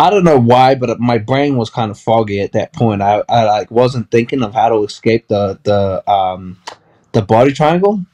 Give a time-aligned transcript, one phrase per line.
[0.00, 3.02] I don't know why, but my brain was kind of foggy at that point.
[3.02, 6.58] I, I like wasn't thinking of how to escape the the um
[7.12, 8.06] the body triangle.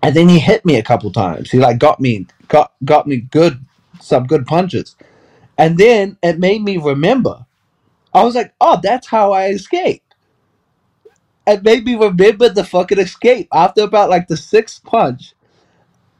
[0.00, 1.50] And then he hit me a couple times.
[1.50, 3.66] He like got me got got me good
[4.00, 4.94] some good punches.
[5.58, 7.46] And then it made me remember.
[8.14, 10.14] I was like, oh, that's how I escaped.
[11.48, 13.48] It made me remember the fucking escape.
[13.52, 15.34] After about like the sixth punch,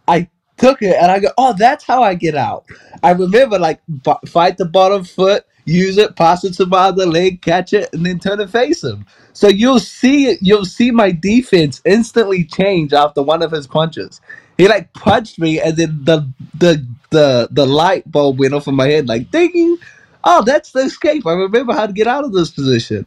[0.09, 0.29] I
[0.59, 2.67] took it and I go, oh, that's how I get out.
[3.03, 7.07] I remember like b- fight the bottom foot, use it, pass it to my other
[7.07, 9.07] leg, catch it, and then turn and face him.
[9.35, 14.21] So you'll see you'll see my defense instantly change after one of his punches.
[14.59, 18.77] He like punched me, and then the the the the light bulb went off in
[18.77, 19.79] my head, like ding.
[20.25, 21.27] Oh, that's the escape.
[21.27, 23.07] I remember how to get out of this position.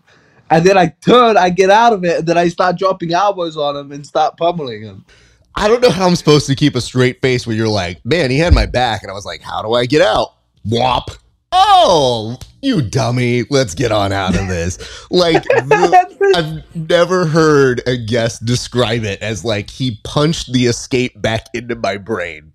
[0.51, 3.57] And then I turn, I get out of it, and then I start dropping elbows
[3.57, 5.05] on him and start pummeling him.
[5.55, 8.31] I don't know how I'm supposed to keep a straight face when you're like, man,
[8.31, 9.03] he had my back.
[9.03, 10.35] And I was like, how do I get out?
[10.65, 11.11] Whop.
[11.51, 13.43] Oh, you dummy.
[13.49, 14.77] Let's get on out of this.
[15.11, 21.21] Like, the, I've never heard a guest describe it as like he punched the escape
[21.21, 22.53] back into my brain.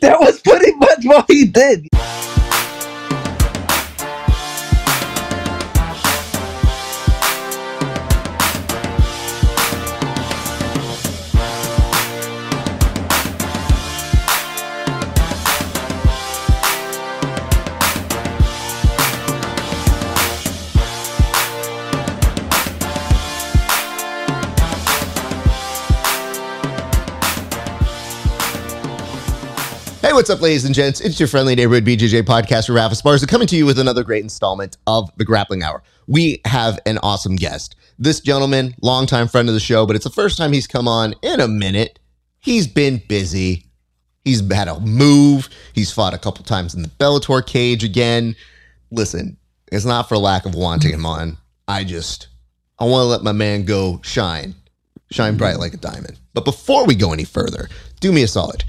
[0.00, 1.86] That was pretty much what he did.
[30.10, 31.00] Hey, what's up, ladies and gents?
[31.00, 34.76] It's your friendly neighborhood BJJ podcaster, Rafa Esparza, coming to you with another great installment
[34.88, 35.84] of the Grappling Hour.
[36.08, 37.76] We have an awesome guest.
[37.96, 41.14] This gentleman, longtime friend of the show, but it's the first time he's come on
[41.22, 42.00] in a minute.
[42.40, 43.66] He's been busy.
[44.24, 45.48] He's had a move.
[45.74, 48.34] He's fought a couple times in the Bellator cage again.
[48.90, 49.36] Listen,
[49.70, 51.36] it's not for lack of wanting him on.
[51.68, 52.26] I just,
[52.80, 54.56] I want to let my man go shine,
[55.12, 56.18] shine bright like a diamond.
[56.34, 57.68] But before we go any further,
[58.00, 58.64] do me a solid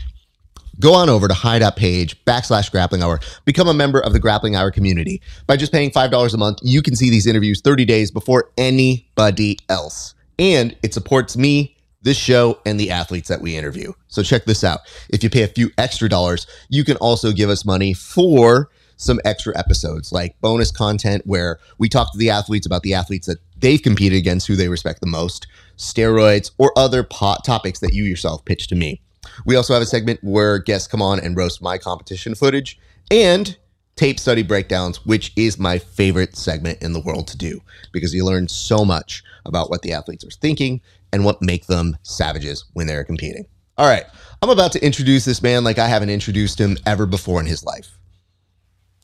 [0.79, 3.19] go on over to hideout page backslash grappling hour.
[3.45, 5.21] Become a member of the grappling hour community.
[5.47, 9.57] By just paying $5 a month you can see these interviews 30 days before anybody
[9.69, 10.15] else.
[10.39, 13.93] And it supports me this show and the athletes that we interview.
[14.07, 14.79] So check this out.
[15.09, 18.69] If you pay a few extra dollars you can also give us money for
[19.01, 23.25] some extra episodes like bonus content where we talk to the athletes about the athletes
[23.25, 27.93] that they've competed against who they respect the most steroids or other pot topics that
[27.93, 29.01] you yourself pitch to me
[29.45, 33.57] we also have a segment where guests come on and roast my competition footage and
[33.95, 37.61] tape study breakdowns, which is my favorite segment in the world to do
[37.91, 40.81] because you learn so much about what the athletes are thinking
[41.13, 43.45] and what make them savages when they're competing.
[43.77, 44.05] All right,
[44.41, 47.63] I'm about to introduce this man like I haven't introduced him ever before in his
[47.63, 47.97] life.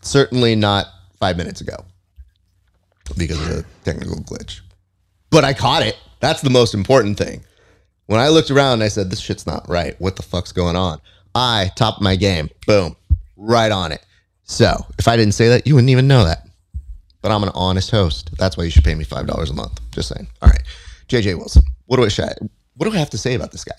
[0.02, 0.88] Certainly not
[1.20, 1.78] five minutes ago
[3.18, 4.62] because of a technical glitch.
[5.30, 5.98] But I caught it.
[6.20, 7.44] That's the most important thing.
[8.08, 9.96] When I looked around, I said, "This shit's not right.
[10.00, 11.00] What the fuck's going on?"
[11.36, 12.50] I top my game.
[12.66, 12.96] Boom,
[13.36, 14.04] right on it.
[14.44, 16.48] So if I didn't say that, you wouldn't even know that.
[17.22, 18.32] But I'm an honest host.
[18.38, 19.80] That's why you should pay me five dollars a month.
[19.92, 20.28] Just saying.
[20.42, 20.64] All right,
[21.10, 21.64] JJ Wilson.
[21.86, 22.34] What do I?
[22.76, 23.76] What do I have to say about this guy?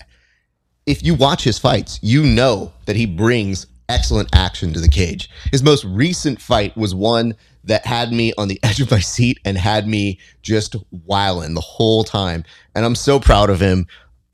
[0.85, 5.29] If you watch his fights, you know that he brings excellent action to the cage.
[5.51, 9.39] His most recent fight was one that had me on the edge of my seat
[9.43, 12.43] and had me just wiling the whole time.
[12.75, 13.87] And I'm so proud of him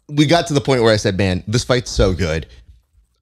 [0.09, 2.47] we got to the point where I said, "Man, this fight's so good.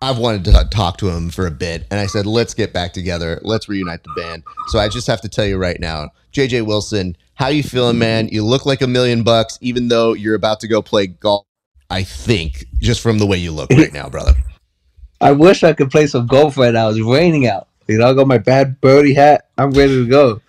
[0.01, 2.93] I've wanted to talk to him for a bit." And I said, "Let's get back
[2.93, 3.39] together.
[3.43, 7.15] Let's reunite the band." So I just have to tell you right now, JJ Wilson,
[7.35, 8.27] how you feeling, man?
[8.29, 11.45] You look like a million bucks, even though you're about to go play golf.
[11.89, 14.33] I think just from the way you look right now, brother.
[15.21, 16.89] I wish I could play some golf right now.
[16.89, 17.67] It's raining out.
[17.87, 19.49] You know, I got my bad birdie hat.
[19.57, 20.41] I'm ready to go.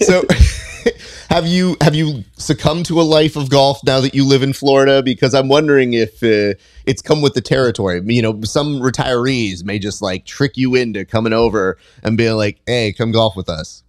[0.00, 0.22] so
[1.30, 4.52] have you have you succumbed to a life of golf now that you live in
[4.52, 5.00] Florida?
[5.00, 8.02] Because I'm wondering if uh, it's come with the territory.
[8.04, 12.60] You know, some retirees may just like trick you into coming over and being like,
[12.66, 13.84] "Hey, come golf with us."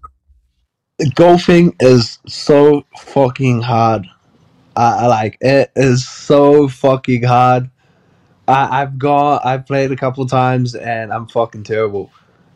[1.15, 4.05] Golfing is so fucking hard.
[4.75, 7.71] I, I like it is so fucking hard.
[8.47, 12.11] I, have gone, I've played a couple times, and I'm fucking terrible.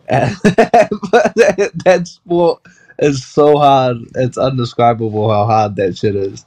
[0.08, 2.62] And, that sport
[3.00, 3.98] it's so hard.
[4.16, 6.46] It's undescribable how hard that shit is.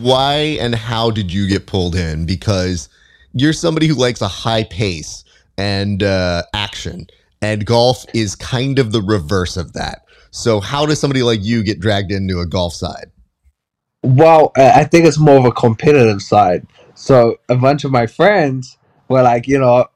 [0.00, 2.26] Why and how did you get pulled in?
[2.26, 2.88] Because
[3.32, 5.24] you're somebody who likes a high pace
[5.58, 7.06] and uh, action,
[7.42, 10.04] and golf is kind of the reverse of that.
[10.30, 13.10] So, how does somebody like you get dragged into a golf side?
[14.02, 16.66] Well, I think it's more of a competitive side.
[16.94, 18.76] So, a bunch of my friends
[19.08, 19.86] were like, you know,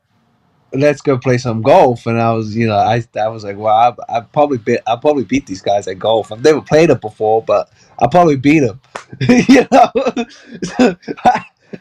[0.72, 2.06] let's go play some golf.
[2.06, 3.74] And I was, you know, I I was like, well,
[4.08, 6.32] I, I probably beat I probably beat these guys at golf.
[6.32, 7.70] I've never played it before, but
[8.00, 8.80] I probably beat them.
[9.20, 9.90] you know,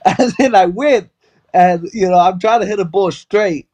[0.05, 1.09] and then I win,
[1.53, 3.67] and you know, I'm trying to hit a ball straight,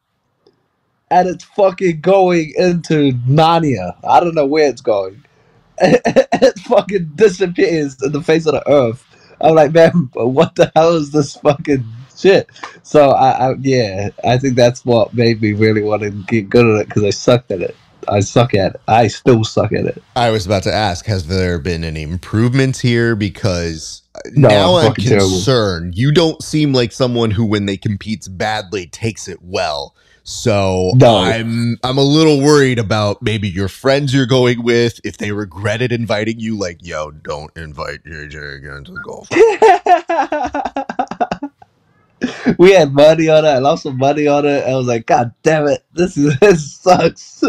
[1.10, 3.96] and it's fucking going into Narnia.
[4.04, 5.24] I don't know where it's going.
[5.80, 9.06] it fucking disappears in the face of the earth.
[9.42, 11.86] I'm like, man, what the hell is this fucking
[12.18, 12.50] shit?
[12.84, 16.66] So I, I yeah, I think that's what made me really want to get good
[16.66, 17.76] at it because I sucked at it.
[18.10, 18.82] I suck at it.
[18.88, 20.04] I still suck at it.
[20.16, 23.16] I was about to ask, has there been any improvements here?
[23.16, 24.02] Because
[24.32, 25.30] No, now I'm I'm fucking terrible.
[25.30, 25.96] concerned.
[25.98, 29.96] You don't seem like someone who, when they competes badly, takes it well.
[30.26, 31.18] So No.
[31.18, 35.92] I'm I'm a little worried about maybe your friends you're going with if they regretted
[35.94, 36.58] inviting you.
[36.58, 39.28] Like, yo, don't invite JJ again to golf.
[42.58, 43.50] we had money on it.
[43.50, 44.64] I lost some money on it.
[44.66, 47.44] I was like, God damn it, this is this sucks.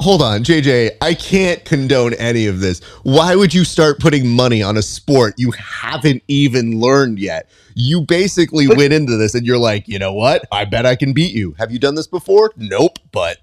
[0.00, 0.96] Hold on, JJ.
[1.02, 2.80] I can't condone any of this.
[3.02, 7.50] Why would you start putting money on a sport you haven't even learned yet?
[7.74, 10.46] You basically But- went into this and you're like, you know what?
[10.50, 11.54] I bet I can beat you.
[11.58, 12.50] Have you done this before?
[12.56, 13.38] Nope, but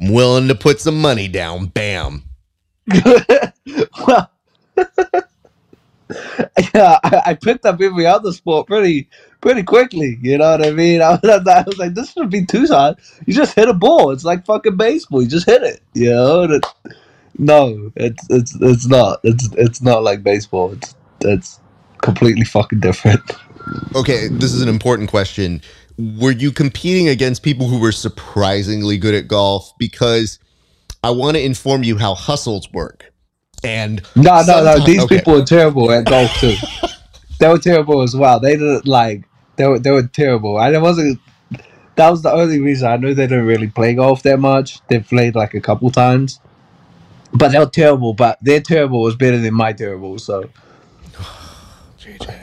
[0.00, 1.66] I'm willing to put some money down.
[1.66, 2.22] Bam.
[4.06, 4.30] well,
[6.74, 9.08] yeah, I, I picked up every other sport pretty
[9.42, 10.18] pretty quickly.
[10.22, 11.02] You know what I mean?
[11.02, 12.96] I was, I was like, this should be too hard.
[13.26, 14.10] You just hit a ball.
[14.12, 15.20] It's like fucking baseball.
[15.20, 15.82] You just hit it.
[15.92, 16.60] You know?
[17.38, 19.20] No, it's it's it's not.
[19.22, 20.72] It's it's not like baseball.
[20.72, 21.60] It's it's
[22.00, 23.20] completely fucking different.
[23.94, 25.62] Okay, this is an important question.
[25.96, 29.72] Were you competing against people who were surprisingly good at golf?
[29.78, 30.40] Because
[31.04, 33.12] I want to inform you how hustles work.
[33.62, 34.84] And No, no, no.
[34.84, 35.18] These okay.
[35.18, 36.56] people are terrible at golf too.
[37.38, 38.40] they were terrible as well.
[38.40, 39.22] They didn't like.
[39.56, 40.56] They were they were terrible.
[40.56, 41.20] I wasn't.
[41.96, 44.80] That was the only reason I know they don't really play golf that much.
[44.88, 46.40] They played like a couple times,
[47.34, 48.14] but they were terrible.
[48.14, 50.18] But their terrible was better than my terrible.
[50.18, 50.48] So
[51.98, 52.38] JJ.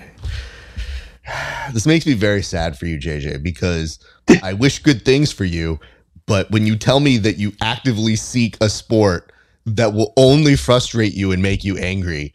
[1.73, 3.99] This makes me very sad for you, JJ, because
[4.43, 5.79] I wish good things for you.
[6.25, 9.31] But when you tell me that you actively seek a sport
[9.65, 12.33] that will only frustrate you and make you angry,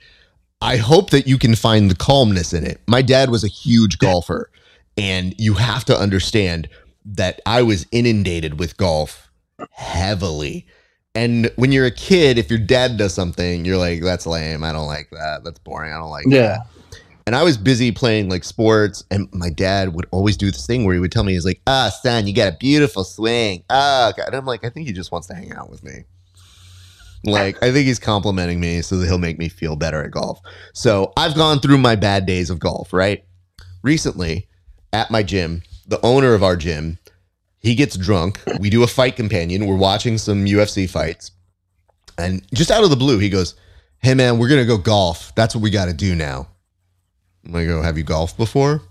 [0.61, 2.81] I hope that you can find the calmness in it.
[2.87, 4.51] My dad was a huge golfer,
[4.97, 6.69] and you have to understand
[7.05, 9.31] that I was inundated with golf
[9.71, 10.67] heavily.
[11.15, 14.65] And when you're a kid, if your dad does something, you're like, that's lame.
[14.65, 15.43] I don't like that.
[15.45, 15.93] That's boring.
[15.93, 16.59] I don't like that yeah,
[17.27, 20.85] and I was busy playing like sports, and my dad would always do this thing
[20.85, 23.65] where he would tell me, he's like, ah, son, you got a beautiful swing.
[23.71, 24.27] Ah, God.
[24.27, 26.05] And I'm like, I think he just wants to hang out with me.
[27.25, 30.39] Like, I think he's complimenting me so that he'll make me feel better at golf.
[30.75, 33.25] So I've gone through my bad days of golf, right?
[33.83, 34.47] Recently,
[34.95, 36.99] at my gym, the owner of our gym,
[37.59, 38.41] he gets drunk.
[38.61, 39.67] We do a fight companion.
[39.67, 41.33] We're watching some UFC fights.
[42.17, 43.57] And just out of the blue, he goes,
[43.99, 45.35] Hey, man, we're going to go golf.
[45.35, 46.49] That's what we got to do now.
[47.45, 48.83] I'm like, oh, have you golfed before?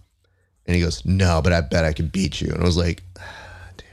[0.66, 2.52] And he goes, no, but I bet I could beat you.
[2.52, 3.88] And I was like, ah, dude,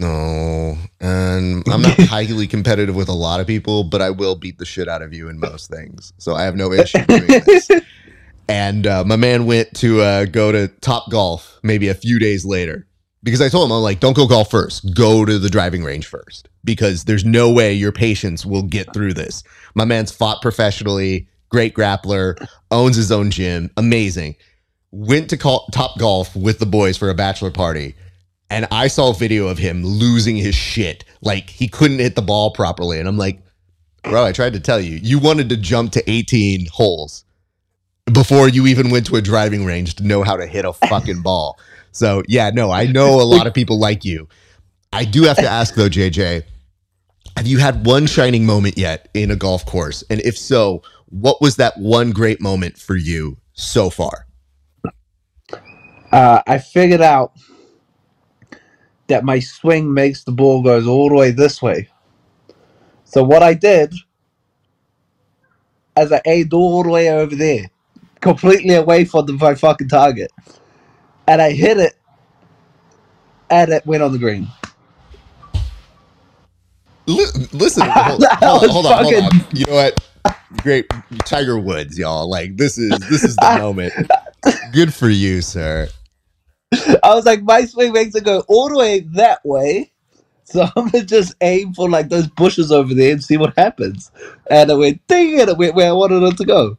[0.00, 0.76] no.
[1.00, 4.64] And I'm not highly competitive with a lot of people, but I will beat the
[4.64, 6.12] shit out of you in most things.
[6.18, 7.70] So I have no issue doing this.
[8.48, 12.44] And uh, my man went to uh, go to Top Golf maybe a few days
[12.44, 12.86] later
[13.24, 14.94] because I told him, I'm like, don't go golf first.
[14.94, 19.14] Go to the driving range first because there's no way your patience will get through
[19.14, 19.42] this.
[19.74, 22.36] My man's fought professionally, great grappler,
[22.70, 24.36] owns his own gym, amazing.
[24.92, 27.96] Went to call, Top Golf with the boys for a bachelor party.
[28.50, 31.04] And I saw a video of him losing his shit.
[31.22, 32.98] Like he couldn't hit the ball properly.
[33.00, 33.40] And I'm like,
[34.02, 37.24] bro, I tried to tell you, you wanted to jump to 18 holes
[38.12, 41.22] before you even went to a driving range to know how to hit a fucking
[41.22, 41.58] ball.
[41.92, 44.28] So yeah, no, I know a lot of people like you.
[44.92, 46.44] I do have to ask though, JJ,
[47.36, 50.04] have you had one shining moment yet in a golf course?
[50.10, 54.26] And if so, what was that one great moment for you so far?
[56.14, 57.32] uh, I figured out
[59.08, 61.88] that my swing makes the ball goes all the way this way.
[63.04, 63.92] So what I did,
[65.96, 67.68] as I aimed all the way over there,
[68.24, 70.32] completely away from the, fucking target,
[71.28, 71.92] and I hit it,
[73.50, 74.48] and it went on the green.
[77.06, 79.30] Li- listen, hold, That hold on, was hold on, on.
[79.52, 80.08] You know what?
[80.62, 80.86] Great,
[81.26, 82.28] Tiger Woods, y'all.
[82.28, 83.92] Like this is this is the moment.
[84.72, 85.88] Good for you, sir.
[86.72, 89.92] I was like, my swing makes it go all the way that way.
[90.44, 94.10] So I'm gonna just aim for like those bushes over there and see what happens.
[94.50, 96.78] And it went ding and it went where I wanted it to go.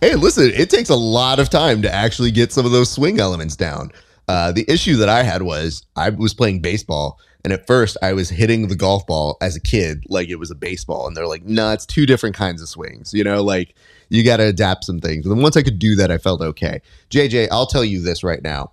[0.00, 3.18] Hey, listen, it takes a lot of time to actually get some of those swing
[3.18, 3.90] elements down.
[4.28, 8.12] Uh, the issue that I had was I was playing baseball, and at first I
[8.12, 11.26] was hitting the golf ball as a kid like it was a baseball, and they're
[11.26, 13.74] like, "No, nah, it's two different kinds of swings." You know, like
[14.08, 15.26] you got to adapt some things.
[15.26, 16.80] And then once I could do that, I felt okay.
[17.10, 18.70] JJ, I'll tell you this right now: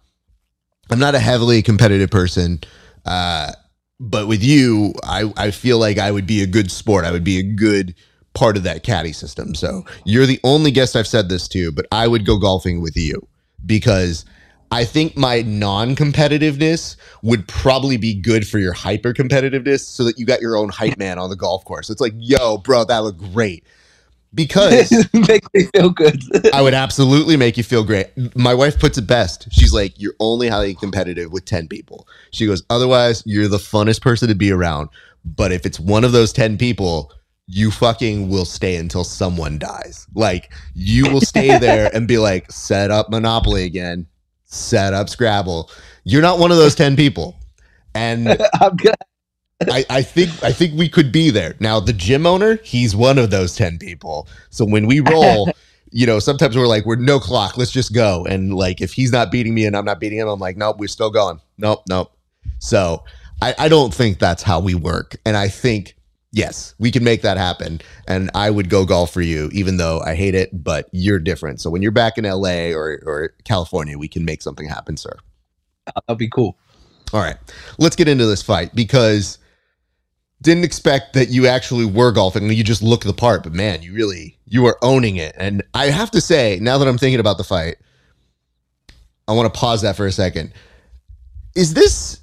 [0.91, 2.59] I'm not a heavily competitive person.
[3.03, 3.51] Uh,
[3.99, 7.05] but with you, I, I feel like I would be a good sport.
[7.05, 7.95] I would be a good
[8.35, 9.55] part of that caddy system.
[9.55, 12.95] So you're the only guest I've said this to, but I would go golfing with
[12.95, 13.27] you
[13.65, 14.25] because
[14.71, 20.19] I think my non competitiveness would probably be good for your hyper competitiveness so that
[20.19, 21.89] you got your own hype man on the golf course.
[21.89, 23.63] It's like, yo, bro, that looked great
[24.35, 26.21] because make me feel good.
[26.53, 28.07] I would absolutely make you feel great.
[28.35, 29.47] My wife puts it best.
[29.51, 34.01] She's like, "You're only highly competitive with ten people." She goes, "Otherwise, you're the funnest
[34.01, 34.89] person to be around.
[35.23, 37.11] But if it's one of those ten people."
[37.47, 40.07] You fucking will stay until someone dies.
[40.15, 44.07] Like you will stay there and be like, set up Monopoly again,
[44.45, 45.69] set up Scrabble.
[46.03, 47.35] You're not one of those 10 people.
[47.93, 48.29] And
[48.61, 48.77] I'm.
[49.71, 51.55] I, I think I think we could be there.
[51.61, 54.27] Now the gym owner, he's one of those 10 people.
[54.49, 55.49] So when we roll,
[55.91, 58.25] you know, sometimes we're like, we're no clock, let's just go.
[58.25, 60.77] And like if he's not beating me and I'm not beating him, I'm like, nope,
[60.77, 61.39] we're still going.
[61.57, 62.11] Nope, nope.
[62.59, 63.03] So
[63.41, 65.15] I, I don't think that's how we work.
[65.25, 65.94] And I think,
[66.35, 67.81] yes, we can make that happen.
[68.07, 71.61] And I would go golf for you, even though I hate it, but you're different.
[71.61, 75.17] So when you're back in LA or, or California, we can make something happen, sir.
[75.87, 76.57] Uh, that'd be cool.
[77.13, 77.37] All right.
[77.79, 79.37] Let's get into this fight because
[80.41, 82.43] didn't expect that you actually were golfing.
[82.43, 85.33] And you just look the part, but man, you really you are owning it.
[85.37, 87.77] And I have to say, now that I'm thinking about the fight,
[89.27, 90.51] I want to pause that for a second.
[91.55, 92.19] Is this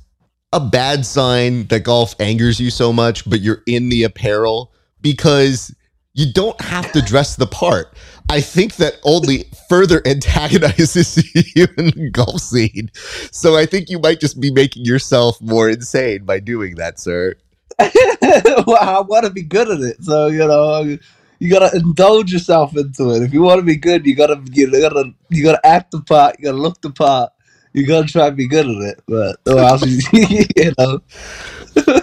[0.52, 5.74] a bad sign that golf angers you so much, but you're in the apparel because
[6.14, 7.96] you don't have to dress the part.
[8.28, 11.16] I think that only further antagonizes
[11.56, 12.90] you in the golf scene.
[13.30, 17.34] So I think you might just be making yourself more insane by doing that, sir.
[17.78, 20.04] well, I want to be good at it.
[20.04, 20.98] So you know,
[21.38, 23.22] you gotta indulge yourself into it.
[23.22, 26.36] If you want to be good, you gotta you gotta you gotta act the part.
[26.38, 27.31] You gotta look the part.
[27.72, 29.02] You gotta try to be good at it.
[29.06, 31.00] But oh, else, you know,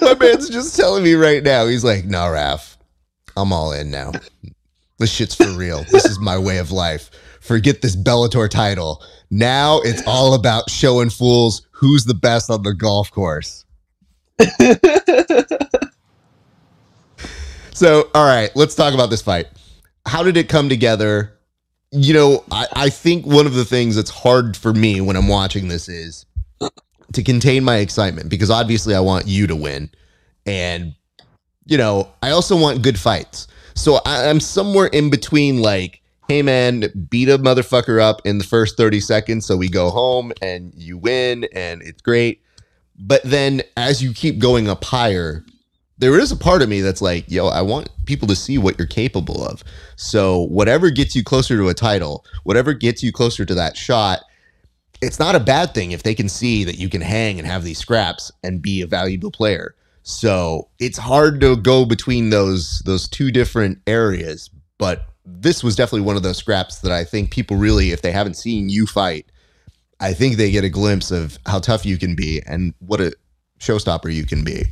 [0.02, 1.68] my man's just telling me right now.
[1.68, 2.78] He's like, "No, Raf,
[3.38, 4.14] I'm all in now.
[4.98, 5.84] This shit's for real.
[5.92, 7.12] This is my way of life.
[7.42, 9.04] Forget this Bellator title.
[9.30, 13.66] Now it's all about showing fools who's the best on the golf course."
[17.74, 19.48] so, all right, let's talk about this fight.
[20.06, 21.39] How did it come together?
[21.92, 25.28] You know, I, I think one of the things that's hard for me when I'm
[25.28, 26.26] watching this is
[27.14, 29.90] to contain my excitement because obviously I want you to win.
[30.46, 30.94] And,
[31.66, 33.48] you know, I also want good fights.
[33.74, 38.44] So I, I'm somewhere in between like, hey man, beat a motherfucker up in the
[38.44, 42.44] first 30 seconds so we go home and you win and it's great
[43.00, 45.46] but then as you keep going up higher,
[46.00, 48.80] there is a part of me that's like, yo, I want people to see what
[48.80, 49.64] you're capable of.
[49.98, 54.22] So whatever gets you closer to a title, whatever gets you closer to that shot,
[55.02, 57.64] it's not a bad thing if they can see that you can hang and have
[57.64, 59.76] these scraps and be a valuable player.
[60.04, 66.06] So it's hard to go between those those two different areas, but this was definitely
[66.08, 69.26] one of those scraps that I think people really, if they haven't seen you fight,
[70.00, 73.14] I think they get a glimpse of how tough you can be and what a
[73.60, 74.64] showstopper you can be.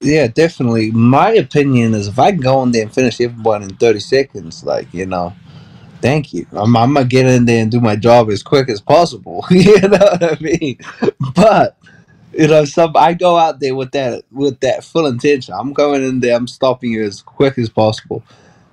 [0.00, 0.92] Yeah, definitely.
[0.92, 4.64] My opinion is if I can go in there and finish everyone in 30 seconds,
[4.64, 5.34] like, you know,
[6.02, 6.46] thank you.
[6.52, 9.44] I'm, I'm going to get in there and do my job as quick as possible.
[9.50, 10.78] you know what I mean?
[11.34, 11.78] But,
[12.32, 15.54] you know, some I go out there with that with that full intention.
[15.58, 18.22] I'm going in there, I'm stopping you as quick as possible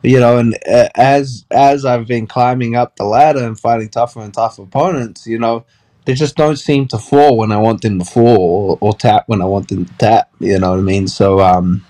[0.03, 4.21] you know, and uh, as as I've been climbing up the ladder and fighting tougher
[4.21, 5.65] and tougher opponents, you know,
[6.05, 9.23] they just don't seem to fall when I want them to fall or, or tap
[9.27, 10.29] when I want them to tap.
[10.39, 11.07] You know what I mean?
[11.07, 11.85] So, um,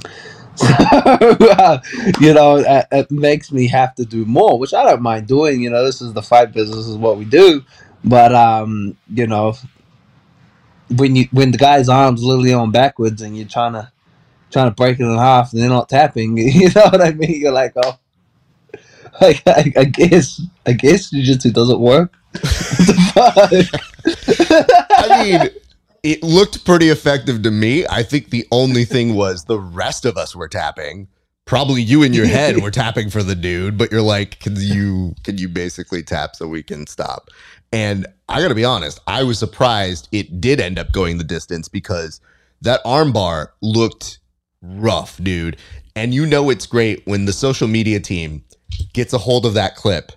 [0.56, 1.80] so uh,
[2.20, 5.60] you know, it, it, makes me have to do more, which I don't mind doing.
[5.60, 7.62] You know, this is the fight business, is what we do.
[8.04, 9.54] But um, you know,
[10.96, 13.90] when you when the guy's arms literally on backwards and you're trying to
[14.50, 16.38] trying to break it in half and they're not tapping.
[16.56, 17.40] You know what I mean?
[17.40, 17.98] You're like, oh,
[19.20, 22.14] like I, I guess I guess jujitsu doesn't work.
[24.98, 25.50] I mean,
[26.02, 27.86] it looked pretty effective to me.
[27.88, 31.08] I think the only thing was the rest of us were tapping.
[31.46, 35.14] Probably you in your head were tapping for the dude, but you're like, can you
[35.22, 37.30] can you basically tap so we can stop?
[37.72, 41.24] And I got to be honest, I was surprised it did end up going the
[41.24, 42.20] distance because
[42.62, 44.18] that armbar looked
[44.62, 45.56] rough, dude.
[45.94, 48.44] And you know it's great when the social media team
[48.92, 50.12] gets a hold of that clip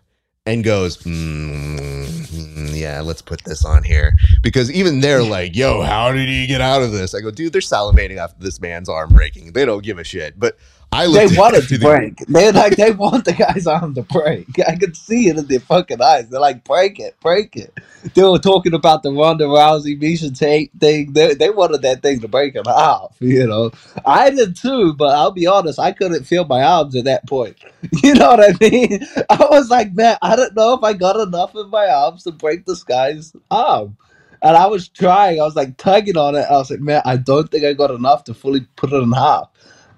[0.46, 4.14] and goes, mm, yeah, let's put this on here.
[4.42, 7.14] Because even they're like, yo, how did he get out of this?
[7.14, 9.54] I go, dude, they're salivating after this man's arm breaking.
[9.54, 10.40] They don't give a shit.
[10.40, 10.58] But
[10.92, 12.18] I they wanted to break.
[12.28, 14.48] They like they want the guy's arm to break.
[14.68, 16.30] I could see it in their fucking eyes.
[16.30, 17.74] They're like, break it, break it.
[18.16, 21.14] They were talking about the Ronda Rousey Miesha Tate thing.
[21.14, 23.16] They, they wanted that thing to break in half.
[23.30, 23.72] You know,
[24.06, 24.94] I did too.
[24.96, 27.58] But I'll be honest, I couldn't feel my arms at that point.
[28.04, 29.06] You know what I mean?
[29.30, 32.32] I was like, man, I don't know if I got enough in my arms to
[32.32, 33.96] break this guy's arm.
[34.42, 35.40] And I was trying.
[35.40, 36.46] I was like tugging on it.
[36.50, 39.12] I was like, man, I don't think I got enough to fully put it in
[39.12, 39.50] half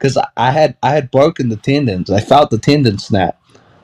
[0.01, 2.09] because I had I had broken the tendons.
[2.09, 3.39] I felt the tendon snap.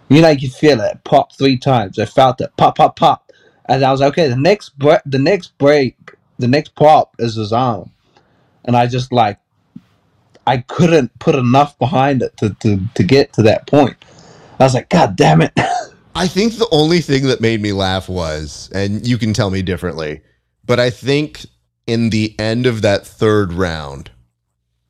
[0.10, 2.00] You know, you feel it pop three times.
[2.00, 3.32] I felt it pop, pop, pop,
[3.66, 4.28] and I was like, okay.
[4.28, 5.96] The next bre- the next break,
[6.40, 7.92] the next pop is his arm,
[8.66, 9.38] and I just like
[10.48, 13.98] I couldn't put enough behind it to to to get to that point.
[14.60, 15.54] I was like, God damn it.
[16.16, 19.62] I think the only thing that made me laugh was, and you can tell me
[19.62, 20.22] differently,
[20.66, 21.46] but I think
[21.86, 24.10] in the end of that third round,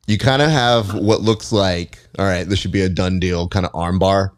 [0.08, 3.46] you kind of have what looks like, all right, this should be a done deal
[3.46, 4.30] kind of armbar.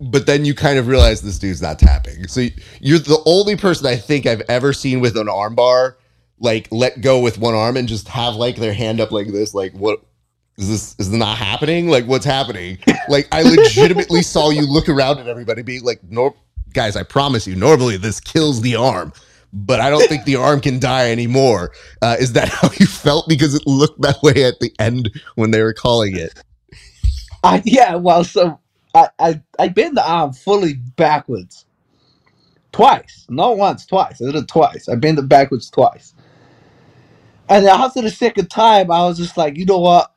[0.00, 2.26] But then you kind of realize this dude's not tapping.
[2.26, 2.48] So
[2.80, 5.94] you're the only person I think I've ever seen with an armbar
[6.40, 9.54] like let go with one arm and just have like their hand up like this,
[9.54, 10.00] like what
[10.58, 11.88] is this is this not happening?
[11.88, 12.78] Like what's happening?
[13.08, 16.34] Like I legitimately saw you look around at everybody being like, no
[16.72, 19.12] guys, I promise you, normally this kills the arm
[19.52, 21.72] but I don't think the arm can die anymore.
[22.00, 23.28] Uh, is that how you felt?
[23.28, 26.42] Because it looked that way at the end when they were calling it.
[27.64, 28.60] Yeah, well, so
[28.94, 31.66] I, I, I bend the arm fully backwards
[32.72, 34.22] twice, not once, twice.
[34.22, 34.88] I did it twice.
[34.88, 36.14] I bent it backwards twice.
[37.48, 40.14] And after the second time, I was just like, you know what?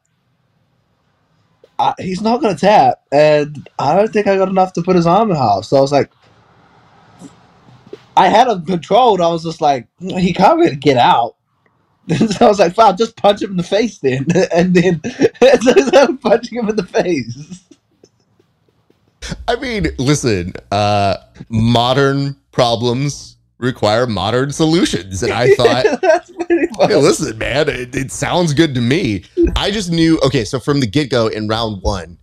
[1.77, 3.01] I, he's not going to tap.
[3.11, 5.65] And I don't think I got enough to put his arm in half.
[5.65, 6.11] So I was like,
[8.17, 9.21] I had him controlled.
[9.21, 11.35] I was just like, he can't really get out.
[12.29, 14.25] so I was like, fine, just punch him in the face then.
[14.53, 15.01] and then
[15.91, 17.63] so punching him in the face.
[19.47, 21.17] I mean, listen, uh,
[21.49, 25.23] modern problems require modern solutions.
[25.23, 25.85] And I thought,
[26.49, 29.23] hey, listen, man, it, it sounds good to me.
[29.55, 32.19] I just knew, okay, so from the get go in round one,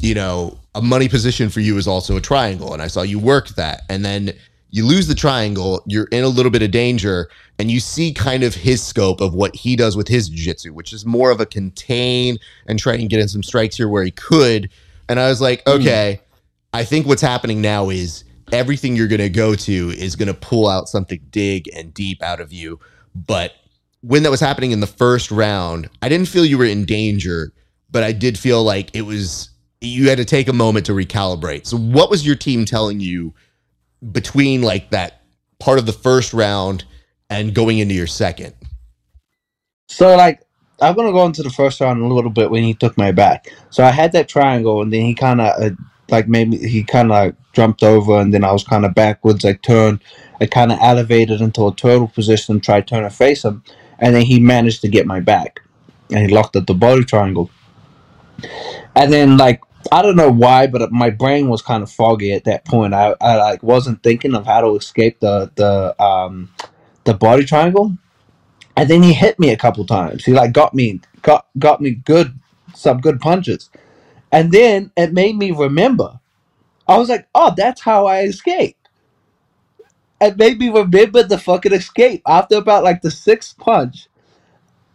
[0.00, 2.72] you know, a money position for you is also a triangle.
[2.72, 3.82] And I saw you work that.
[3.88, 4.32] And then
[4.72, 8.42] you lose the triangle, you're in a little bit of danger, and you see kind
[8.42, 11.46] of his scope of what he does with his jiu-jitsu, which is more of a
[11.46, 14.70] contain and try and get in some strikes here where he could.
[15.10, 15.72] And I was like, hmm.
[15.72, 16.38] okay, mm.
[16.72, 20.34] I think what's happening now is everything you're going to go to is going to
[20.34, 22.80] pull out something dig and deep out of you.
[23.14, 23.52] But
[24.00, 27.52] when that was happening in the first round, I didn't feel you were in danger,
[27.90, 29.50] but I did feel like it was
[29.82, 31.66] you had to take a moment to recalibrate.
[31.66, 33.34] So what was your team telling you
[34.10, 35.22] between like that
[35.58, 36.84] part of the first round
[37.30, 38.54] and going into your second?
[39.88, 40.42] So like
[40.80, 43.48] I'm gonna go into the first round a little bit when he took my back.
[43.70, 45.70] So I had that triangle, and then he kind of uh,
[46.10, 49.44] like maybe he kind of like jumped over, and then I was kind of backwards.
[49.44, 50.00] I turned,
[50.40, 53.62] I kind of elevated into a turtle position, tried to turn and face him,
[53.98, 55.60] and then he managed to get my back,
[56.10, 57.50] and he locked at the body triangle.
[58.96, 62.44] And then like I don't know why, but my brain was kind of foggy at
[62.44, 62.94] that point.
[62.94, 66.50] I, I like wasn't thinking of how to escape the the um
[67.04, 67.96] the body triangle.
[68.76, 70.24] And then he hit me a couple times.
[70.24, 72.38] He like got me got got me good
[72.74, 73.70] some good punches.
[74.30, 76.20] And then it made me remember.
[76.88, 78.88] I was like, oh, that's how I escaped.
[80.20, 82.22] It made me remember the fucking escape.
[82.26, 84.08] After about like the sixth punch,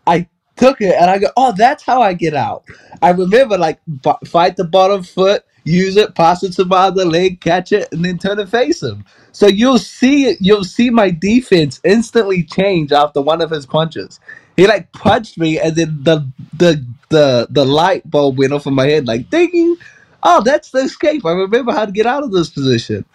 [0.06, 2.66] I took it and I go, oh, that's how I get out.
[3.02, 7.06] I remember like b- fight the bottom foot, use it, pass it to my other
[7.06, 9.06] leg, catch it, and then turn and face him.
[9.34, 10.40] So you'll see it.
[10.42, 14.20] you'll see my defense instantly change after one of his punches.
[14.58, 18.76] He like punched me, and then the the the the light bulb went off in
[18.76, 19.78] my head, like ding.
[20.24, 21.26] Oh, that's the escape.
[21.26, 23.06] I remember how to get out of this position.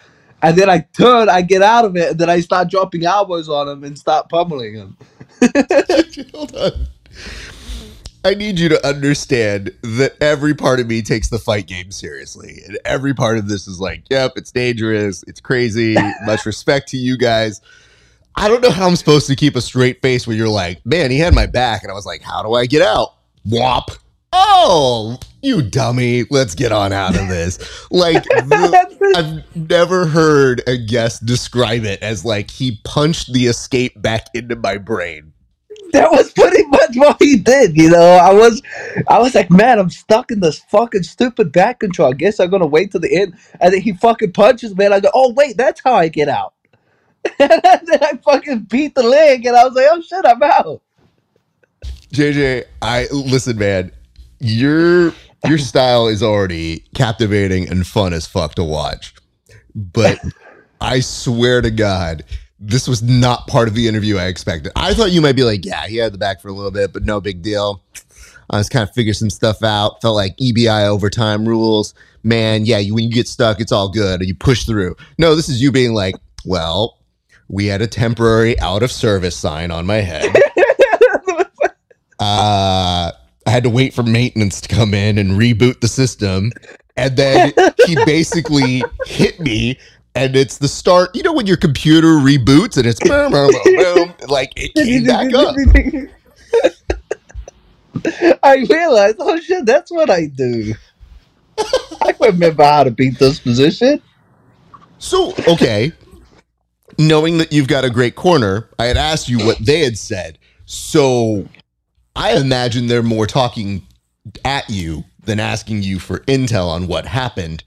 [0.43, 3.49] And then I turn, I get out of it, and then I start dropping elbows
[3.49, 4.97] on him and start pummeling him.
[6.33, 6.87] Hold on.
[8.25, 12.61] I need you to understand that every part of me takes the fight game seriously.
[12.65, 15.23] And every part of this is like, yep, it's dangerous.
[15.27, 15.95] It's crazy.
[16.25, 17.59] Much respect to you guys.
[18.35, 21.11] I don't know how I'm supposed to keep a straight face when you're like, man,
[21.11, 21.83] he had my back.
[21.83, 23.15] And I was like, how do I get out?
[23.43, 23.91] Whop.
[24.31, 26.23] Oh, you dummy.
[26.31, 27.59] Let's get on out of this.
[27.91, 34.01] Like, the, I've never heard a guest describe it as like he punched the escape
[34.01, 35.32] back into my brain
[35.93, 37.77] that was pretty much what he did.
[37.77, 38.61] You know, I was,
[39.07, 42.09] I was like, man, I'm stuck in this fucking stupid back control.
[42.09, 44.93] I guess I'm gonna wait till the end, and then he fucking punches me, and
[44.93, 46.53] I go, oh wait, that's how I get out.
[47.39, 50.81] and then I fucking beat the leg, and I was like, oh shit, I'm out.
[52.11, 53.91] JJ, I listen, man.
[54.39, 55.13] Your
[55.45, 59.13] your style is already captivating and fun as fuck to watch,
[59.75, 60.19] but
[60.81, 62.25] I swear to God,
[62.65, 64.71] this was not part of the interview I expected.
[64.75, 66.93] I thought you might be like, yeah, he had the back for a little bit,
[66.93, 67.83] but no big deal.
[68.49, 70.01] I was kind of figure some stuff out.
[70.01, 71.93] Felt like EBI overtime rules.
[72.23, 74.21] Man, yeah, you, when you get stuck, it's all good.
[74.21, 74.95] You push through.
[75.17, 76.99] No, this is you being like, well,
[77.49, 80.33] we had a temporary out of service sign on my head.
[82.19, 83.11] uh,
[83.45, 86.51] I had to wait for maintenance to come in and reboot the system.
[86.95, 87.53] And then
[87.85, 89.79] he basically hit me.
[90.15, 93.75] And it's the start, you know, when your computer reboots and it's boom, boom, boom,
[93.75, 95.55] boom, like it came back up.
[98.43, 100.73] I realized, oh shit, that's what I do.
[101.57, 104.01] I remember how to beat this position.
[104.99, 105.91] So, okay.
[106.99, 110.37] Knowing that you've got a great corner, I had asked you what they had said.
[110.65, 111.47] So
[112.15, 113.87] I imagine they're more talking
[114.45, 117.63] at you than asking you for intel on what happened.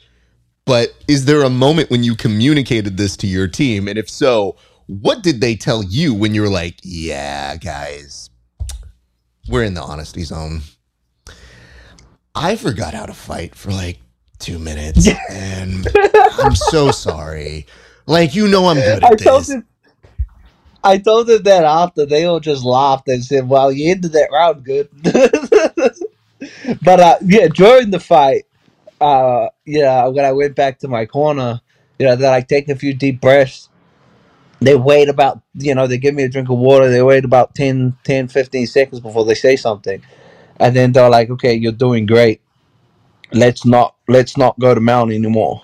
[0.67, 3.87] But is there a moment when you communicated this to your team?
[3.89, 8.31] And if so, what did they tell you when you were like, yeah, guys,
[9.49, 10.63] we're in the honesty zone?
[12.35, 14.01] I forgot how to fight for like
[14.41, 15.87] two minutes and
[16.41, 17.67] I'm so sorry.
[18.07, 19.51] Like, you know, I'm good at I told this.
[19.51, 19.67] him.
[20.85, 24.31] I told him that after they all just laughed and said, "Well, you ended that
[24.33, 24.89] round good."
[26.83, 28.45] but uh, yeah, during the fight,
[29.01, 31.61] uh, yeah, when I went back to my corner,
[31.99, 33.69] you know, that I take a few deep breaths.
[34.61, 36.89] They wait about, you know, they give me a drink of water.
[36.91, 40.03] They wait about 10, 10 15 seconds before they say something,
[40.59, 42.41] and then they're like, "Okay, you're doing great.
[43.33, 45.63] Let's not let's not go to mount anymore."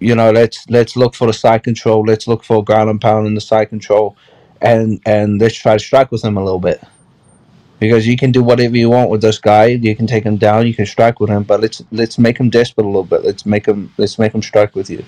[0.00, 2.04] you know, let's let's look for the side control.
[2.04, 4.16] Let's look for ground and pound in the side control,
[4.60, 6.82] and and let's try to strike with them a little bit.
[7.82, 9.64] Because you can do whatever you want with this guy.
[9.64, 10.68] You can take him down.
[10.68, 13.24] You can strike with him, but let's let's make him desperate a little bit.
[13.24, 15.04] Let's make him let's make him strike with you.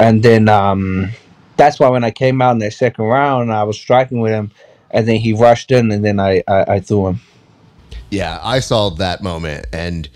[0.00, 1.10] And then um,
[1.56, 4.50] that's why when I came out in that second round, I was striking with him,
[4.90, 7.20] and then he rushed in, and then I I, I threw him.
[8.10, 10.08] Yeah, I saw that moment, and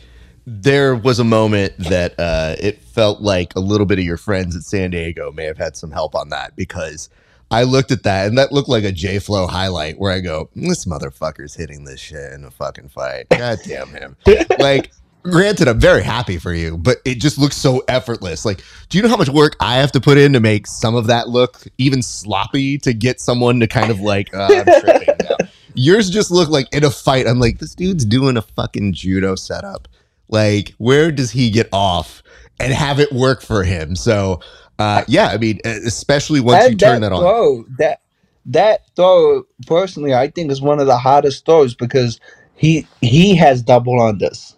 [0.49, 4.57] there was a moment that uh, it felt like a little bit of your friends
[4.57, 7.09] at San Diego may have had some help on that because
[7.51, 10.51] I looked at that and that looked like a J Flow highlight where I go,
[10.55, 13.29] this motherfucker's hitting this shit in a fucking fight.
[13.31, 14.17] God damn him.
[14.59, 14.91] like,
[15.23, 18.45] granted, I'm very happy for you, but it just looks so effortless.
[18.45, 20.97] Like, do you know how much work I have to put in to make some
[20.97, 25.15] of that look even sloppy to get someone to kind of like, uh, I'm tripping
[25.23, 25.37] now.
[25.75, 27.27] Yours just look like in a fight.
[27.27, 29.89] I'm like, this dude's doing a fucking judo setup.
[30.29, 32.23] Like, where does he get off
[32.59, 33.95] and have it work for him?
[33.95, 34.41] So,
[34.79, 37.23] uh, yeah, I mean, especially once And you turn that that on.
[37.23, 38.01] throw, that
[38.47, 42.21] that throw, personally, I think is one of the hardest throws because
[42.57, 44.55] he he has double unders,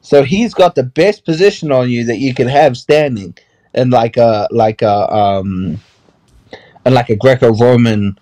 [0.00, 3.36] so he's got the best position on you that you can have standing,
[3.74, 5.80] and like a like a um,
[6.84, 8.18] and like a Greco-Roman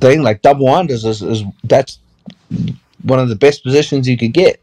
[0.00, 1.98] thing, like double unders is, is that's
[3.02, 4.60] one of the best positions you could get,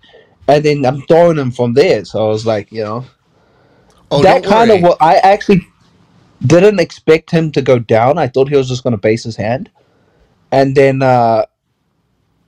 [0.48, 2.04] and then I'm throwing him from there.
[2.06, 3.06] So I was like, you know,
[4.12, 5.68] Oh, that kind of what I actually
[6.46, 8.18] didn't expect him to go down.
[8.18, 9.70] I thought he was just going to base his hand,
[10.52, 11.46] and then uh,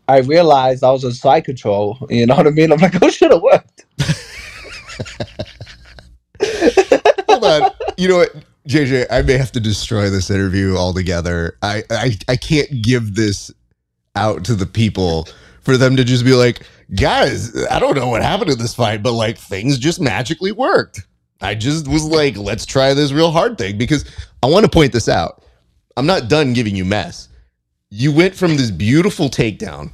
[0.08, 1.98] I realized I was in side control.
[2.10, 2.72] You know what I mean?
[2.72, 3.86] I'm like, oh, should have worked.
[7.30, 7.72] Hold on.
[7.98, 8.36] You know what,
[8.68, 9.08] JJ?
[9.10, 11.58] I may have to destroy this interview altogether.
[11.62, 13.52] I, I I can't give this
[14.16, 15.28] out to the people
[15.62, 16.62] for them to just be like,
[16.94, 21.06] guys, I don't know what happened in this fight, but like things just magically worked.
[21.42, 24.06] I just was like, let's try this real hard thing because
[24.42, 25.44] I want to point this out.
[25.98, 27.30] I'm not done giving you mess.
[27.90, 29.92] You went from this beautiful takedown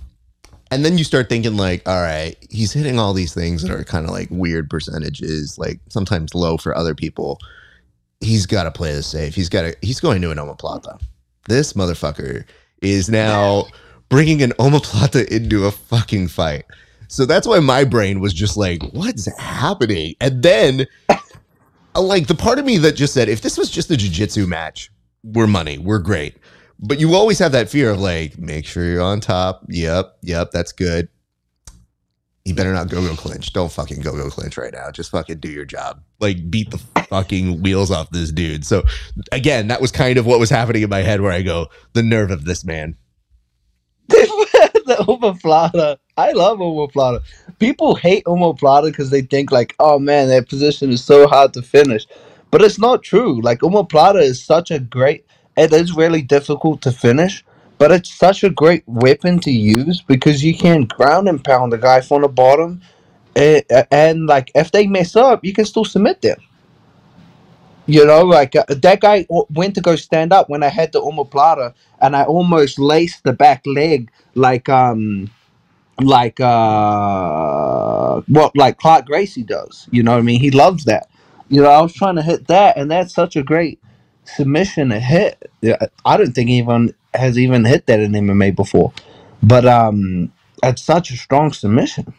[0.72, 3.84] and then you start thinking like all right he's hitting all these things that are
[3.84, 7.38] kind of like weird percentages like sometimes low for other people.
[8.22, 9.36] He's got to play this safe.
[9.36, 11.00] He's got to he's going to an omoplata.
[11.48, 12.46] This motherfucker
[12.82, 13.68] is now
[14.10, 16.66] bringing an omoplata into a fucking fight.
[17.08, 20.16] So that's why my brain was just like what's happening?
[20.22, 20.88] And then
[21.96, 24.48] Uh, like the part of me that just said if this was just a jiu-jitsu
[24.48, 24.92] match
[25.24, 26.38] we're money we're great
[26.82, 29.64] but you always have that fear of like, make sure you're on top.
[29.70, 31.08] Yep, yep, that's good.
[32.44, 33.54] You better not go go clinch.
[33.54, 34.90] Don't fucking go go clinch right now.
[34.90, 36.02] Just fucking do your job.
[36.20, 38.66] Like beat the fucking wheels off this dude.
[38.66, 38.82] So
[39.32, 42.02] again, that was kind of what was happening in my head where I go, the
[42.02, 42.98] nerve of this man.
[44.98, 45.98] the omoplata.
[46.18, 47.24] I love omoplata.
[47.60, 51.62] People hate omoplata because they think like, oh man, that position is so hard to
[51.62, 52.06] finish.
[52.52, 53.42] But it's not true.
[53.42, 55.26] Like omoplata is such a great.
[55.58, 57.44] It is really difficult to finish,
[57.78, 61.78] but it's such a great weapon to use because you can ground and pound the
[61.78, 62.82] guy from the bottom,
[63.36, 66.38] eh, and, and like if they mess up, you can still submit them.
[67.92, 70.94] You know, like uh, that guy w- went to go stand up when I had
[70.94, 75.30] the omoplata, and I almost laced the back leg like um
[76.00, 79.90] like uh what like Clark Gracie does.
[79.92, 80.40] You know what I mean?
[80.40, 81.10] He loves that.
[81.50, 83.78] You know, I was trying to hit that, and that's such a great
[84.24, 85.52] submission to hit.
[85.60, 85.76] Yeah,
[86.06, 88.94] I don't think anyone has even hit that in MMA before,
[89.44, 90.32] but um,
[90.64, 92.14] it's such a strong submission,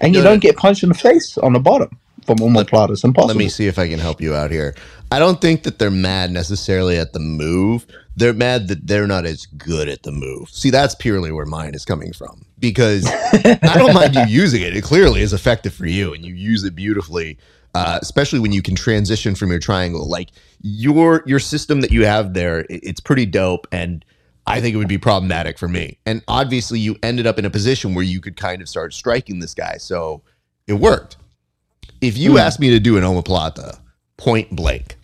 [0.00, 0.30] and you no.
[0.30, 1.98] don't get punched in the face on the bottom
[2.38, 2.90] from omoplata.
[2.90, 3.28] It's impossible.
[3.28, 4.74] Let me see if I can help you out here.
[5.12, 7.86] I don't think that they're mad necessarily at the move.
[8.16, 10.48] They're mad that they're not as good at the move.
[10.50, 14.76] See, that's purely where mine is coming from because I don't mind you using it.
[14.76, 17.38] It clearly is effective for you and you use it beautifully,
[17.74, 20.08] uh, especially when you can transition from your triangle.
[20.08, 24.04] Like your your system that you have there, it- it's pretty dope and
[24.46, 25.98] I think it would be problematic for me.
[26.06, 29.38] And obviously you ended up in a position where you could kind of start striking
[29.38, 29.76] this guy.
[29.78, 30.22] So
[30.66, 31.16] it worked.
[32.00, 32.38] If you Hmm.
[32.38, 33.78] ask me to do an omoplata
[34.16, 34.96] point blank,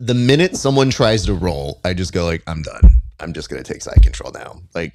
[0.00, 2.80] the minute someone tries to roll, I just go like, I'm done.
[3.20, 4.60] I'm just gonna take side control now.
[4.74, 4.92] Like,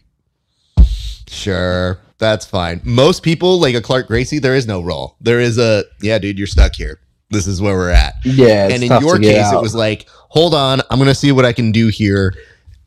[1.28, 2.82] sure, that's fine.
[2.84, 5.16] Most people, like a Clark Gracie, there is no roll.
[5.22, 7.00] There is a yeah, dude, you're stuck here.
[7.30, 8.14] This is where we're at.
[8.24, 11.54] Yeah, and in your case, it was like, hold on, I'm gonna see what I
[11.54, 12.34] can do here.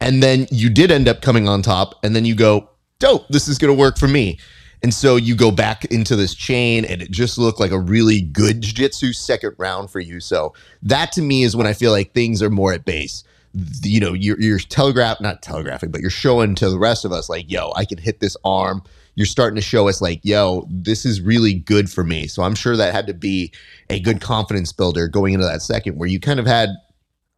[0.01, 2.69] And then you did end up coming on top, and then you go,
[3.01, 4.39] dope, this is gonna work for me.
[4.83, 8.23] And so you go back into this chain, and it just looked like a really
[8.23, 10.21] good jiu-jitsu second round for you.
[10.21, 13.25] So that to me is when I feel like things are more at base.
[13.83, 17.29] You know, you're, you're telegraph, not telegraphing, but you're showing to the rest of us
[17.29, 18.83] like, yo, I can hit this arm.
[19.17, 22.27] You're starting to show us like, yo, this is really good for me.
[22.27, 23.53] So I'm sure that had to be
[23.91, 26.71] a good confidence builder going into that second where you kind of had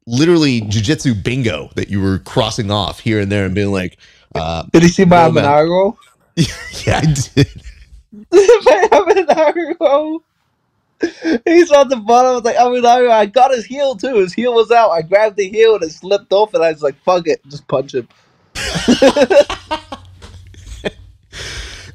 [0.06, 3.98] literally jujitsu bingo that you were crossing off here and there and being like,
[4.34, 5.28] uh, Did you see my.
[5.28, 5.98] Monaro?
[6.86, 7.62] yeah, I did.
[8.32, 10.22] my Monaro.
[11.44, 12.30] He's on the bottom.
[12.30, 13.10] I was like, Monaro.
[13.10, 14.16] I got his heel too.
[14.16, 14.90] His heel was out.
[14.90, 17.66] I grabbed the heel and it slipped off, and I was like, "Fuck it, just
[17.68, 18.08] punch him."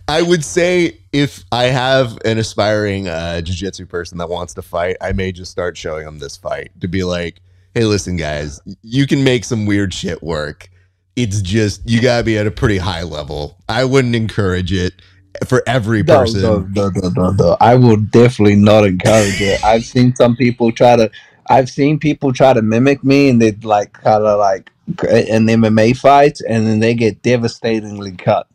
[0.09, 4.95] I would say if I have an aspiring uh, jiu-jitsu person that wants to fight,
[5.01, 7.41] I may just start showing them this fight to be like,
[7.73, 10.69] hey, listen, guys, you can make some weird shit work.
[11.17, 13.57] It's just you gotta be at a pretty high level.
[13.67, 14.93] I wouldn't encourage it
[15.47, 16.43] for every person.
[16.43, 17.57] no, no, no, no, no.
[17.59, 19.63] I will definitely not encourage it.
[19.65, 21.09] I've seen some people try to.
[21.49, 25.97] I've seen people try to mimic me, and they like kind of like in MMA
[25.97, 28.47] fights, and then they get devastatingly cut.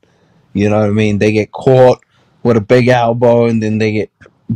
[0.53, 1.19] You know what I mean?
[1.19, 2.03] They get caught
[2.45, 4.11] with a big elbow, and then they get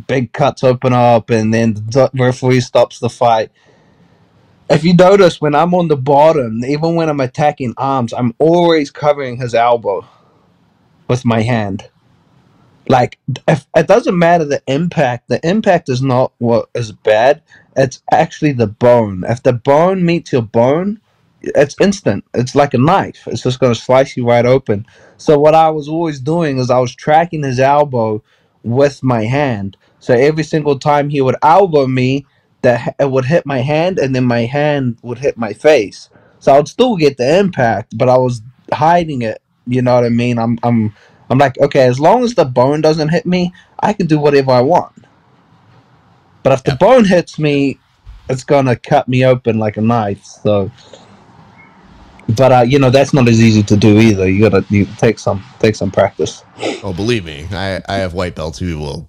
[0.07, 3.51] big cuts open up, and then the referee stops the fight.
[4.69, 8.91] If you notice, when I'm on the bottom, even when I'm attacking arms, I'm always
[8.91, 10.07] covering his elbow
[11.09, 11.89] with my hand.
[12.89, 15.29] Like if it doesn't matter the impact.
[15.29, 17.43] The impact is not what is bad.
[17.77, 19.25] It's actually the bone.
[19.29, 21.01] If the bone meets your bone
[21.55, 22.25] it's instant.
[22.35, 23.25] It's like a knife.
[23.27, 24.87] It's just to slice you right open.
[25.17, 28.23] So what i was always doing is i was tracking his elbow
[28.63, 29.77] with my hand.
[30.01, 32.27] So every single time he would elbow me
[32.67, 36.53] that it would hit my hand and then my hand would hit my face so
[36.53, 40.09] i would still get the impact but i was hiding it you know what i
[40.09, 40.95] mean i'm i'm
[41.29, 44.53] I'm like, okay, as long as the bone doesn't hit me, I can do whatever
[44.53, 45.05] I want.
[46.43, 47.79] But if the bone hits me,
[48.29, 50.25] it's gonna cut me open like a knife.
[50.25, 50.71] So,
[52.37, 54.29] but uh, you know that's not as easy to do either.
[54.29, 56.45] You gotta you take some take some practice.
[56.85, 59.09] Oh, believe me, I, I have white belts who will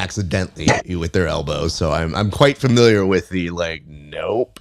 [0.00, 4.60] accidentally hit you with their elbows, so I'm I'm quite familiar with the like, nope,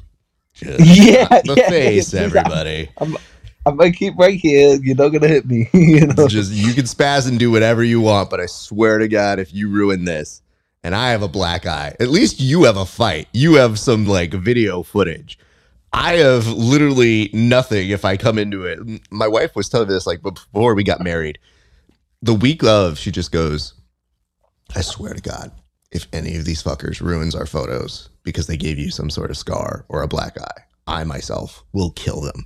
[0.53, 2.21] just Yeah, the yeah, face, yeah.
[2.21, 2.89] everybody.
[3.65, 4.79] I'm gonna keep right here.
[4.81, 5.69] You're not gonna hit me.
[5.73, 6.27] you know.
[6.27, 9.53] Just you can spaz and do whatever you want, but I swear to God, if
[9.53, 10.41] you ruin this,
[10.83, 13.27] and I have a black eye, at least you have a fight.
[13.33, 15.37] You have some like video footage.
[15.91, 18.79] I have literally nothing if I come into it.
[19.09, 21.39] My wife was telling me this like before we got married.
[22.21, 23.73] The week of, she just goes,
[24.75, 25.51] I swear to God,
[25.91, 29.37] if any of these fuckers ruins our photos because they gave you some sort of
[29.37, 32.45] scar or a black eye, I myself will kill them.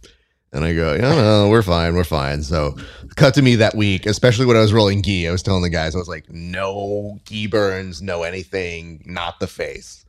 [0.53, 2.43] And I go, no, no, we're fine, we're fine.
[2.43, 2.77] So,
[3.15, 5.27] cut to me that week, especially when I was rolling gi.
[5.27, 9.47] I was telling the guys, I was like, no gi burns, no anything, not the
[9.47, 10.05] face.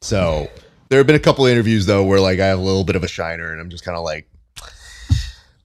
[0.00, 0.50] So,
[0.88, 3.04] there have been a couple interviews though where like I have a little bit of
[3.04, 4.28] a shiner, and I'm just kind of like,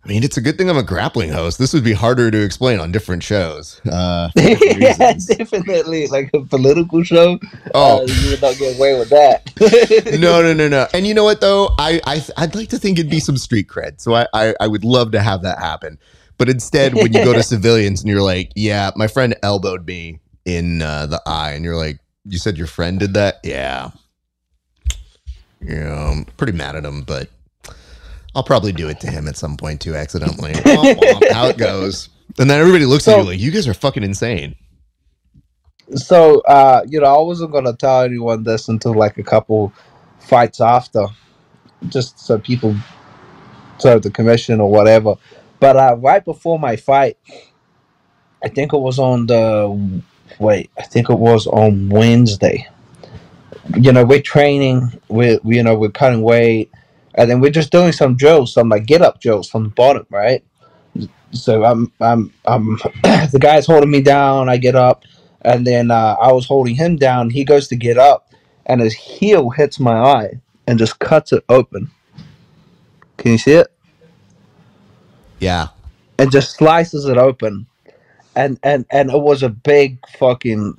[0.04, 1.60] I mean, it's a good thing I'm a grappling host.
[1.60, 3.82] This would be harder to explain on different shows.
[3.86, 6.08] Uh, different yeah, definitely.
[6.08, 7.38] Like a political show.
[7.76, 8.00] Oh.
[8.00, 9.52] uh, you would not get away with that.
[10.20, 10.88] no, no, no, no.
[10.94, 11.76] And you know what though?
[11.78, 14.00] I, I I'd like to think it'd be some street cred.
[14.00, 16.00] So I, I I would love to have that happen.
[16.38, 20.22] But instead, when you go to civilians and you're like, "Yeah, my friend elbowed me
[20.46, 23.92] in uh, the eye," and you're like, "You said your friend did that?" Yeah.
[25.62, 27.30] Yeah, I'm pretty mad at him, but
[28.36, 30.54] I'll probably do it to him at some point too, accidentally.
[30.54, 32.10] Womp womp, How it goes.
[32.38, 34.56] And then everybody looks at you like, "You guys are fucking insane."
[35.96, 39.74] so uh, you know, I wasn't gonna tell anyone this until like a couple
[40.20, 41.08] fights after,
[41.88, 42.76] just so people
[43.78, 45.16] serve the commission or whatever.
[45.60, 47.18] But uh, right before my fight,
[48.44, 50.02] I think it was on the
[50.40, 52.68] wait, I think it was on Wednesday.
[53.76, 56.72] You know, we're training, we're you know, we're cutting weight,
[57.20, 60.06] and then we're just doing some drills, some like get up drills from the bottom,
[60.10, 60.42] right?
[61.32, 65.04] So I'm I'm I'm the guy's holding me down, I get up,
[65.42, 67.30] and then uh, I was holding him down.
[67.30, 68.32] He goes to get up,
[68.68, 71.92] and his heel hits my eye and just cuts it open.
[73.18, 73.68] Can you see it?
[75.40, 75.68] Yeah.
[76.18, 77.68] And just slices it open,
[78.34, 80.78] and and and it was a big fucking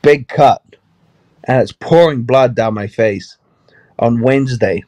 [0.00, 0.62] big cut,
[1.42, 3.36] and it's pouring blood down my face
[3.98, 4.84] on Wednesday.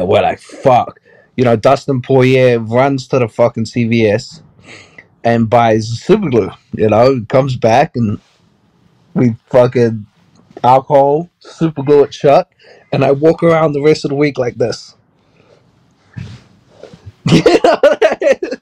[0.00, 1.00] And we're like, fuck.
[1.36, 4.42] You know, Dustin Poirier runs to the fucking CVS
[5.24, 6.50] and buys super glue.
[6.72, 8.18] You know, comes back and
[9.14, 10.06] we fucking
[10.64, 12.50] alcohol, super glue it shut,
[12.92, 14.94] and I walk around the rest of the week like this.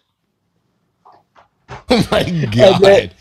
[1.90, 2.48] Oh my then-
[2.78, 3.14] god.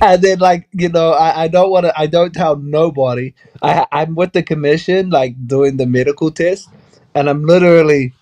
[0.00, 3.86] and then like you know i, I don't want to i don't tell nobody i
[3.92, 6.68] i'm with the commission like doing the medical test
[7.18, 8.12] and i'm literally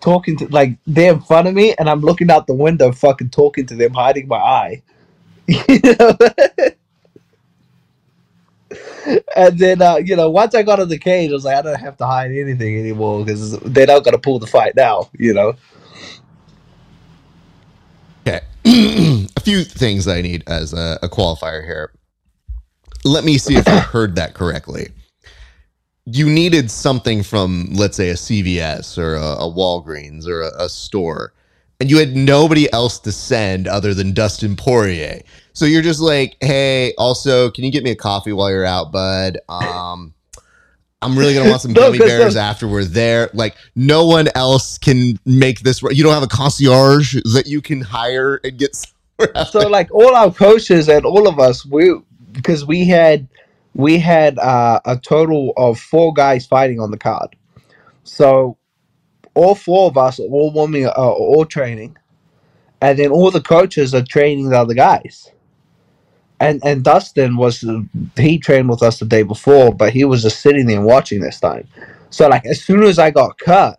[0.00, 3.30] talking to like they're in front of me and i'm looking out the window fucking
[3.30, 4.82] talking to them hiding my eye
[5.48, 6.16] you know
[9.36, 11.62] and then uh, you know once i got in the cage i was like i
[11.62, 15.10] don't have to hide anything anymore because they're not going to pull the fight now
[15.18, 15.54] you know
[18.26, 18.40] Okay.
[19.36, 21.92] a few things I need as a, a qualifier here.
[23.04, 24.90] Let me see if I heard that correctly.
[26.06, 30.68] You needed something from, let's say, a CVS or a, a Walgreens or a, a
[30.68, 31.32] store,
[31.80, 35.20] and you had nobody else to send other than Dustin Poirier.
[35.52, 38.92] So you're just like, hey, also, can you get me a coffee while you're out,
[38.92, 39.38] bud?
[39.48, 40.14] Um,
[41.02, 43.30] I'm really gonna want some No, bears after we're there.
[43.32, 45.82] Like, no one else can make this.
[45.82, 48.76] You don't have a concierge that you can hire and get.
[49.50, 51.94] so like all our coaches and all of us we
[52.32, 53.28] because we had
[53.74, 57.36] we had uh, a total of four guys fighting on the card.
[58.04, 58.58] So
[59.34, 61.96] all four of us are all warming are all training
[62.80, 65.30] and then all the coaches are training the other guys.
[66.40, 67.64] And and dustin was
[68.16, 71.40] he trained with us the day before but he was just sitting there watching this
[71.40, 71.68] time.
[72.10, 73.76] So like as soon as i got cut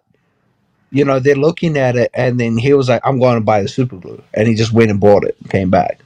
[0.91, 3.61] you know, they're looking at it, and then he was like, "I'm going to buy
[3.61, 5.99] the super glue," and he just went and bought it, and came back.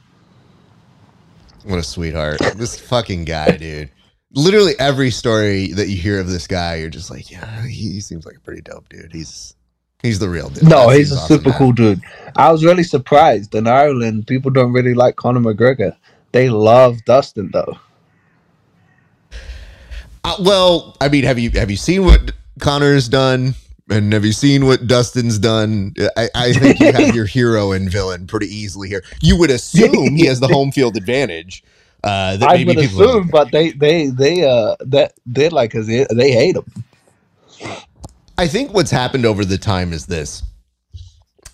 [1.66, 2.38] What a sweetheart.
[2.54, 3.90] this fucking guy, dude.
[4.32, 8.24] Literally every story that you hear of this guy, you're just like, yeah, he seems
[8.24, 9.12] like a pretty dope dude.
[9.12, 9.54] He's
[10.02, 10.64] he's the real dude.
[10.64, 12.00] No, That he's a super cool dude.
[12.36, 14.26] I was really surprised in Ireland.
[14.28, 15.96] People don't really like Conor McGregor.
[16.32, 17.78] They love Dustin though.
[20.22, 23.54] Uh, well, I mean, have you have you seen what Conor's done?
[23.88, 25.94] And have you seen what Dustin's done?
[26.16, 29.04] I, I think you have your hero and villain pretty easily here.
[29.22, 31.62] You would assume he has the home field advantage.
[32.02, 36.06] Uh, that I would assume, but they they they uh that they're like cause they,
[36.12, 36.64] they hate him.
[38.38, 40.42] I think what's happened over the time is this,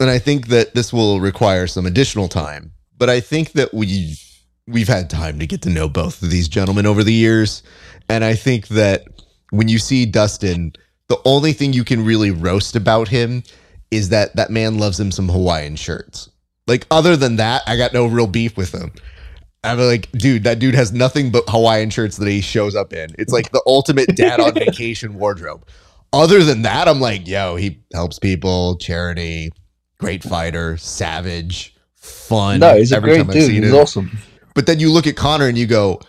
[0.00, 2.72] and I think that this will require some additional time.
[2.98, 4.20] But I think that we've
[4.66, 7.62] we've had time to get to know both of these gentlemen over the years,
[8.08, 9.06] and I think that
[9.50, 10.72] when you see Dustin,
[11.08, 13.42] the only thing you can really roast about him
[13.90, 16.30] is that that man loves him some Hawaiian shirts.
[16.66, 18.92] Like other than that, I got no real beef with him.
[19.64, 23.14] I'm like, dude, that dude has nothing but Hawaiian shirts that he shows up in.
[23.18, 25.66] It's like the ultimate dad on vacation wardrobe.
[26.12, 29.52] Other than that, I'm like, yo, he helps people, charity,
[29.98, 32.60] great fighter, savage, fun.
[32.60, 33.50] No, he's a great time dude.
[33.50, 33.74] He's him.
[33.74, 34.18] awesome.
[34.54, 36.00] But then you look at Conor and you go,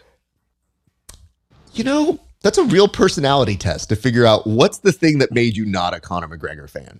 [1.74, 5.58] you know, that's a real personality test to figure out what's the thing that made
[5.58, 7.00] you not a Conor McGregor fan.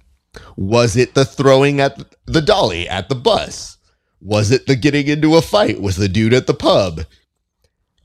[0.58, 3.78] Was it the throwing at the dolly at the bus?
[4.22, 7.02] Was it the getting into a fight with the dude at the pub?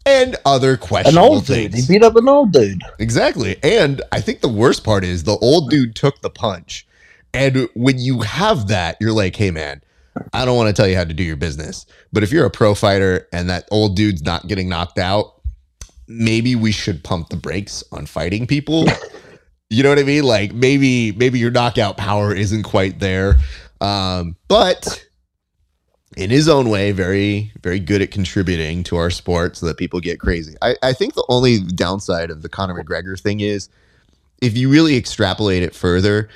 [0.05, 1.74] And other An questionable old dude.
[1.74, 2.82] He beat up an old dude.
[2.99, 3.57] Exactly.
[3.62, 6.86] And I think the worst part is the old dude took the punch
[7.34, 9.82] And when you have that, you're like, hey man,
[10.32, 11.86] I don't want to tell you how to do your business.
[12.12, 15.38] But if you're a pro fighter and that old dude's not getting knocked out,
[16.09, 18.86] maybe we should pump the brakes on fighting people.
[19.70, 20.24] you know what I mean?
[20.24, 23.36] Like maybe maybe your knockout power isn't quite there.
[23.80, 25.04] Um, but
[26.16, 30.00] in his own way, very, very good at contributing to our sport so that people
[30.00, 30.56] get crazy.
[30.61, 33.68] I, I think the only downside of the Conor McGregor thing is
[34.40, 36.28] if you really extrapolate it further,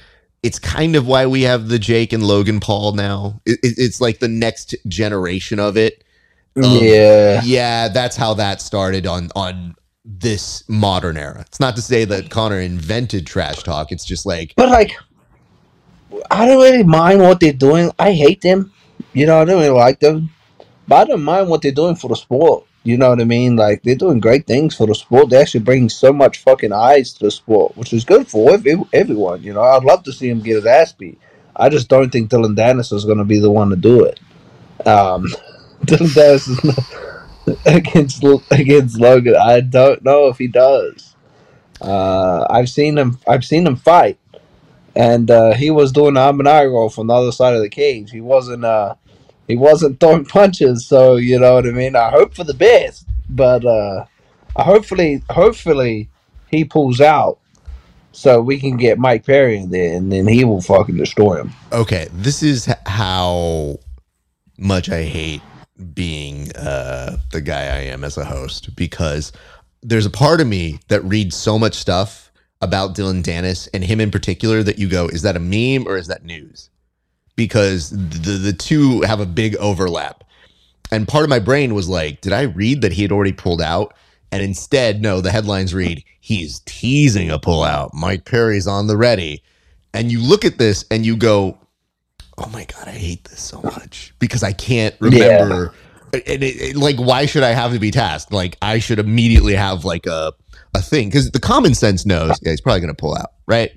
[0.43, 3.41] it's kind of why we have the Jake and Logan Paul now.
[3.47, 6.05] It, it, it's like the next generation of it.
[6.57, 7.41] Um, yeah.
[7.45, 9.75] Yeah, that's how that started on on
[10.05, 11.43] this modern era.
[11.47, 13.93] It's not to say that Conor invented trash talk.
[13.93, 14.93] It's just like But like,
[16.31, 17.91] I don't really mind what they're doing.
[17.99, 18.73] I hate them.
[19.13, 20.31] You know, I don't really like them.
[20.89, 22.67] But I don't mind what they're doing for the sport.
[22.85, 23.57] You know what I mean?
[23.57, 25.31] Like they're doing great things for the sport.
[25.31, 28.89] They're actually bringing so much fucking eyes to the sport, which is good for ev-
[28.93, 29.43] everyone.
[29.43, 31.19] You know, I'd love to see him get his ass beat.
[31.55, 34.19] I just don't think Dillon Danis is going to be the one to do it.
[34.87, 35.27] Um,
[35.87, 39.37] Danis is not against against Logan.
[39.37, 41.15] I don't know if he does.
[41.81, 43.19] Uh, I've seen him.
[43.27, 44.19] I've seen him fight,
[44.95, 48.11] and uh, he was doing the roll from the other side of the cage.
[48.11, 48.65] He wasn't.
[48.65, 48.95] Uh,
[49.49, 50.87] he wasn't throwing punches.
[50.87, 51.97] So you know what I mean.
[51.97, 54.07] I hope for the best, but uh,
[54.57, 56.09] hopefully, hopefully,
[56.51, 57.39] he pulls out
[58.13, 61.53] so we can get Mike Perry in there, and then he will fucking destroy him.
[61.73, 63.79] okay, this is how
[64.59, 65.43] much I hate
[65.83, 69.33] being uh, the guy I am as a host because
[69.83, 72.31] there's a part of me that reads so much stuff
[72.61, 75.97] about Dillon Danis and him in particular that you go, is that a meme or
[75.97, 76.71] is that news?
[77.35, 80.23] Because the the two have a big overlap.
[80.91, 83.63] And part of my brain was like, did I read that he had already pulled
[83.63, 83.95] out?
[84.31, 87.93] And instead, no, the headlines read, he's teasing a pullout.
[87.95, 89.43] Mike Perry's on the ready.
[89.95, 91.59] And you look at this and you go,
[92.39, 95.75] oh my God, I hate this so much because I can't remember.
[96.15, 98.33] And it, it- like, why should I have to be tasked?
[98.33, 100.33] Like, I should immediately have like a,
[100.75, 103.71] a thing because the common sense knows yeah, he's probably going to pull out, right?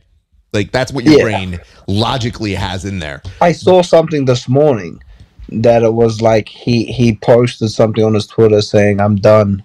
[0.53, 1.23] Like, that's what your Yeah.
[1.23, 3.21] brain logically has in there.
[3.41, 5.01] I saw something this morning
[5.49, 9.63] that it was like he he posted something on his Twitter saying I'm done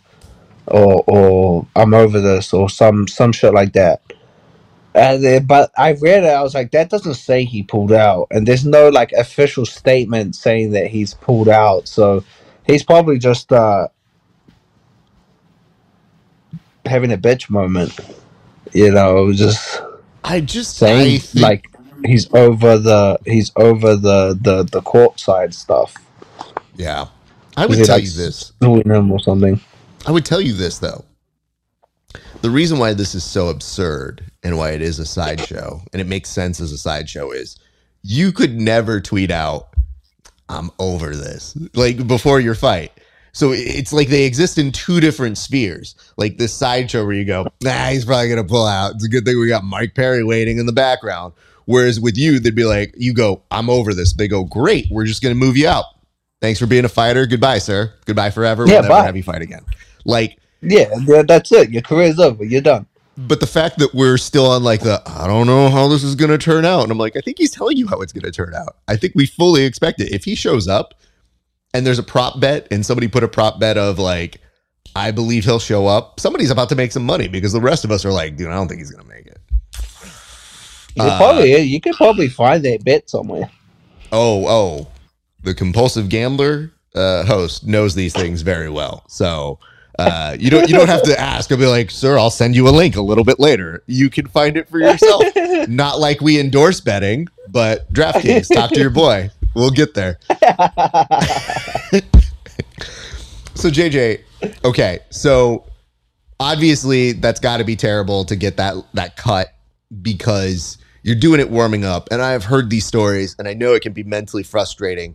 [0.66, 4.02] or or I'm over this or some some shit like that.
[4.94, 8.46] And but I read it, I was like, that doesn't say he pulled out, and
[8.46, 11.86] there's no like official statement saying that he's pulled out.
[11.86, 12.24] So
[12.66, 13.86] he's probably just uh
[16.86, 17.98] having a bitch moment,
[18.72, 19.80] you know, just
[20.24, 21.70] I just saying I think, like
[22.04, 25.94] he's over the he's over the the the court side stuff.
[26.74, 27.06] yeah.
[27.56, 28.52] I would tell like, you this.
[28.60, 29.60] him or something.
[30.06, 31.04] I would tell you this though.
[32.40, 36.06] The reason why this is so absurd and why it is a sideshow, and it
[36.06, 37.58] makes sense as a sideshow, is
[38.02, 39.68] you could never tweet out,
[40.48, 42.92] I'm over this, like before your fight.
[43.32, 45.94] So it's like they exist in two different spheres.
[46.16, 48.94] Like this sideshow where you go, nah, he's probably going to pull out.
[48.94, 51.34] It's a good thing we got Mike Perry waiting in the background.
[51.66, 54.14] Whereas with you, they'd be like, you go, I'm over this.
[54.14, 54.88] They go, great.
[54.90, 55.84] We're just going to move you out.
[56.40, 57.26] Thanks for being a fighter.
[57.26, 57.94] Goodbye, sir.
[58.06, 58.66] Goodbye forever.
[58.66, 59.04] Yeah, we'll never bye.
[59.04, 59.64] have you fight again.
[60.04, 61.70] Like, Yeah, yeah, that's it.
[61.70, 62.44] Your career's over.
[62.44, 62.86] You're done.
[63.26, 66.14] But the fact that we're still on like the I don't know how this is
[66.14, 68.24] going to turn out, and I'm like, I think he's telling you how it's going
[68.24, 68.76] to turn out.
[68.88, 70.12] I think we fully expect it.
[70.12, 70.94] If he shows up
[71.74, 74.40] and there's a prop bet, and somebody put a prop bet of like,
[74.96, 77.90] I believe he'll show up, somebody's about to make some money because the rest of
[77.90, 79.38] us are like, dude, I don't think he's going to make it.
[80.94, 83.50] You could Uh, probably you could probably find that bet somewhere.
[84.12, 84.88] Oh, oh,
[85.42, 89.04] the compulsive gambler uh, host knows these things very well.
[89.08, 89.58] So.
[89.98, 91.50] Uh, you don't you don't have to ask.
[91.52, 93.82] I'll be like, sir, I'll send you a link a little bit later.
[93.86, 95.24] You can find it for yourself.
[95.68, 99.30] Not like we endorse betting, but DraftKings, talk to your boy.
[99.54, 100.18] We'll get there.
[103.60, 104.22] So JJ,
[104.64, 105.66] okay, so
[106.38, 109.48] obviously that's got to be terrible to get that that cut
[110.00, 113.82] because you're doing it warming up, and I've heard these stories, and I know it
[113.82, 115.14] can be mentally frustrating.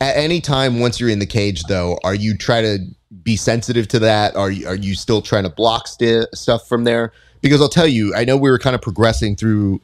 [0.00, 2.78] At any time, once you're in the cage, though, are you try to
[3.26, 4.36] be sensitive to that?
[4.36, 7.12] Are you are you still trying to block sti- stuff from there?
[7.42, 9.82] Because I'll tell you, I know we were kind of progressing through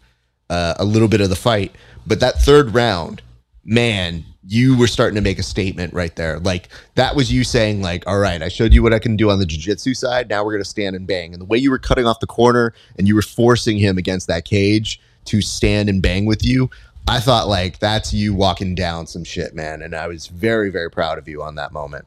[0.48, 1.74] uh, a little bit of the fight,
[2.06, 3.20] but that third round,
[3.64, 6.38] man, you were starting to make a statement right there.
[6.38, 9.28] Like that was you saying, like, all right, I showed you what I can do
[9.30, 10.28] on the jiu-jitsu side.
[10.28, 11.32] Now we're gonna stand and bang.
[11.32, 14.28] And the way you were cutting off the corner and you were forcing him against
[14.28, 16.70] that cage to stand and bang with you,
[17.08, 19.82] I thought like that's you walking down some shit, man.
[19.82, 22.06] And I was very, very proud of you on that moment.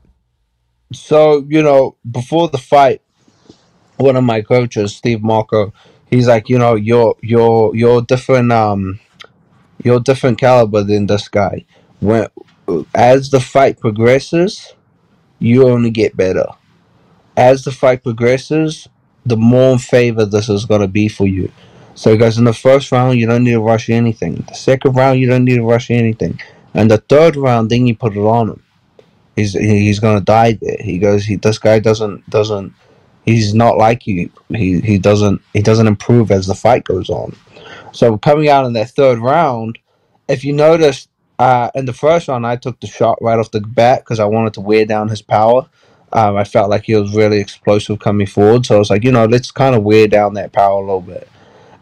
[0.93, 3.01] So you know, before the fight,
[3.97, 5.73] one of my coaches, Steve Mocco,
[6.09, 8.51] he's like, you know, you're you're you're different.
[8.51, 8.99] Um,
[9.83, 11.65] you're different caliber than this guy.
[12.01, 12.27] When
[12.95, 14.73] as the fight progresses,
[15.39, 16.47] you only get better.
[17.37, 18.87] As the fight progresses,
[19.25, 21.51] the more in favor this is going to be for you.
[21.95, 24.35] So, guys, in the first round, you don't need to rush anything.
[24.47, 26.39] The second round, you don't need to rush anything.
[26.73, 28.63] And the third round, then you put it on him.
[29.35, 30.77] He's he's gonna die there.
[30.79, 31.25] He goes.
[31.25, 32.73] He this guy doesn't doesn't.
[33.25, 34.31] He's not like you.
[34.49, 37.35] He he doesn't he doesn't improve as the fight goes on.
[37.91, 39.79] So coming out in that third round,
[40.27, 41.07] if you notice,
[41.39, 44.25] uh, in the first round, I took the shot right off the bat because I
[44.25, 45.67] wanted to wear down his power.
[46.13, 49.11] Um, I felt like he was really explosive coming forward, so I was like, you
[49.11, 51.27] know, let's kind of wear down that power a little bit.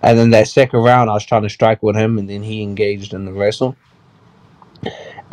[0.01, 2.63] And then that second round, I was trying to strike with him, and then he
[2.63, 3.75] engaged in the wrestle.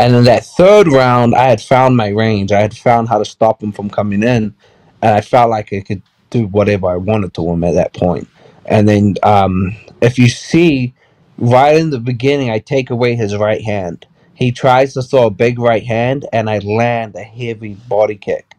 [0.01, 2.53] And in that third round, I had found my range.
[2.53, 4.55] I had found how to stop him from coming in,
[5.03, 8.29] and I felt like I could do whatever I wanted to him at that point.
[8.67, 10.95] And then, um, if you see,
[11.39, 14.07] right in the beginning, I take away his right hand.
[14.35, 18.57] He tries to throw a big right hand, and I land a heavy body kick.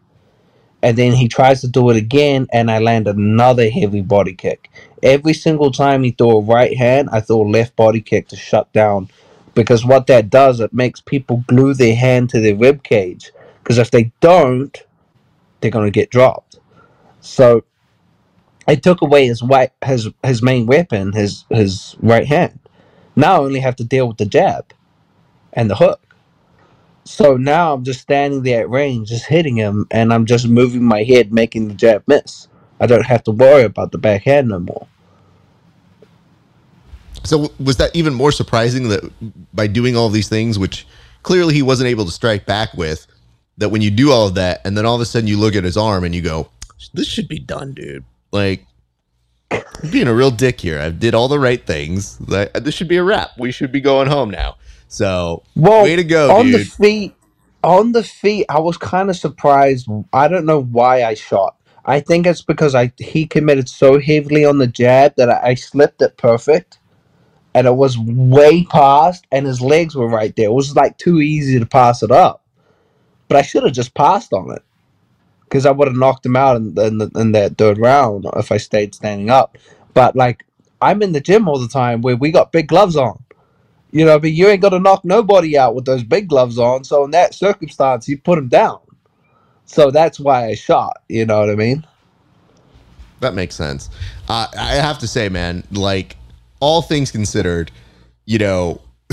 [0.83, 4.71] And then he tries to do it again, and I land another heavy body kick.
[5.03, 8.37] Every single time he throw a right hand, I throw a left body kick to
[8.37, 9.09] shut down
[9.53, 13.31] because what that does it makes people glue their hand to their rib cage
[13.63, 14.83] because if they don't
[15.59, 16.59] they're going to get dropped.
[17.21, 17.63] So
[18.67, 22.59] I took away his white his his main weapon his his right hand.
[23.15, 24.73] Now I only have to deal with the jab
[25.53, 26.01] and the hook.
[27.03, 30.83] So now I'm just standing there at range just hitting him and I'm just moving
[30.83, 32.47] my head making the jab miss.
[32.79, 34.87] I don't have to worry about the backhand no more
[37.23, 39.03] So was that even more surprising that
[39.53, 40.87] by doing all these things, which
[41.23, 43.07] clearly he wasn't able to strike back with,
[43.57, 45.55] that when you do all of that and then all of a sudden you look
[45.55, 46.49] at his arm and you go,
[46.93, 48.65] "This should be done, dude." Like
[49.83, 50.79] I'm being a real dick here.
[50.79, 52.19] I did all the right things.
[52.21, 53.31] Like, this should be a wrap.
[53.37, 54.57] We should be going home now.
[54.87, 57.15] So Well, way to go, on the feet,
[57.63, 59.87] on the feet, I was kind of surprised.
[60.13, 61.57] I don't know why I shot.
[61.85, 65.55] I think it's because I he committed so heavily on the jab that I, I
[65.55, 66.79] slipped it perfect,
[67.53, 70.45] and it was way past, and his legs were right there.
[70.47, 72.43] It was like too easy to pass it up,
[73.27, 74.63] but I should have just passed on it
[75.43, 78.57] because I would have knocked him out in, in, in that third round if I
[78.57, 79.57] stayed standing up.
[79.93, 80.45] But like
[80.81, 83.23] I'm in the gym all the time where we got big gloves on.
[83.91, 86.85] You know, but you ain't gonna knock nobody out with those big gloves on.
[86.85, 88.79] So in that circumstance, you put him down.
[89.65, 91.01] So that's why I shot.
[91.09, 91.85] You know what I mean?
[93.19, 93.89] That makes sense.
[94.27, 96.15] Uh, I have to say, man, like
[96.61, 97.71] all things considered,
[98.25, 98.79] you know,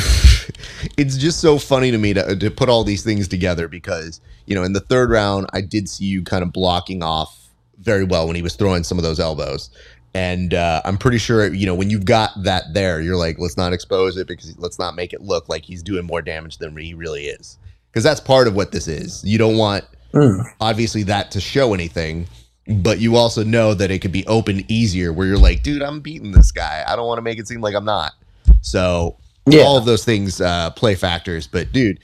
[0.96, 4.54] it's just so funny to me to, to put all these things together because, you
[4.54, 8.26] know, in the third round, I did see you kind of blocking off very well
[8.26, 9.70] when he was throwing some of those elbows.
[10.14, 13.56] And uh, I'm pretty sure, you know, when you've got that there, you're like, let's
[13.56, 16.76] not expose it because let's not make it look like he's doing more damage than
[16.76, 17.58] he really is.
[17.90, 19.24] Because that's part of what this is.
[19.24, 19.84] You don't want,
[20.14, 20.42] Mm.
[20.58, 22.26] obviously, that to show anything
[22.68, 26.00] but you also know that it could be open easier where you're like, dude, I'm
[26.00, 26.84] beating this guy.
[26.86, 28.12] I don't want to make it seem like I'm not.
[28.60, 29.16] So
[29.46, 29.62] Yeah.
[29.62, 31.46] all of those things uh, play factors.
[31.46, 31.98] But dude,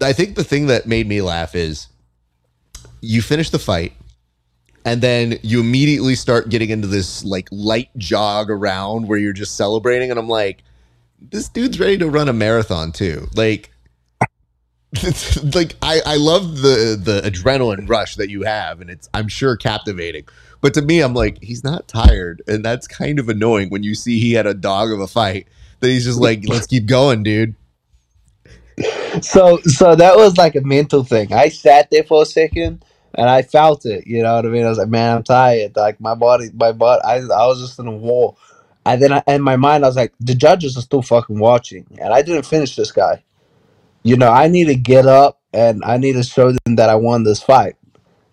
[0.00, 1.88] I think the thing that made me laugh is
[3.00, 3.92] you finish the fight
[4.84, 9.56] and then you immediately start getting into this like light jog around where you're just
[9.56, 10.10] celebrating.
[10.10, 10.62] And I'm like,
[11.30, 13.26] this dude's ready to run a marathon too.
[13.34, 13.70] Like,
[15.54, 19.56] like I, I love the the adrenaline rush that you have and it's i'm sure
[19.56, 20.24] captivating
[20.60, 23.94] but to me i'm like he's not tired and that's kind of annoying when you
[23.94, 25.48] see he had a dog of a fight
[25.80, 27.54] that he's just like let's keep going dude
[29.22, 31.32] So so that was like a mental thing.
[31.32, 32.84] I sat there for a second
[33.14, 34.06] and I felt it.
[34.06, 34.64] You know what I mean?
[34.64, 35.76] I was like, man, I'm tired.
[35.76, 37.04] Like my body, my butt.
[37.04, 38.36] I I was just in a war.
[38.86, 41.86] And then I, in my mind, I was like, the judges are still fucking watching,
[41.98, 43.22] and I didn't finish this guy.
[44.04, 46.94] You know, I need to get up and I need to show them that I
[46.94, 47.76] won this fight.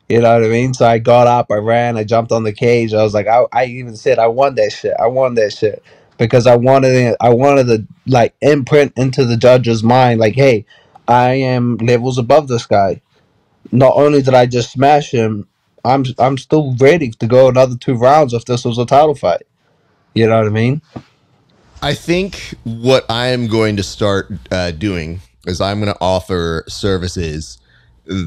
[0.10, 0.74] You know what I mean?
[0.74, 2.94] So I got up, I ran, I jumped on the cage.
[2.94, 4.94] I was like, I, I even said I won that shit.
[5.00, 5.82] I won that shit
[6.18, 7.18] because I wanted it.
[7.22, 10.66] I wanted to like imprint into the judge's mind, like, hey,
[11.08, 13.02] I am levels above this guy.
[13.72, 15.48] Not only did I just smash him,
[15.86, 19.44] I'm I'm still ready to go another two rounds if this was a title fight.
[20.14, 20.82] You know what I mean?
[21.84, 26.64] i think what i am going to start uh, doing is i'm going to offer
[26.68, 27.58] services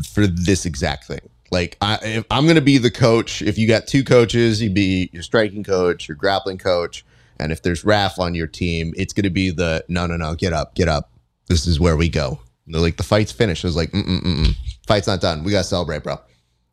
[0.08, 1.20] for this exact thing.
[1.50, 3.42] Like I, if i'm going to be the coach.
[3.42, 7.04] If you got two coaches you'd be your striking coach your grappling coach
[7.38, 10.34] and if there's raf on your team it's going to be the no no no
[10.34, 11.10] get up get up.
[11.46, 12.40] This is where we go.
[12.66, 13.64] And they're like the fight's finished.
[13.64, 14.54] I was like mm-mm-mm
[14.86, 15.44] fight's not done.
[15.44, 16.18] We gotta celebrate bro.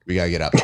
[0.07, 0.53] We gotta get up.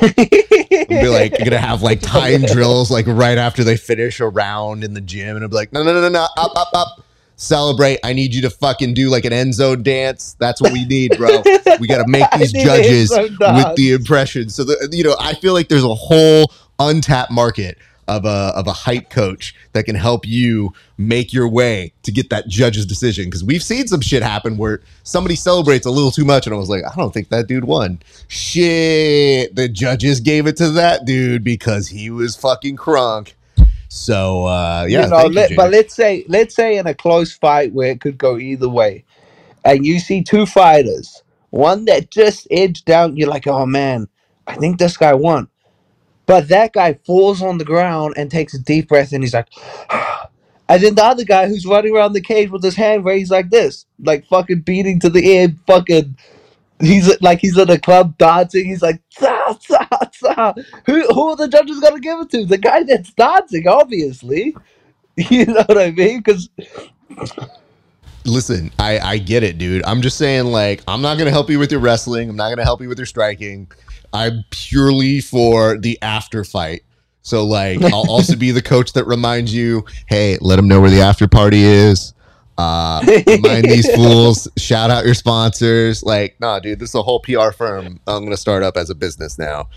[0.89, 4.83] Be like you're gonna have like time drills like right after they finish a round
[4.83, 6.27] in the gym and i'll be like no no no no no.
[6.37, 7.03] Up up up
[7.37, 7.99] celebrate.
[8.03, 10.35] I need you to fucking do like an end zone dance.
[10.39, 11.29] That's what we need, bro.
[11.79, 14.55] we got to make these judges with the impressions.
[14.55, 17.77] So the, you know, I feel like there's a whole untapped market
[18.07, 22.29] of a of a hype coach that can help you make your way to get
[22.29, 23.25] that judge's decision.
[23.25, 26.57] Because we've seen some shit happen where somebody celebrates a little too much, and I
[26.57, 27.99] was like, I don't think that dude won.
[28.27, 33.33] Shit, the judges gave it to that dude because he was fucking crunk.
[33.89, 35.55] So uh, yeah, you know, you, let, Jay.
[35.55, 39.05] but let's say let's say in a close fight where it could go either way,
[39.65, 44.07] and you see two fighters, one that just edged down, you're like, oh man,
[44.47, 45.49] I think this guy won,
[46.25, 49.49] but that guy falls on the ground and takes a deep breath, and he's like,
[50.69, 53.49] and then the other guy who's running around the cage with his hand raised like
[53.49, 56.17] this, like fucking beating to the air, fucking.
[56.81, 58.65] He's like he's in a club dancing.
[58.65, 59.01] He's like.
[60.85, 62.45] Who who are the judges gonna give it to?
[62.45, 64.55] The guy that's dancing, obviously.
[65.31, 66.19] You know what I mean?
[66.19, 66.47] Because
[68.23, 69.83] Listen, I I get it, dude.
[69.85, 72.29] I'm just saying, like, I'm not gonna help you with your wrestling.
[72.29, 73.71] I'm not gonna help you with your striking.
[74.13, 76.83] I'm purely for the after fight.
[77.21, 80.89] So, like, I'll also be the coach that reminds you, hey, let them know where
[80.89, 82.13] the after party is.
[82.57, 84.47] Uh, remind these fools.
[84.57, 86.03] Shout out your sponsors.
[86.03, 87.99] Like, nah, dude, this is a whole PR firm.
[88.07, 89.69] I'm gonna start up as a business now.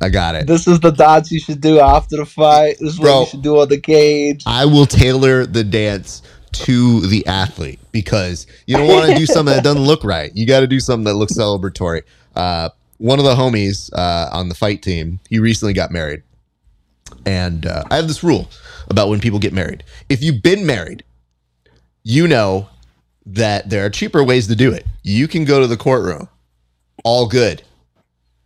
[0.00, 0.46] I got it.
[0.46, 2.76] this is the dance you should do after the fight.
[2.80, 4.42] This is what you should do on the cage.
[4.46, 6.22] I will tailor the dance
[6.52, 10.30] to the athlete because you don't want to do something that doesn't look right.
[10.34, 12.02] You got to do something that looks celebratory.
[12.34, 16.22] Uh, one of the homies uh, on the fight team, he recently got married.
[17.26, 18.48] And uh, I have this rule
[18.88, 19.84] about when people get married.
[20.08, 21.04] If you've been married,
[22.02, 22.68] you know
[23.26, 24.86] that there are cheaper ways to do it.
[25.02, 26.28] You can go to the courtroom,
[27.04, 27.62] all good.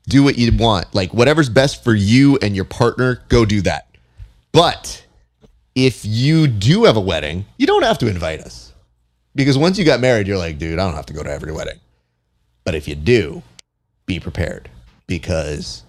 [0.09, 0.95] Do what you want.
[0.95, 3.89] Like whatever's best for you and your partner, go do that.
[4.53, 5.05] But
[5.75, 8.73] if you do have a wedding, you don't have to invite us.
[9.35, 11.53] Because once you got married, you're like, dude, I don't have to go to every
[11.53, 11.79] wedding.
[12.65, 13.43] But if you do,
[14.07, 14.71] be prepared
[15.07, 15.83] because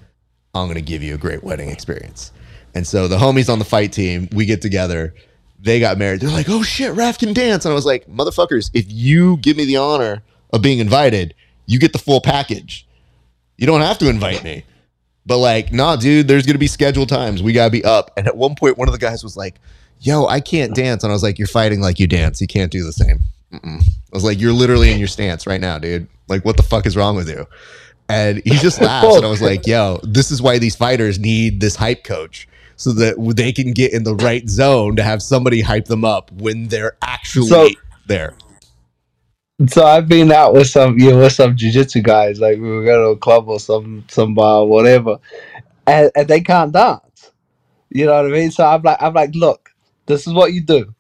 [0.54, 2.32] I'm going to give you a great wedding experience.
[2.76, 5.16] And so the homies on the fight team, we get together.
[5.60, 6.22] They got married.
[6.22, 7.66] They're like, oh shit, Raph can dance.
[7.66, 10.22] And I was like, motherfuckers, if you give me the honor
[10.54, 11.34] of being invited,
[11.66, 12.88] you get the full package.
[13.58, 14.64] You don't have to invite me.
[15.26, 17.44] But like, nah, dude, there's gonna be scheduled times.
[17.44, 18.12] We gotta be up.
[18.16, 19.56] And at one point, one of the guys was like,
[20.00, 22.40] "Yo, I can't dance," and I was like, "You're fighting like you dance.
[22.40, 23.20] You can't do the same."
[23.52, 23.82] Mm-mm.
[23.82, 26.08] I was like, "You're literally in your stance right now, dude.
[26.30, 27.46] Like, what the fuck is wrong with you?"
[28.08, 31.60] And he just laughs, and I was like, "Yo, this is why these fighters need
[31.60, 32.48] this hype coach."
[32.78, 36.32] So that they can get in the right zone to have somebody hype them up
[36.32, 37.70] when they're actually So-
[38.06, 38.36] there.
[39.70, 42.40] So I've been out with some, you know, with some jujitsu guys.
[42.40, 45.18] Like we were going to a club or some, some bar, whatever,
[45.88, 47.32] and, and they can't dance.
[47.90, 48.52] You know what I mean?
[48.52, 49.72] So I'm like, I'm like, look,
[50.06, 50.94] this is what you do.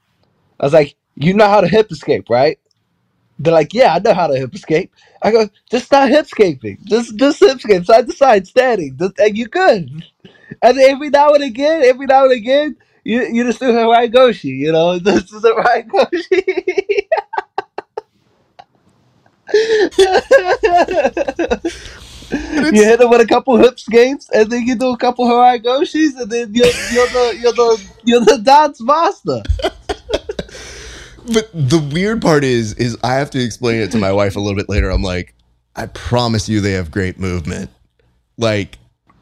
[0.59, 2.57] I was like, you know how to hip escape, right?
[3.37, 4.91] They're like, yeah, I know how to hip escape.
[5.21, 6.79] I go, just start hip escaping.
[6.85, 10.03] Just, just hip escape side to side, standing, just, and you good.
[10.61, 14.49] And every now and again, every now and again, you you just do Harai Goshi.
[14.49, 17.07] You know, this is a Harai Goshi.
[22.73, 25.63] you hit him with a couple hip skates, and then you do a couple Harai
[25.63, 29.41] Goshis, and then you're, you're the you're the you're the dance master.
[31.33, 34.39] But the weird part is, is I have to explain it to my wife a
[34.39, 34.89] little bit later.
[34.89, 35.35] I'm like,
[35.75, 37.69] I promise you, they have great movement.
[38.37, 38.77] Like,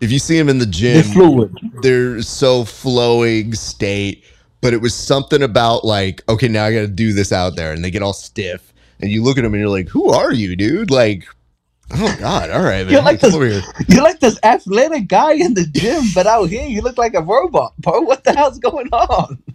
[0.06, 1.58] if you see them in the gym, They're fluid.
[1.82, 4.24] they're so flowing state.
[4.62, 7.72] But it was something about like, okay, now I got to do this out there,
[7.74, 8.74] and they get all stiff.
[9.02, 10.90] And you look at them, and you're like, who are you, dude?
[10.90, 11.26] Like,
[11.94, 13.86] oh god, all right, man, You're like come this- here.
[13.90, 17.22] You're like this athletic guy in the gym, but out here you look like a
[17.22, 18.02] robot, bro.
[18.02, 19.38] What the hell's going on?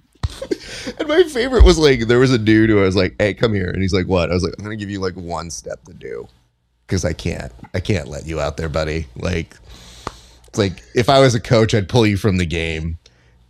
[0.98, 3.52] And my favorite was like, there was a dude who I was like, hey, come
[3.52, 4.30] here, and he's like, what?
[4.30, 6.28] I was like, I'm gonna give you like one step to do,
[6.86, 9.06] because I can't, I can't let you out there, buddy.
[9.16, 9.56] Like,
[10.50, 12.98] it's like if I was a coach, I'd pull you from the game.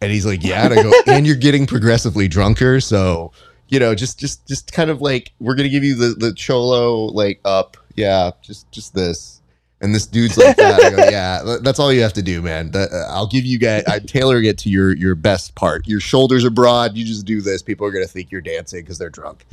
[0.02, 3.32] And he's like, yeah, and I go, and you're getting progressively drunker, so
[3.68, 7.06] you know, just, just, just kind of like we're gonna give you the the cholo
[7.06, 9.40] like up, yeah, just, just this.
[9.82, 10.82] And this dude's like that.
[10.82, 12.70] I go, yeah, that's all you have to do, man.
[12.72, 13.84] That, uh, I'll give you guys.
[13.86, 15.86] I tailor it to your your best part.
[15.86, 16.98] Your shoulders are broad.
[16.98, 17.62] You just do this.
[17.62, 19.46] People are gonna think you're dancing because they're drunk.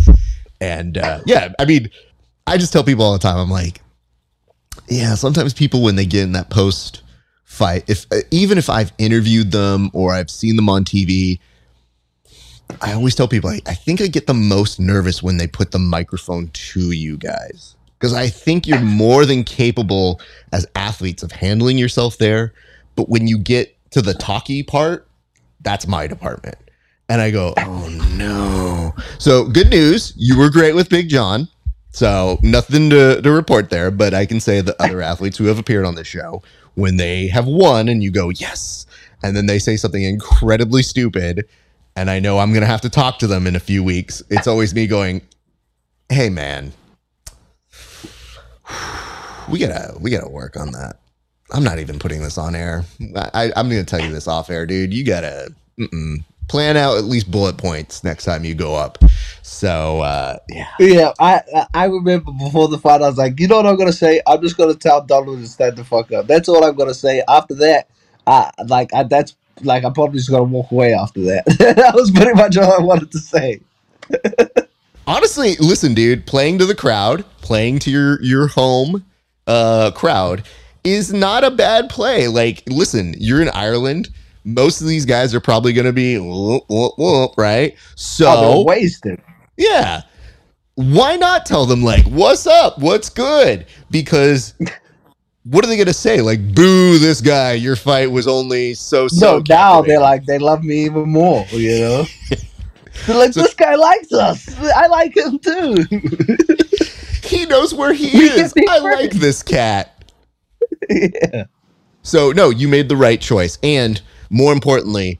[0.59, 1.89] And uh, yeah, I mean,
[2.45, 3.37] I just tell people all the time.
[3.37, 3.81] I'm like,
[4.89, 5.15] yeah.
[5.15, 7.03] Sometimes people when they get in that post
[7.57, 11.39] fight, if uh, even if I've interviewed them or I've seen them on TV,
[12.81, 15.71] I always tell people I, I think I get the most nervous when they put
[15.71, 21.31] the microphone to you guys because I think you're more than capable as athletes of
[21.31, 22.53] handling yourself there.
[22.95, 25.07] But when you get to the talky part,
[25.61, 26.57] that's my department.
[27.09, 28.93] And I go, oh no.
[29.17, 31.47] So good news, you were great with Big John.
[31.91, 35.57] So nothing to, to report there, but I can say the other athletes who have
[35.57, 36.43] appeared on this show,
[36.77, 38.85] when they have won and you go, yes,
[39.23, 41.47] and then they say something incredibly stupid,
[41.95, 44.45] and I know I'm gonna have to talk to them in a few weeks, it's
[44.47, 45.21] always me going,
[46.07, 46.71] Hey man,
[49.49, 50.99] we gotta we gotta work on that.
[51.51, 52.83] I'm not even putting this on air.
[53.15, 54.93] I, I'm gonna tell you this off air, dude.
[54.93, 55.49] You gotta
[55.79, 58.97] mm-mm, plan out at least bullet points next time you go up.
[59.41, 61.41] So uh, yeah, Yeah, I
[61.73, 64.21] I- remember before the fight, I was like, you know what I'm gonna say?
[64.27, 66.27] I'm just gonna tell Donald to stand the fuck up.
[66.27, 67.23] That's all I'm gonna say.
[67.27, 67.89] After that,
[68.25, 71.45] I like I, that's like I'm probably just gonna walk away after that.
[71.77, 73.61] that was pretty much all I wanted to say.
[75.07, 76.25] honestly, listen, dude.
[76.25, 79.05] Playing to the crowd, playing to your your home
[79.47, 80.43] uh, crowd
[80.83, 82.27] is not a bad play.
[82.27, 84.09] Like, listen, you're in Ireland.
[84.47, 87.75] Most of these guys are probably going to be whoop, whoop, whoop, right.
[87.95, 89.21] So Oh, wasted.
[89.57, 90.03] Yeah.
[90.75, 92.79] Why not tell them like, "What's up?
[92.79, 94.53] What's good?" Because
[95.43, 96.21] what are they going to say?
[96.21, 97.53] Like, "Boo this guy.
[97.53, 101.45] Your fight was only so so." No, now they're like they love me even more.
[101.49, 102.05] You know,
[103.07, 104.47] they're like So- this guy likes us.
[104.61, 105.83] I like him too.
[107.23, 108.53] he knows where he is.
[108.69, 109.01] I friends.
[109.01, 110.05] like this cat.
[110.89, 111.45] yeah.
[112.03, 113.57] So no, you made the right choice.
[113.63, 113.99] And
[114.29, 115.19] more importantly,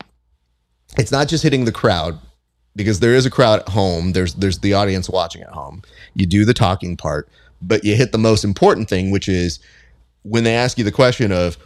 [0.98, 2.20] it's not just hitting the crowd
[2.76, 4.14] because there is a crowd at home.
[4.14, 5.82] There's there's the audience watching at home.
[6.14, 7.28] You do the talking part,
[7.62, 9.60] but you hit the most important thing, which is
[10.24, 11.58] when they ask you the question of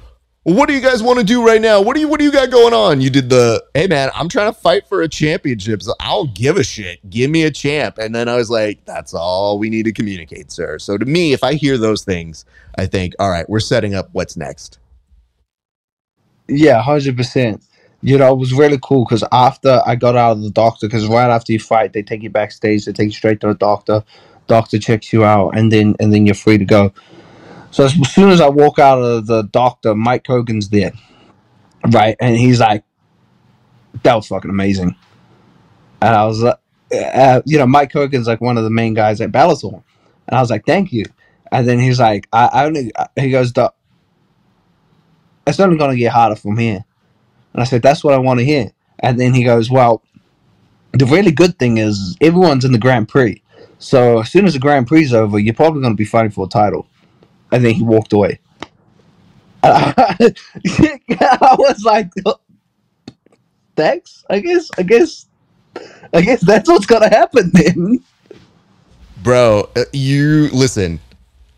[0.43, 1.81] well, what do you guys want to do right now?
[1.81, 2.99] What do you what do you got going on?
[2.99, 5.83] You did the hey man, I'm trying to fight for a championship.
[5.83, 7.07] So I don't give a shit.
[7.09, 7.99] Give me a champ.
[7.99, 10.79] And then I was like, that's all we need to communicate, sir.
[10.79, 12.45] So to me, if I hear those things,
[12.77, 14.79] I think, all right, we're setting up what's next.
[16.51, 17.63] Yeah, hundred percent.
[18.01, 21.07] You know, it was really cool because after I got out of the doctor, because
[21.07, 24.03] right after you fight, they take you backstage, they take you straight to the doctor.
[24.47, 26.91] Doctor checks you out, and then and then you're free to go.
[27.69, 30.91] So as soon as I walk out of the doctor, Mike Kogan's there,
[31.89, 32.83] right, and he's like,
[34.03, 34.93] "That was fucking amazing,"
[36.01, 36.57] and I was like,
[36.93, 39.81] uh, "You know, Mike Kogan's like one of the main guys at Bellator,"
[40.27, 41.05] and I was like, "Thank you,"
[41.49, 43.73] and then he's like, "I, I only," he goes, "Doc,
[45.51, 46.83] it's only going to get harder from here."
[47.53, 48.71] And I said, That's what I want to hear.
[48.99, 50.03] And then he goes, Well,
[50.93, 53.41] the really good thing is everyone's in the Grand Prix.
[53.79, 56.31] So as soon as the Grand Prix is over, you're probably going to be fighting
[56.31, 56.87] for a title.
[57.51, 58.39] And then he walked away.
[59.63, 60.33] I
[61.57, 62.09] was like,
[63.75, 64.25] Thanks.
[64.29, 64.69] I guess.
[64.77, 65.25] I guess.
[66.13, 68.03] I guess that's what's going to happen then.
[69.23, 70.99] Bro, uh, you listen.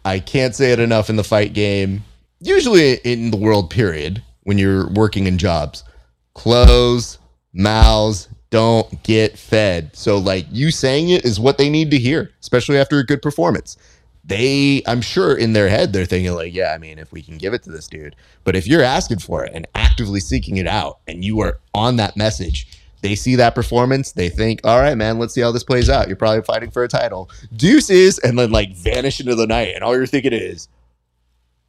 [0.06, 2.04] I can't say it enough in the fight game.
[2.44, 5.86] Usually in the world period, when you're working in jobs,
[6.34, 7.18] close
[7.54, 9.96] mouths don't get fed.
[9.96, 13.22] So like you saying it is what they need to hear, especially after a good
[13.22, 13.78] performance.
[14.26, 17.38] They, I'm sure in their head, they're thinking like, yeah, I mean, if we can
[17.38, 20.68] give it to this dude, but if you're asking for it and actively seeking it
[20.68, 22.68] out, and you are on that message,
[23.02, 26.08] they see that performance, they think, all right, man, let's see how this plays out.
[26.08, 27.30] You're probably fighting for a title.
[27.56, 29.76] Deuces, and then like vanish into the night.
[29.76, 30.68] And all you're thinking is,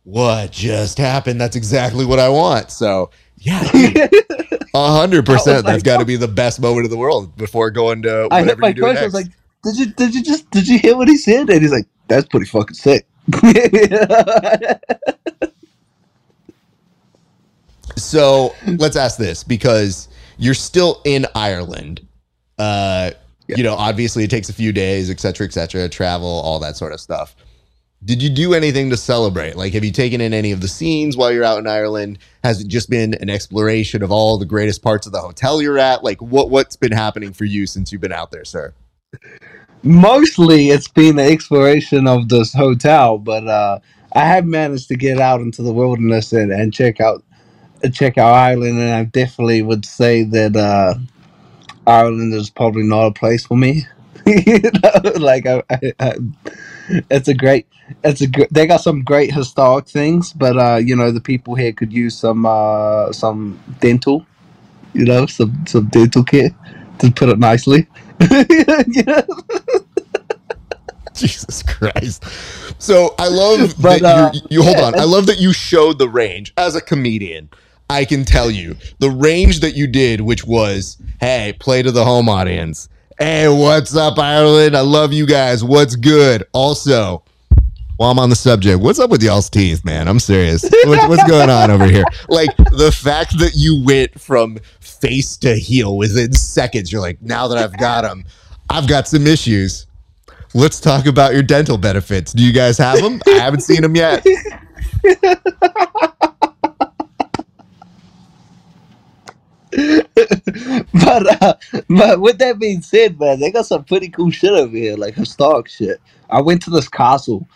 [0.05, 1.41] what just happened?
[1.41, 2.71] That's exactly what I want.
[2.71, 3.63] So, yeah,
[4.75, 5.67] a hundred percent.
[5.67, 8.59] That's got to be the best moment of the world before going to I hit
[8.59, 8.95] my you do coach.
[8.95, 9.03] next.
[9.03, 9.27] I was like,
[9.65, 12.27] "Did you did you just did you hear what he said?" And he's like, "That's
[12.29, 13.07] pretty fucking sick."
[17.97, 22.07] So let's ask this because you're still in Ireland.
[22.59, 23.13] Uh,
[23.47, 23.57] Yeah.
[23.59, 26.77] You know, obviously it takes a few days, et cetera, et cetera, travel, all that
[26.77, 27.37] sort of stuff.
[28.05, 29.57] Did you do anything to celebrate?
[29.57, 32.19] Like, have you taken in any of the scenes while you're out in Ireland?
[32.43, 35.79] Has it just been an exploration of all the greatest parts of the hotel you're
[35.79, 36.05] at?
[36.05, 38.75] Like, what what's been happening for you since you've been out there, sir?
[39.83, 43.79] Mostly, it's been the exploration of this hotel, but uh,
[44.15, 47.23] I have managed to get out into the wilderness and, and check out
[47.93, 50.95] check out Ireland, and I definitely would say that uh,
[51.87, 53.85] Ireland is probably not a place for me.
[54.27, 56.15] you know, like I, I, I,
[56.89, 57.66] it's a great,
[58.03, 61.55] it's a gr- they got some great historic things, but uh, you know the people
[61.55, 64.26] here could use some uh, some dental,
[64.93, 66.51] you know, some some dental care
[66.99, 67.87] to put it nicely.
[71.14, 72.24] Jesus Christ.
[72.80, 74.95] So I love But, that uh, you, you hold yeah, on.
[74.99, 77.49] I love that you showed the range as a comedian.
[77.89, 82.05] I can tell you the range that you did, which was, hey, play to the
[82.05, 82.89] home audience.
[83.17, 84.77] Hey, what's up, Ireland?
[84.77, 85.62] I love you guys.
[85.62, 86.43] What's good?
[86.53, 87.23] Also,
[87.97, 90.09] while I'm on the subject, what's up with y'all's teeth, man?
[90.09, 90.65] I'm serious.
[90.85, 92.05] What, what's going on over here?
[92.29, 97.47] Like the fact that you went from face to heel within seconds, you're like, now
[97.47, 98.25] that I've got them,
[98.69, 99.87] I've got some issues.
[100.53, 102.33] Let's talk about your dental benefits.
[102.33, 103.23] Do you guys have them?
[103.29, 104.27] I haven't seen them yet.
[110.95, 111.55] but uh,
[111.89, 115.14] but with that being said, man, they got some pretty cool shit over here, like
[115.14, 116.01] historic shit.
[116.31, 117.49] I went to this castle,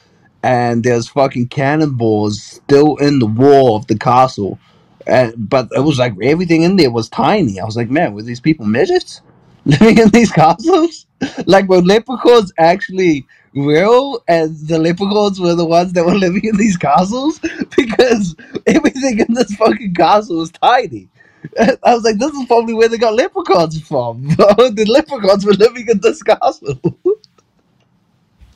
[0.42, 4.58] and there's fucking cannonballs still in the wall of the castle,
[5.06, 7.60] and but it was like everything in there was tiny.
[7.60, 9.20] I was like, man, were these people midgets
[9.64, 11.06] living in these castles?
[11.46, 16.56] like were leprechauns actually real, and the leprechauns were the ones that were living in
[16.56, 17.38] these castles?
[17.76, 18.34] Because
[18.66, 21.08] everything in this fucking castle was tiny.
[21.60, 24.28] I was like, this is probably where they got leprechauns from.
[24.28, 26.80] the leprechauns were living in this castle.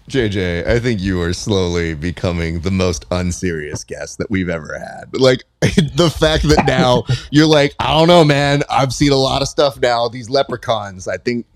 [0.08, 5.16] JJ, I think you are slowly becoming the most unserious guest that we've ever had.
[5.18, 8.62] Like the fact that now you're like, I don't know, man.
[8.68, 10.08] I've seen a lot of stuff now.
[10.08, 11.46] These leprechauns, I think,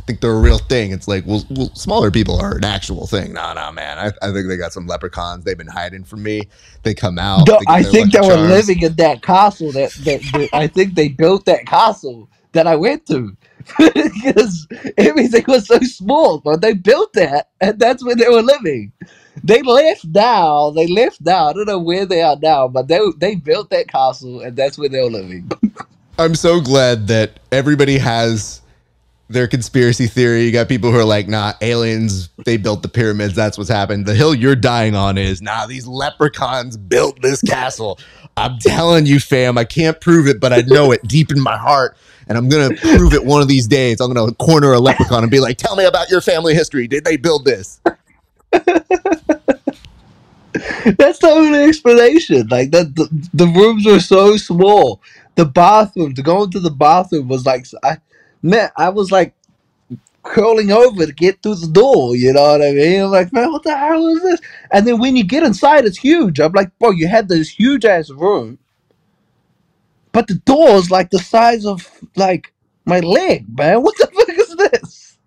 [0.00, 0.92] I think they're a real thing.
[0.92, 3.34] It's like, well, well smaller people are an actual thing.
[3.34, 3.98] No, no, man.
[3.98, 5.44] I, I think they got some leprechauns.
[5.44, 6.48] They've been hiding from me.
[6.84, 7.46] They come out.
[7.68, 9.72] I think they were living in that castle.
[9.72, 13.36] That, that, that I think they built that castle that I went to
[13.78, 16.38] because everything was so small.
[16.38, 18.92] But they built that, and that's where they were living.
[19.44, 20.70] They left now.
[20.70, 21.48] They left now.
[21.48, 24.78] I don't know where they are now, but they they built that castle, and that's
[24.78, 25.50] where they were living.
[26.18, 28.59] I'm so glad that everybody has
[29.30, 30.44] their conspiracy theory.
[30.44, 33.34] You got people who are like, nah, aliens, they built the pyramids.
[33.34, 34.04] That's what's happened.
[34.04, 38.00] The hill you're dying on is, nah, these leprechauns built this castle.
[38.36, 41.56] I'm telling you, fam, I can't prove it, but I know it deep in my
[41.56, 41.96] heart.
[42.26, 44.00] And I'm going to prove it one of these days.
[44.00, 46.88] I'm going to corner a leprechaun and be like, tell me about your family history.
[46.88, 47.80] Did they build this?
[48.50, 48.68] That's
[51.20, 52.48] the only explanation.
[52.48, 55.00] Like that, the, the rooms were so small.
[55.36, 57.98] The bathroom to go into the bathroom was like, I,
[58.42, 59.34] man, I was like
[60.22, 62.16] curling over to get through the door.
[62.16, 63.02] You know what I mean?
[63.02, 64.40] I'm like, man, what the hell is this?
[64.70, 66.40] And then when you get inside, it's huge.
[66.40, 68.58] I'm like, bro, you had this huge ass room,
[70.12, 72.52] but the door is like the size of like
[72.84, 73.82] my leg, man.
[73.82, 75.18] What the fuck is this?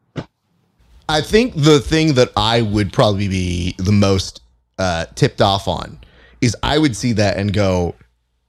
[1.10, 4.42] I think the thing that I would probably be the most
[4.80, 6.00] uh, tipped off on
[6.42, 7.96] is I would see that and go,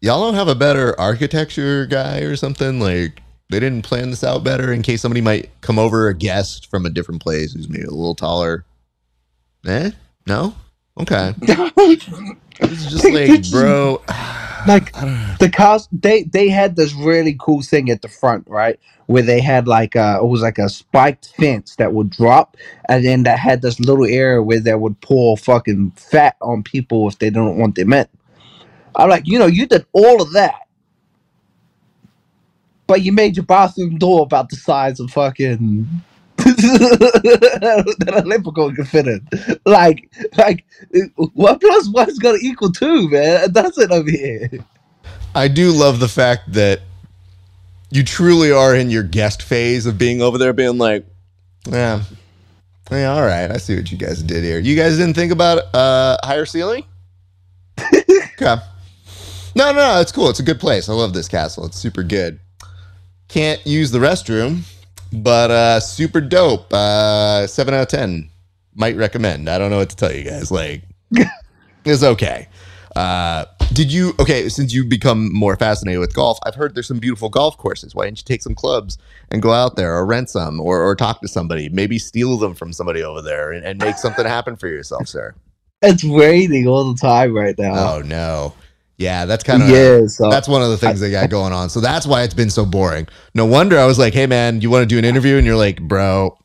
[0.01, 3.21] y'all don't have a better architecture guy or something like
[3.51, 6.87] they didn't plan this out better in case somebody might come over a guest from
[6.87, 8.65] a different place who's maybe a little taller.
[9.67, 9.91] Eh?
[10.27, 10.55] No?
[10.99, 11.35] Okay.
[11.43, 14.03] it's just like, bro.
[14.67, 14.93] like
[15.39, 19.41] the cars they they had this really cool thing at the front right where they
[19.41, 22.57] had like a it was like a spiked fence that would drop
[22.89, 27.09] and then that had this little area where they would pour fucking fat on people
[27.09, 28.07] if they don't want them in
[28.97, 30.64] i'm like you know you did all of that
[32.87, 35.87] but you made your bathroom door about the size of fucking
[36.37, 39.27] that a leprechaun can fit in.
[39.65, 40.65] Like, like
[41.17, 43.53] one plus one is gonna equal two, man.
[43.53, 44.51] That's it over here.
[45.35, 46.81] I do love the fact that
[47.91, 51.07] you truly are in your guest phase of being over there, being like,
[51.67, 52.03] yeah,
[52.91, 54.59] yeah, all right, I see what you guys did here.
[54.59, 56.85] You guys didn't think about uh higher ceiling?
[57.81, 58.57] okay.
[59.57, 60.29] No, no, no, it's cool.
[60.29, 60.89] It's a good place.
[60.89, 61.65] I love this castle.
[61.67, 62.41] It's super good.
[63.29, 64.63] Can't use the restroom,
[65.13, 66.73] but uh, super dope.
[66.73, 68.31] Uh, seven out of ten.
[68.75, 69.49] Might recommend.
[69.49, 70.51] I don't know what to tell you guys.
[70.51, 70.83] Like,
[71.85, 72.49] it's okay.
[72.97, 74.49] Uh, did you okay?
[74.49, 77.95] Since you've become more fascinated with golf, I've heard there's some beautiful golf courses.
[77.95, 78.99] Why didn't you take some clubs
[79.31, 81.69] and go out there, or rent some, or, or talk to somebody?
[81.69, 85.35] Maybe steal them from somebody over there and, and make something happen for yourself, sir.
[85.87, 87.97] It's raining all the time right now.
[87.97, 88.55] Oh no.
[88.97, 90.07] Yeah, that's kind of yeah.
[90.07, 91.69] So that's one of the things I, they got going on.
[91.69, 93.09] So that's why it's been so boring.
[93.35, 95.57] No wonder I was like, "Hey, man, you want to do an interview?" And you're
[95.57, 96.39] like, "Bro,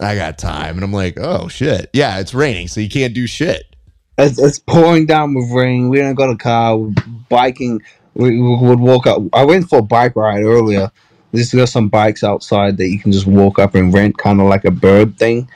[0.00, 3.26] I got time." And I'm like, "Oh shit, yeah, it's raining, so you can't do
[3.26, 3.64] shit."
[4.16, 5.88] It's, it's pouring down with rain.
[5.88, 6.76] We don't got a car.
[6.76, 6.94] We're
[7.28, 7.82] biking.
[8.14, 9.22] We, we would walk up.
[9.32, 10.92] I went for a bike ride earlier.
[11.32, 14.46] There's got some bikes outside that you can just walk up and rent, kind of
[14.46, 15.48] like a bird thing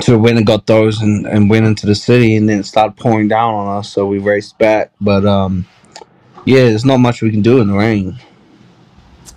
[0.00, 2.66] so we went and got those and, and went into the city and then it
[2.66, 4.92] started pouring down on us so we raced back.
[5.00, 5.66] But um
[6.44, 8.18] yeah there's not much we can do in the rain.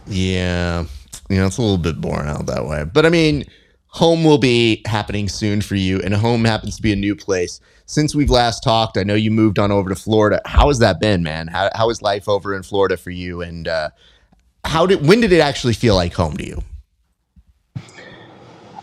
[0.07, 0.85] Yeah.
[1.29, 2.83] You know it's a little bit boring out that way.
[2.83, 3.45] But i mean
[3.91, 7.59] home will be happening soon for you and home happens to be a new place.
[7.85, 10.41] Since we've last talked i know you moved on over to florida.
[10.45, 11.47] How has that been man?
[11.47, 13.41] How, how is life over in florida for you?
[13.41, 13.89] And uh
[14.65, 16.63] how did when did it actually feel like home to you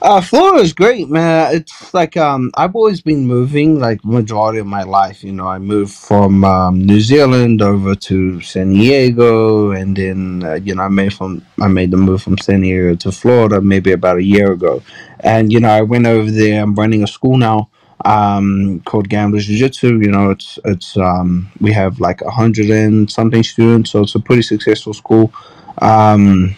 [0.06, 1.52] Uh, Florida is great, man.
[1.52, 5.24] It's like um, I've always been moving, like majority of my life.
[5.24, 10.54] You know, I moved from um, New Zealand over to San Diego, and then uh,
[10.62, 13.90] you know, I made from I made the move from San Diego to Florida maybe
[13.90, 14.80] about a year ago,
[15.24, 16.62] and you know, I went over there.
[16.62, 17.68] I'm running a school now
[18.04, 19.98] um, called Gamblers Jiu Jitsu.
[19.98, 24.14] You know, it's it's um, we have like a hundred and something students, so it's
[24.14, 25.32] a pretty successful school.
[25.78, 26.54] Um,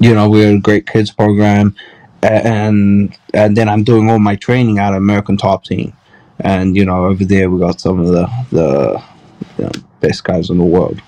[0.00, 1.76] you know, we're a great kids program
[2.26, 5.92] and and then I'm doing all my training out of American Top Team,
[6.40, 9.02] and you know over there we got some of the the
[9.58, 9.70] you know,
[10.00, 11.00] best guys in the world.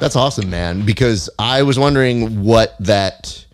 [0.00, 0.84] That's awesome, man.
[0.84, 3.46] Because I was wondering what that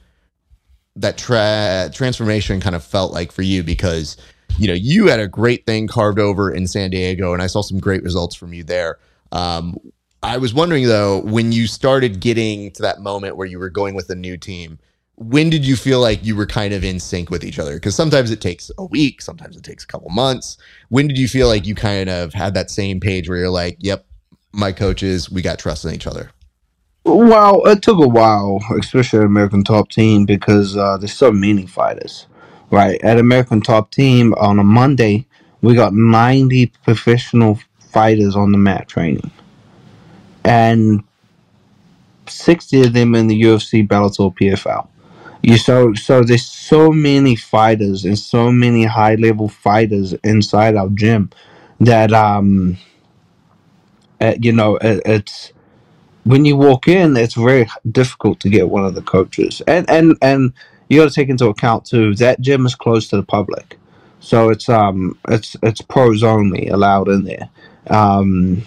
[0.96, 4.16] that tra- transformation kind of felt like for you, because
[4.58, 7.62] you know you had a great thing carved over in San Diego, and I saw
[7.62, 8.98] some great results from you there.
[9.32, 9.76] Um,
[10.22, 13.94] I was wondering though, when you started getting to that moment where you were going
[13.94, 14.78] with a new team,
[15.20, 17.74] when did you feel like you were kind of in sync with each other?
[17.74, 20.56] Because sometimes it takes a week, sometimes it takes a couple months.
[20.90, 23.78] When did you feel like you kind of had that same page where you're like,
[23.80, 24.06] yep,
[24.52, 26.30] my coaches, we got trust in each other?
[27.02, 31.66] Well, it took a while, especially at American Top Team, because uh, there's so many
[31.66, 32.26] fighters,
[32.70, 33.02] right?
[33.02, 35.26] At American Top Team on a Monday,
[35.62, 39.32] we got 90 professional fighters on the mat training,
[40.44, 41.02] and
[42.28, 44.86] 60 of them in the UFC Bellator PFL
[45.48, 50.88] you so so there's so many fighters and so many high level fighters inside our
[50.90, 51.30] gym
[51.80, 52.76] that um
[54.20, 55.52] uh, you know it, it's
[56.24, 59.62] when you walk in it's very difficult to get one of the coaches.
[59.66, 60.52] And and and
[60.88, 63.78] you got to take into account too that gym is closed to the public.
[64.20, 67.48] So it's um it's it's pros only allowed in there.
[67.88, 68.62] Um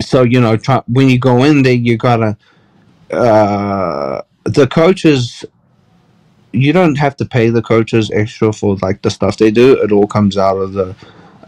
[0.00, 2.36] so you know try, when you go in there you gotta
[3.12, 5.44] uh the coaches
[6.52, 9.82] you don't have to pay the coaches extra for like the stuff they do.
[9.82, 10.94] It all comes out of the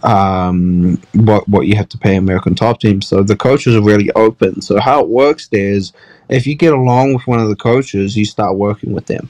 [0.02, 3.00] um what what you have to pay American Top Team.
[3.00, 4.60] So the coaches are really open.
[4.62, 5.92] So how it works there is
[6.28, 9.28] if you get along with one of the coaches, you start working with them.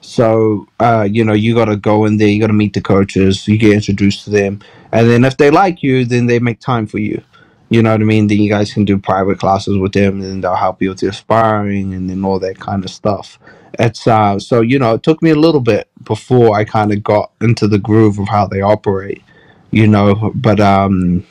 [0.00, 2.28] So uh, you know you got to go in there.
[2.28, 3.46] You got to meet the coaches.
[3.48, 4.60] You get introduced to them,
[4.92, 7.22] and then if they like you, then they make time for you.
[7.70, 8.28] You know what I mean?
[8.28, 11.12] Then you guys can do private classes with them, and they'll help you with your
[11.12, 13.38] sparring and then all that kind of stuff.
[13.74, 17.02] It's uh, so you know it took me a little bit before I kind of
[17.02, 19.22] got into the groove of how they operate.
[19.70, 21.26] You know, but um,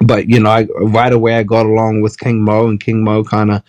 [0.00, 3.24] but you know, I right away I got along with King Mo, and King Mo
[3.24, 3.62] kind of,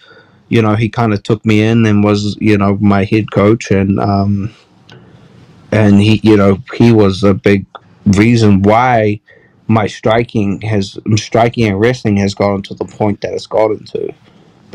[0.50, 3.72] you know, he kind of took me in and was you know my head coach,
[3.72, 4.54] and um,
[5.72, 7.66] and he you know he was a big
[8.06, 9.20] reason why
[9.68, 14.14] my striking has striking and wrestling has gotten to the point that it's gotten to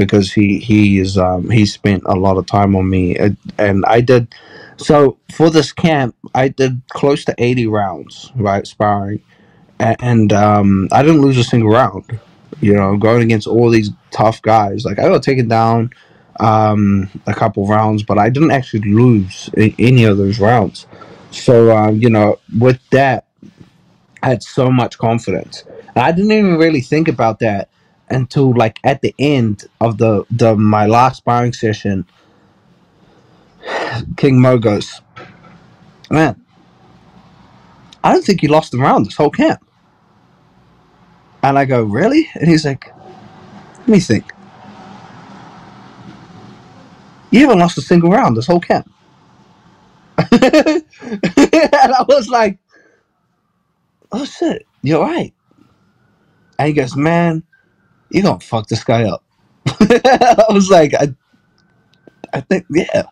[0.00, 3.16] because he he is um, he spent a lot of time on me.
[3.16, 4.34] And, I did
[4.76, 9.22] so for this camp I did close to 80 rounds right sparring.
[9.78, 12.18] And, and um, I didn't lose a single round
[12.60, 14.84] you know going against all these tough guys.
[14.84, 15.90] Like I got taken down
[16.40, 20.86] um, a couple rounds but I didn't actually lose any of those rounds.
[21.30, 23.26] So um, you know with that
[24.22, 25.64] I had so much confidence.
[25.96, 27.68] I didn't even really think about that
[28.10, 32.06] until like at the end of the the my last sparring session.
[34.16, 35.00] King Mo goes,
[36.10, 36.40] man,
[38.02, 39.64] I don't think you lost a round this whole camp.
[41.42, 42.28] And I go, really?
[42.34, 42.92] And he's like,
[43.78, 44.32] let me think.
[47.30, 48.90] You haven't lost a single round this whole camp.
[50.32, 50.84] and
[51.92, 52.58] I was like,
[54.12, 55.32] oh shit, you're right.
[56.58, 57.42] And he goes, man,
[58.10, 59.24] you're gonna fuck this guy up.
[59.66, 61.14] I was like, I,
[62.32, 63.04] I think, yeah.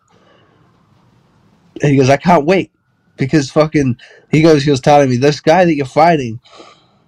[1.81, 2.71] And he goes, I can't wait
[3.17, 3.97] because fucking,
[4.31, 6.39] he goes, he was telling me this guy that you're fighting,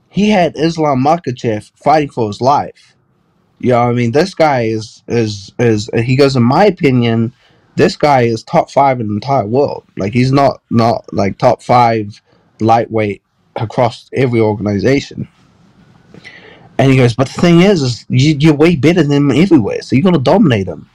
[0.10, 2.96] he had Islam Makhachev fighting for his life.
[3.60, 5.90] You know, what I mean, this guy is is is.
[5.94, 7.32] He goes, in my opinion,
[7.76, 9.86] this guy is top five in the entire world.
[9.98, 12.22] Like he's not not like top five
[12.60, 13.22] lightweight
[13.56, 15.28] across every organization.
[16.78, 19.82] And he goes, but the thing is, is you, are way better than him everywhere,
[19.82, 20.90] so you're gonna dominate him.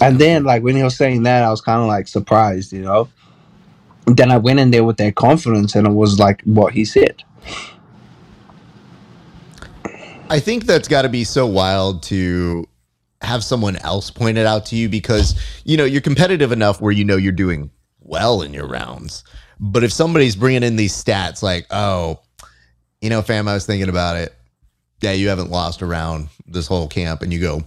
[0.00, 2.82] And then, like when he was saying that, I was kind of like surprised, you
[2.82, 3.08] know.
[4.06, 7.22] Then I went in there with that confidence, and it was like what he said.
[10.28, 12.66] I think that's got to be so wild to
[13.22, 15.34] have someone else point it out to you because
[15.64, 17.70] you know you're competitive enough where you know you're doing
[18.00, 19.24] well in your rounds.
[19.60, 22.20] But if somebody's bringing in these stats like, oh,
[23.04, 24.34] you know, fam, I was thinking about it.
[25.02, 27.62] Yeah, you haven't lost around this whole camp, and you go,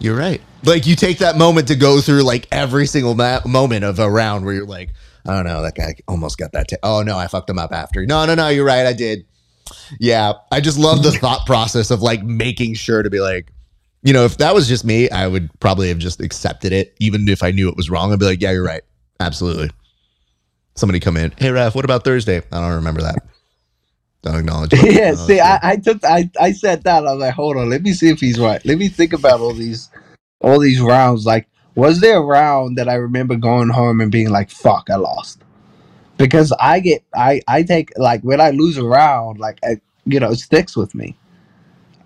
[0.00, 0.40] You're right.
[0.64, 4.08] Like you take that moment to go through like every single ma- moment of a
[4.08, 4.90] round where you're like,
[5.26, 6.68] oh, I don't know, that guy almost got that.
[6.68, 8.04] T- oh no, I fucked him up after.
[8.06, 9.24] No, no, no, you're right, I did.
[9.98, 13.52] Yeah, I just love the thought process of like making sure to be like,
[14.02, 17.28] you know, if that was just me, I would probably have just accepted it, even
[17.28, 18.12] if I knew it was wrong.
[18.12, 18.82] I'd be like, yeah, you're right,
[19.20, 19.70] absolutely.
[20.78, 22.36] Somebody come in, hey Raf, what about Thursday?
[22.52, 23.24] I don't remember that.
[24.22, 24.72] Don't acknowledge.
[24.72, 24.94] It.
[24.94, 27.04] yeah, No, see, I, I took, I, I said that.
[27.04, 28.64] I was like, hold on, let me see if he's right.
[28.64, 29.90] Let me think about all these,
[30.40, 31.26] all these rounds.
[31.26, 34.94] Like, was there a round that I remember going home and being like, "Fuck, I
[34.94, 35.42] lost"?
[36.16, 40.20] Because I get, I, I take like when I lose a round, like, I, you
[40.20, 41.16] know, it sticks with me.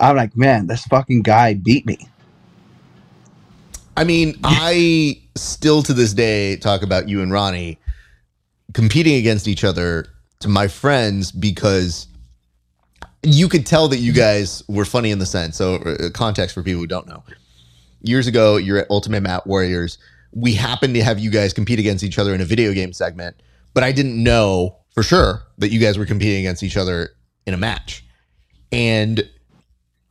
[0.01, 2.09] I'm like, man, this fucking guy beat me.
[3.99, 7.79] I mean, I still to this day talk about you and Ronnie
[8.73, 10.07] competing against each other
[10.41, 12.07] to my friends because
[13.23, 15.57] you could tell that you guys were funny in the sense.
[15.57, 17.23] So, uh, context for people who don't know.
[18.03, 19.99] Years ago, you're at Ultimate Mat Warriors.
[20.33, 23.37] We happened to have you guys compete against each other in a video game segment,
[23.75, 27.11] but I didn't know for sure that you guys were competing against each other
[27.47, 28.05] in a match.
[28.73, 29.29] And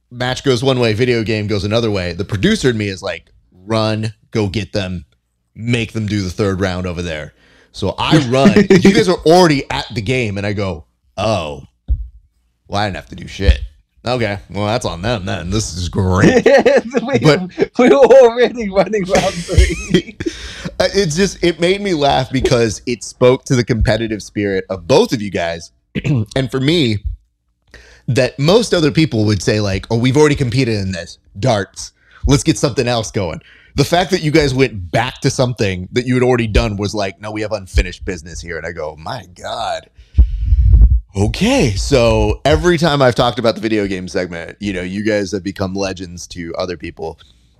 [0.10, 2.14] match goes one way, video game goes another way.
[2.14, 5.06] The producer in me is like, run, go get them,
[5.56, 7.34] make them do the third round over there.
[7.72, 8.54] So I run.
[8.70, 10.86] you guys are already at the game, and I go,
[11.18, 11.64] oh,
[12.68, 13.62] well, I didn't have to do shit.
[14.04, 15.52] Okay, well, that's on them then.
[15.52, 16.44] This is great.
[17.06, 20.18] we, But- we were already running round three.
[20.80, 24.88] Uh, it's just it made me laugh because it spoke to the competitive spirit of
[24.88, 25.72] both of you guys
[26.36, 26.98] and for me
[28.08, 31.92] that most other people would say like oh we've already competed in this darts
[32.26, 33.40] let's get something else going
[33.76, 36.94] the fact that you guys went back to something that you had already done was
[36.94, 38.58] like no we have unfinished business here.
[38.58, 39.90] And i go my god.
[41.16, 45.32] Okay so every time i've talked about the video game segment you know you guys
[45.32, 47.20] have become legends to other people.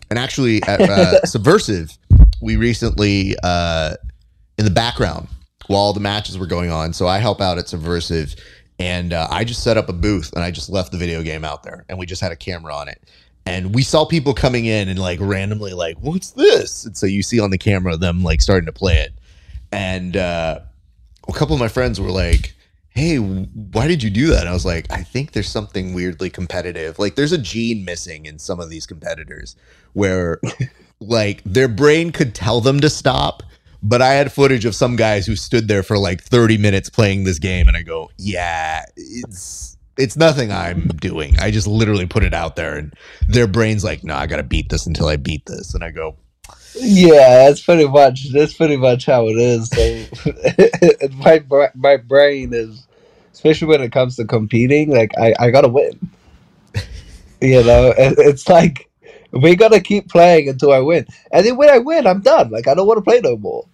[0.10, 1.98] And actually at uh, subversive
[2.42, 3.96] we recently uh
[4.58, 5.28] in the background
[5.68, 6.94] while the matches were going on.
[6.94, 8.36] So i help out at subversive
[8.80, 11.46] and uh, i just set up a booth and i just left the video game
[11.46, 13.02] out there and we just had a camera on it
[13.46, 16.86] and we saw people coming in and like randomly like what's this?
[16.86, 19.14] And so you see on the camera them like starting to play it.
[19.72, 20.60] And uh
[21.28, 22.54] a couple of my friends were like
[22.90, 24.42] hey why did you do that?
[24.42, 27.00] And i was like i think there's something weirdly competitive.
[27.00, 29.56] Like there's a gene missing in some of these competitors
[29.94, 30.40] where
[31.00, 33.44] like their brain could tell them to stop
[33.84, 37.24] but i had footage of some guys who stood there for like 30 minutes playing
[37.24, 42.24] this game and i go yeah it's it's nothing i'm doing i just literally put
[42.24, 42.94] it out there and
[43.28, 46.16] their brains like no i gotta beat this until i beat this and i go
[46.76, 49.70] Yeah, that's pretty much that's pretty much how it is.
[49.70, 51.44] So my
[51.76, 52.88] my brain is,
[53.34, 56.00] especially when it comes to competing, like I, I gotta win.
[57.42, 58.88] You know, it's like
[59.32, 62.52] we gotta keep playing until I win, and then when I win, I'm done.
[62.52, 63.66] Like I don't want to play no more.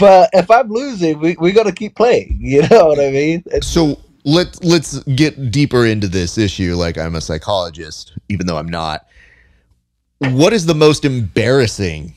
[0.00, 2.36] But if I'm losing, we, we gotta keep playing.
[2.40, 3.44] You know what I mean?
[3.46, 6.74] It's, So let's let's get deeper into this issue.
[6.74, 9.06] Like I'm a psychologist, even though I'm not.
[10.18, 12.14] What is the most embarrassing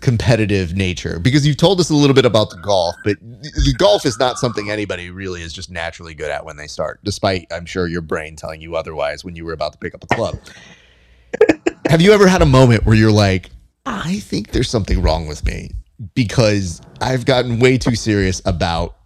[0.00, 1.18] competitive nature?
[1.18, 4.38] Because you've told us a little bit about the golf, but the golf is not
[4.38, 8.02] something anybody really is just naturally good at when they start, despite I'm sure your
[8.02, 10.38] brain telling you otherwise when you were about to pick up a club.
[11.88, 13.50] Have you ever had a moment where you're like,
[13.86, 15.72] I think there's something wrong with me
[16.14, 18.96] because I've gotten way too serious about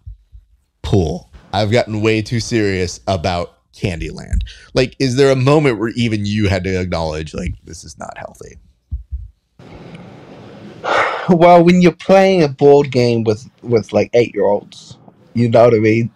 [0.81, 1.26] pool.
[1.53, 4.41] I've gotten way too serious about Candyland.
[4.73, 8.17] Like, is there a moment where even you had to acknowledge, like, this is not
[8.17, 8.57] healthy?
[11.29, 14.97] well, when you're playing a board game with with like eight year olds,
[15.33, 16.11] you know what I mean.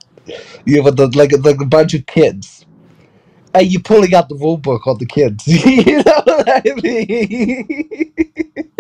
[0.65, 2.65] You have the, like like a bunch of kids,
[3.53, 5.47] and you're pulling out the rule book on the kids.
[5.47, 8.13] you know what I mean?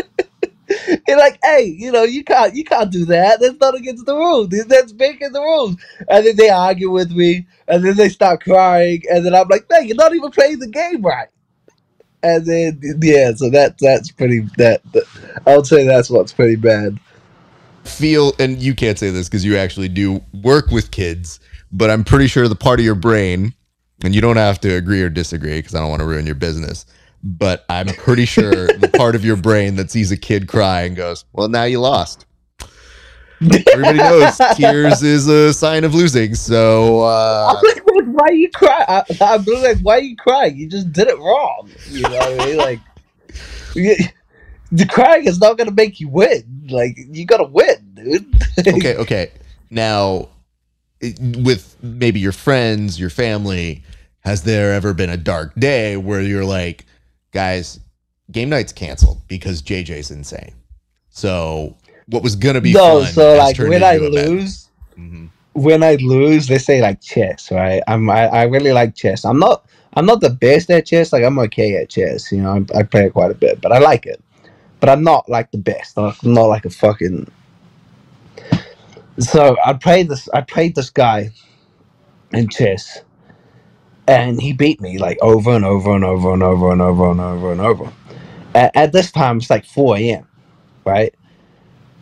[1.07, 3.39] You're like, hey, you know, you can't, you can't do that.
[3.39, 4.49] That's not against the rules.
[4.49, 5.75] That's breaking the rules.
[6.09, 9.69] And then they argue with me, and then they start crying, and then I'm like,
[9.69, 11.29] man, you're not even playing the game right.
[12.23, 14.41] And then, yeah, so that that's pretty.
[14.57, 15.05] That, that
[15.47, 16.99] I would say that's what's pretty bad.
[17.83, 21.39] Feel, and you can't say this because you actually do work with kids,
[21.71, 23.55] but I'm pretty sure the part of your brain,
[24.03, 26.35] and you don't have to agree or disagree because I don't want to ruin your
[26.35, 26.85] business,
[27.23, 30.95] but I'm pretty sure the part of your brain that sees a kid cry and
[30.95, 32.25] goes, well, now you lost.
[33.41, 36.35] Everybody knows tears is a sign of losing.
[36.35, 38.85] So, uh, I'm like, "Wait, why you cry?
[38.87, 40.57] I, I'm like, why you crying?
[40.57, 41.69] You just did it wrong.
[41.89, 42.57] You know what I mean?
[42.57, 42.79] Like,
[43.73, 43.95] you,
[44.71, 46.67] the crying is not gonna make you win.
[46.69, 48.31] Like, you gotta win, dude.
[48.67, 49.31] okay, okay.
[49.71, 50.29] Now,
[51.01, 53.83] with maybe your friends, your family,
[54.19, 56.85] has there ever been a dark day where you're like,
[57.31, 57.79] guys,
[58.31, 60.53] game night's canceled because JJ's insane.
[61.09, 61.77] So
[62.07, 64.29] what was gonna be No, fun so like when I into a bet.
[64.29, 65.29] lose, Mhm.
[65.53, 67.81] when I lose, they say like chess, right?
[67.87, 69.25] I'm I, I really like chess.
[69.25, 71.11] I'm not I'm not the best at chess.
[71.13, 72.31] Like I'm okay at chess.
[72.31, 74.21] You know, I, I play it quite a bit, but I like it.
[74.79, 75.97] But I'm not like the best.
[75.97, 77.29] I'm not like a fucking.
[79.19, 80.27] So I played this.
[80.33, 81.29] I played this guy
[82.33, 83.01] in chess,
[84.11, 87.21] and he beat me like over and over and over and over and over and
[87.21, 87.93] over and over.
[88.53, 90.27] At, at this time, it's like 4 a.m.
[90.85, 91.15] Right?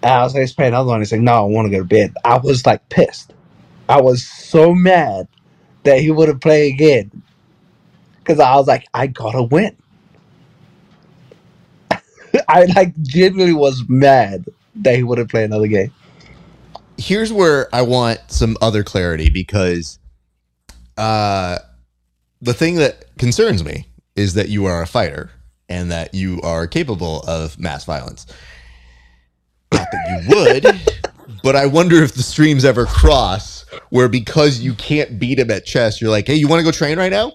[0.02, 1.02] And I was like, let's play another one.
[1.02, 2.15] He's like, no, I want to go to bed.
[2.26, 3.34] I was like pissed.
[3.88, 5.27] I was so mad
[5.84, 7.22] that he wouldn't play again.
[8.18, 9.76] Because I was like, I gotta win.
[12.48, 14.45] I like genuinely was mad
[14.77, 15.94] that he wouldn't play another game.
[16.98, 19.99] Here's where I want some other clarity because
[20.98, 21.60] uh
[22.41, 25.31] the thing that concerns me is that you are a fighter
[25.67, 28.25] and that you are capable of mass violence.
[29.73, 34.73] Not that you would, but I wonder if the streams ever cross where because you
[34.73, 37.33] can't beat him at chess, you're like, hey, you want to go train right now?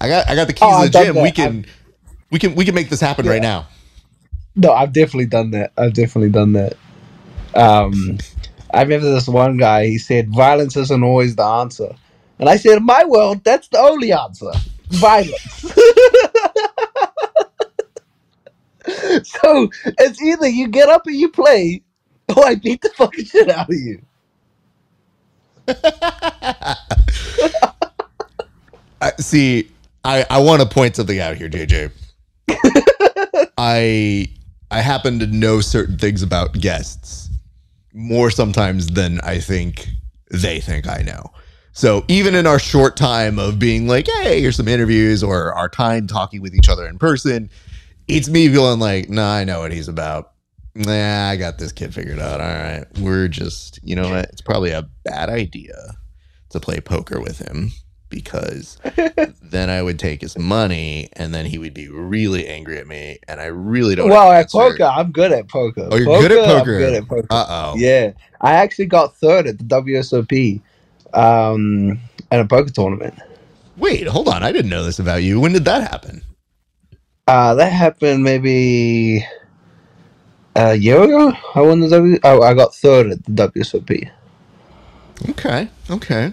[0.00, 1.22] I got I got the keys Oh, to I've the gym.
[1.22, 1.66] We can
[2.30, 3.68] we can we can make this happen right now.
[4.56, 5.72] No, I've definitely done that.
[5.78, 6.74] I've definitely done that.
[7.54, 8.18] Um,
[8.72, 9.86] I remember this one guy.
[9.86, 11.94] He said, "Violence isn't always the answer,"
[12.38, 14.50] and I said, "In my world, that's the only answer:
[14.90, 15.74] violence."
[19.24, 21.82] so it's either you get up and you play,
[22.36, 24.02] or I beat the fucking shit out of you.
[29.00, 29.70] I, see,
[30.04, 31.90] I, I want to point something out here, JJ.
[33.58, 34.28] I
[34.70, 37.30] I happen to know certain things about guests
[37.92, 39.88] more sometimes than I think
[40.30, 41.30] they think I know.
[41.74, 45.68] So even in our short time of being like, hey, here's some interviews or our
[45.68, 47.50] time talking with each other in person,
[48.06, 50.30] it's me feeling like, nah, I know what he's about.
[50.76, 52.40] Nah, I got this kid figured out.
[52.40, 52.84] All right.
[53.00, 54.26] We're just, you know what?
[54.26, 55.74] It's probably a bad idea
[56.50, 57.72] to play poker with him
[58.08, 58.78] because
[59.42, 63.18] then I would take his money and then he would be really angry at me.
[63.26, 64.08] And I really don't.
[64.08, 65.88] well, at poker, I'm good at poker.
[65.90, 67.26] Oh, you're good at I'm good at poker.
[67.30, 67.74] Uh oh.
[67.76, 70.62] Yeah, I actually got third at the WSOP
[71.14, 71.98] um,
[72.30, 73.14] at a poker tournament.
[73.76, 74.42] Wait, hold on.
[74.42, 75.40] I didn't know this about you.
[75.40, 76.22] When did that happen?
[77.26, 79.24] Uh, that happened maybe
[80.56, 81.32] a year ago.
[81.54, 82.18] I won the W.
[82.22, 84.10] Oh, I got third at the WSOP.
[85.30, 85.68] Okay.
[85.90, 86.32] Okay.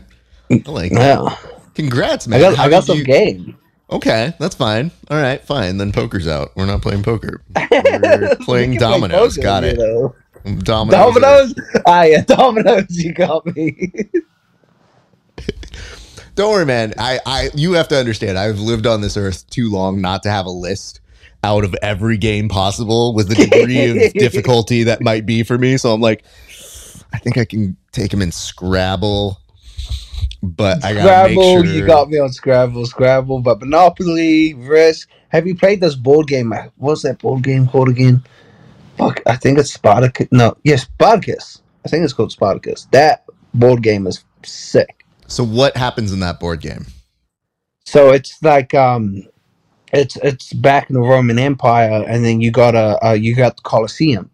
[0.52, 0.98] I like that.
[1.22, 1.36] Yeah,
[1.76, 2.40] Congrats, I man.
[2.41, 3.58] got How I got some you- game.
[3.90, 4.90] Okay, that's fine.
[5.10, 5.76] All right, fine.
[5.78, 6.52] Then poker's out.
[6.56, 7.41] We're not playing poker.
[7.56, 9.36] We We're playing play dominoes.
[9.36, 9.78] poker, got you it.
[9.80, 10.16] know.
[10.64, 11.14] Dominoes.
[11.16, 11.53] Dominoes.
[11.86, 12.86] Ah, yeah, dominoes.
[12.90, 13.91] You got me.
[16.35, 16.93] Don't worry, man.
[16.97, 18.38] I, I, you have to understand.
[18.38, 21.01] I've lived on this earth too long not to have a list
[21.43, 25.77] out of every game possible with the degree of difficulty that might be for me.
[25.77, 26.23] So I'm like,
[27.13, 29.39] I think I can take him in Scrabble,
[30.41, 31.63] but I gotta Scrabble.
[31.63, 31.65] sure.
[31.65, 32.85] You got me on Scrabble.
[32.85, 35.09] Scrabble, but Monopoly, Risk.
[35.30, 36.53] Have you played this board game?
[36.77, 38.23] What's that board game called again?
[38.97, 40.27] Fuck, I think it's Spartacus.
[40.31, 41.61] No, yes, Spartacus.
[41.85, 42.88] I think it's called Spartacus.
[42.91, 45.01] That board game is sick.
[45.32, 46.88] So what happens in that board game?
[47.86, 49.24] So it's like um,
[49.94, 53.56] it's it's back in the Roman Empire, and then you got a uh, you got
[53.56, 54.30] the Colosseum,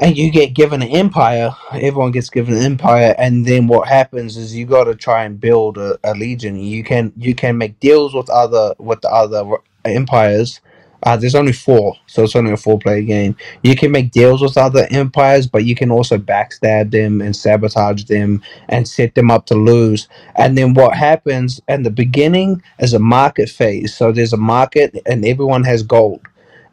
[0.00, 1.54] and you get given an empire.
[1.70, 5.40] Everyone gets given an empire, and then what happens is you got to try and
[5.40, 6.56] build a, a legion.
[6.56, 9.44] You can you can make deals with other with the other
[9.84, 10.60] empires.
[11.02, 13.36] Uh, there's only four, so it's only a four player game.
[13.62, 18.04] You can make deals with other empires, but you can also backstab them and sabotage
[18.04, 20.08] them and set them up to lose.
[20.36, 23.94] And then what happens in the beginning is a market phase.
[23.96, 26.22] So there's a market and everyone has gold.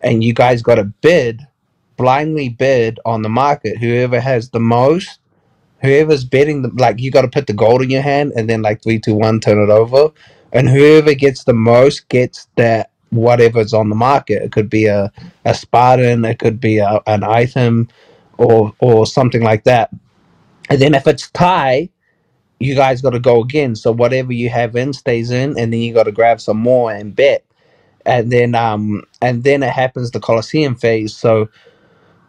[0.01, 1.41] And you guys got to bid,
[1.97, 3.77] blindly bid on the market.
[3.77, 5.19] Whoever has the most,
[5.81, 8.61] whoever's betting the, like you got to put the gold in your hand and then
[8.61, 10.09] like three, two, one, turn it over.
[10.51, 14.44] And whoever gets the most gets that whatever's on the market.
[14.44, 15.11] It could be a,
[15.45, 17.90] a Spartan, it could be a, an item
[18.38, 19.91] or or something like that.
[20.69, 21.90] And then if it's tie,
[22.60, 23.76] you guys got to go again.
[23.76, 26.91] So whatever you have in stays in, and then you got to grab some more
[26.94, 27.45] and bet.
[28.06, 31.15] And then um and then it happens the Colosseum phase.
[31.15, 31.49] So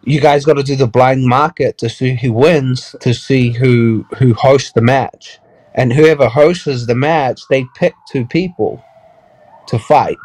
[0.04, 4.06] you guys got to do the blind market to see who wins, to see who
[4.18, 5.40] who hosts the match,
[5.74, 8.82] and whoever hosts the match, they pick two people
[9.68, 10.18] to fight,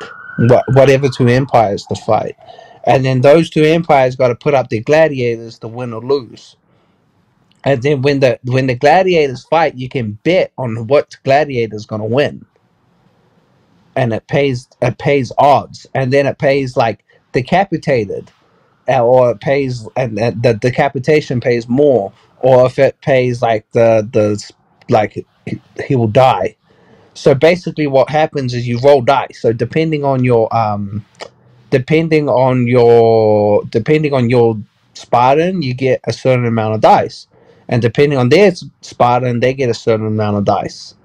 [0.74, 2.36] whatever two empires to fight,
[2.86, 6.58] and then those two empires got to put up their gladiators to win or lose.
[7.66, 11.86] And then when the when the gladiators fight, you can bet on what gladiator is
[11.88, 12.46] going to win.
[13.98, 18.32] and it pays it pays odds, and then it pays like decapitated,
[18.90, 23.70] uh, or it pays and, and the decapitation pays more, or if it pays like
[23.74, 24.54] the the
[24.90, 25.26] like
[25.88, 26.56] he will die.
[27.20, 29.42] So basically, what happens is you roll dice.
[29.42, 31.06] So depending on your um,
[31.70, 34.58] depending on your depending on your
[34.94, 37.28] Spartan, you get a certain amount of dice,
[37.68, 40.96] and depending on their Spartan, they get a certain amount of dice,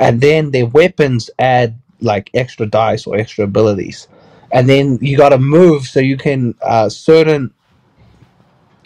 [0.00, 4.08] and then their weapons add like extra dice or extra abilities,
[4.52, 7.52] and then you got to move so you can uh, certain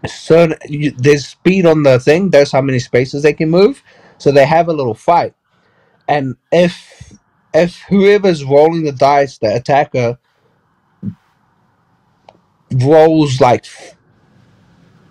[0.04, 2.30] certain you, there's speed on the thing.
[2.30, 3.84] There's how many spaces they can move,
[4.18, 5.32] so they have a little fight,
[6.08, 7.14] and if
[7.54, 10.18] if whoever's rolling the dice, the attacker
[12.72, 13.66] rolls like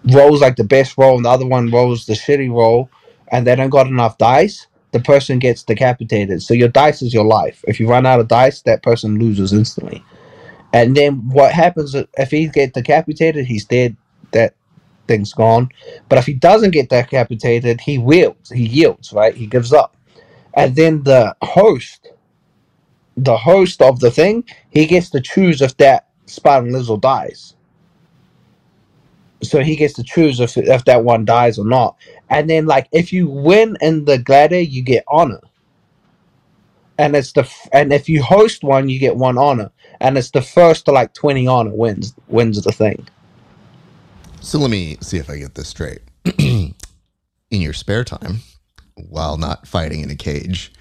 [0.06, 2.90] rolls like the best roll and the other one rolls the shitty roll
[3.32, 6.42] and they don't got enough dice, the person gets decapitated.
[6.42, 7.64] So your dice is your life.
[7.68, 10.04] If you run out of dice, that person loses instantly.
[10.74, 13.98] And then what happens if he gets decapitated, he's dead.
[14.32, 14.56] That
[15.08, 15.70] thing's gone.
[16.10, 19.36] But if he doesn't get decapitated, he wields, he yields, right?
[19.36, 19.96] He gives up.
[20.54, 22.12] And then the host,
[23.18, 27.56] the host of the thing, he gets to choose if that Spartan or dies
[29.44, 31.96] so he gets to choose if if that one dies or not.
[32.30, 35.40] And then like if you win in the gladiator, you get honor.
[36.98, 39.72] And it's the f- and if you host one, you get one honor.
[40.00, 43.08] And it's the first to like twenty honor wins wins the thing.
[44.42, 46.02] So let me see if I get this straight.
[46.38, 46.74] in
[47.50, 48.40] your spare time,
[48.96, 50.72] while not fighting in a cage,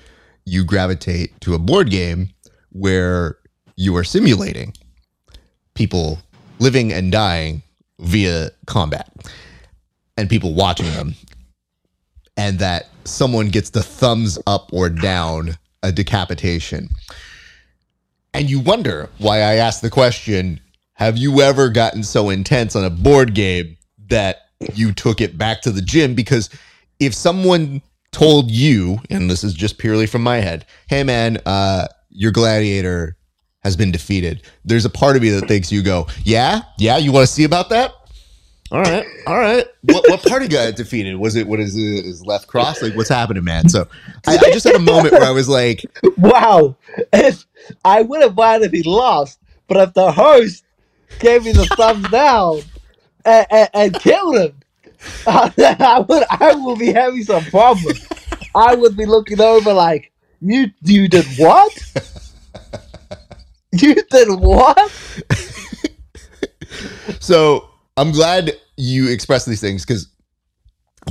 [0.44, 2.30] you gravitate to a board game
[2.72, 3.38] where
[3.76, 4.72] you are simulating
[5.74, 6.18] people
[6.58, 7.62] living and dying
[8.00, 9.10] via combat
[10.16, 11.14] and people watching them.
[12.36, 16.88] And that someone gets the thumbs up or down a decapitation.
[18.32, 20.60] And you wonder why I asked the question
[20.94, 23.76] Have you ever gotten so intense on a board game
[24.08, 26.14] that you took it back to the gym?
[26.14, 26.48] Because
[26.98, 27.82] if someone
[28.12, 33.16] told you, and this is just purely from my head, hey man, uh, your gladiator
[33.62, 37.12] has been defeated, there's a part of me that thinks you go, yeah, yeah, you
[37.12, 37.92] want to see about that?
[38.72, 39.66] All right, all right.
[39.82, 41.16] What, what party got defeated?
[41.16, 42.06] Was it what is it?
[42.06, 42.80] Is left cross?
[42.80, 43.68] Like what's happening, man?
[43.68, 43.88] So
[44.28, 45.84] I, I just had a moment where I was like,
[46.16, 46.76] Wow!
[47.12, 47.44] If
[47.84, 50.64] I would have if he lost, but if the host
[51.18, 52.60] gave me the thumbs down
[53.24, 54.59] and, and, and killed him,
[55.26, 58.06] I would I will be having some problems.
[58.54, 61.72] I would be looking over like you you did what?
[63.72, 64.92] You did what?
[67.20, 70.08] So I'm glad you expressed these things because,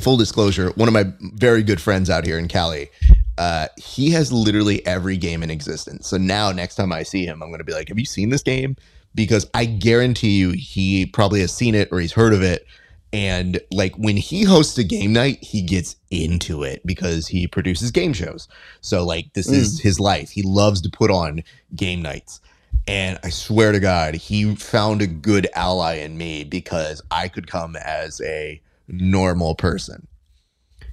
[0.01, 1.05] full disclosure, one of my
[1.35, 2.89] very good friends out here in Cali,
[3.37, 6.07] uh, he has literally every game in existence.
[6.07, 8.29] So now, next time I see him, I'm going to be like, "Have you seen
[8.29, 8.75] this game?"
[9.15, 12.65] Because I guarantee you, he probably has seen it or he's heard of it.
[13.11, 17.91] And like when he hosts a game night, he gets into it because he produces
[17.91, 18.47] game shows.
[18.81, 19.83] So like this is mm.
[19.83, 20.29] his life.
[20.29, 21.43] He loves to put on
[21.75, 22.39] game nights.
[22.87, 27.47] And I swear to God, he found a good ally in me because I could
[27.47, 30.07] come as a normal person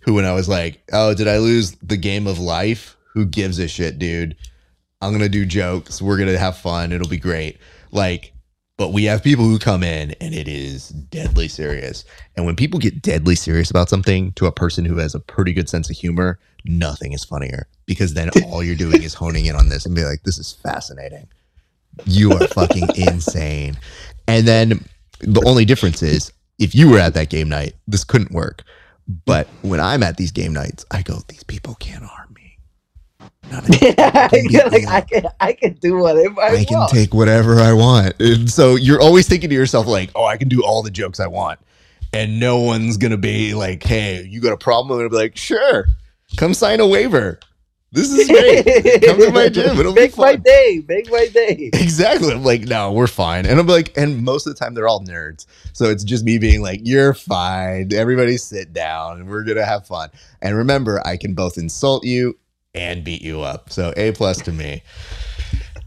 [0.02, 2.96] who, when I was like, oh, did I lose the game of life?
[3.14, 4.36] Who gives a shit, dude?
[5.00, 6.00] I'm going to do jokes.
[6.00, 6.92] We're going to have fun.
[6.92, 7.58] It'll be great.
[7.90, 8.32] Like,
[8.76, 12.04] but we have people who come in and it is deadly serious.
[12.36, 15.52] And when people get deadly serious about something to a person who has a pretty
[15.52, 19.56] good sense of humor, nothing is funnier because then all you're doing is honing in
[19.56, 21.26] on this and be like, this is fascinating.
[22.04, 23.78] You are fucking insane.
[24.28, 24.84] And then
[25.20, 28.62] the only difference is if you were at that game night, this couldn't work.
[29.24, 32.25] But when I'm at these game nights, I go, these people can't harm
[33.50, 33.94] me.
[33.96, 36.64] None of them can You're beat like I can I can do whatever I, I
[36.64, 36.92] can want.
[36.92, 38.20] take whatever I want.
[38.20, 41.20] And so you're always thinking to yourself, like, oh, I can do all the jokes
[41.20, 41.60] I want.
[42.12, 44.92] And no one's going to be like, hey, you got a problem?
[44.92, 45.86] I'm going to be like, sure,
[46.36, 47.38] come sign a waiver.
[47.92, 48.64] This is great.
[49.04, 49.78] come to my gym.
[49.78, 50.82] It'll Make be my day.
[50.86, 51.70] Make my day.
[51.74, 52.32] Exactly.
[52.32, 53.46] I'm like, no, we're fine.
[53.46, 55.46] And I'm like, and most of the time they're all nerds.
[55.72, 57.92] So it's just me being like, you're fine.
[57.94, 60.10] Everybody sit down and we're going to have fun.
[60.42, 62.36] And remember, I can both insult you
[62.76, 63.70] and beat you up.
[63.70, 64.82] So A plus to me.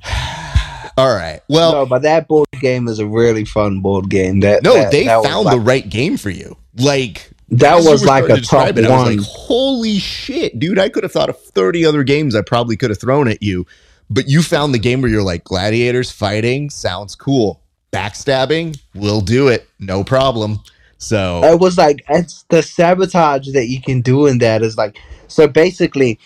[0.97, 1.41] all right.
[1.47, 4.41] Well, no, but that board game is a really fun board game.
[4.41, 6.57] That no, that, they that found like, the right game for you.
[6.75, 9.17] Like, that was like a to top it, I was one.
[9.17, 10.79] like, holy shit, dude!
[10.79, 13.65] I could have thought of thirty other games I probably could have thrown at you,
[14.09, 17.61] but you found the game where you're like, gladiators fighting sounds cool.
[17.91, 20.59] Backstabbing, we'll do it, no problem.
[20.99, 24.97] So It was like it's the sabotage that you can do in that is like
[25.27, 26.19] so basically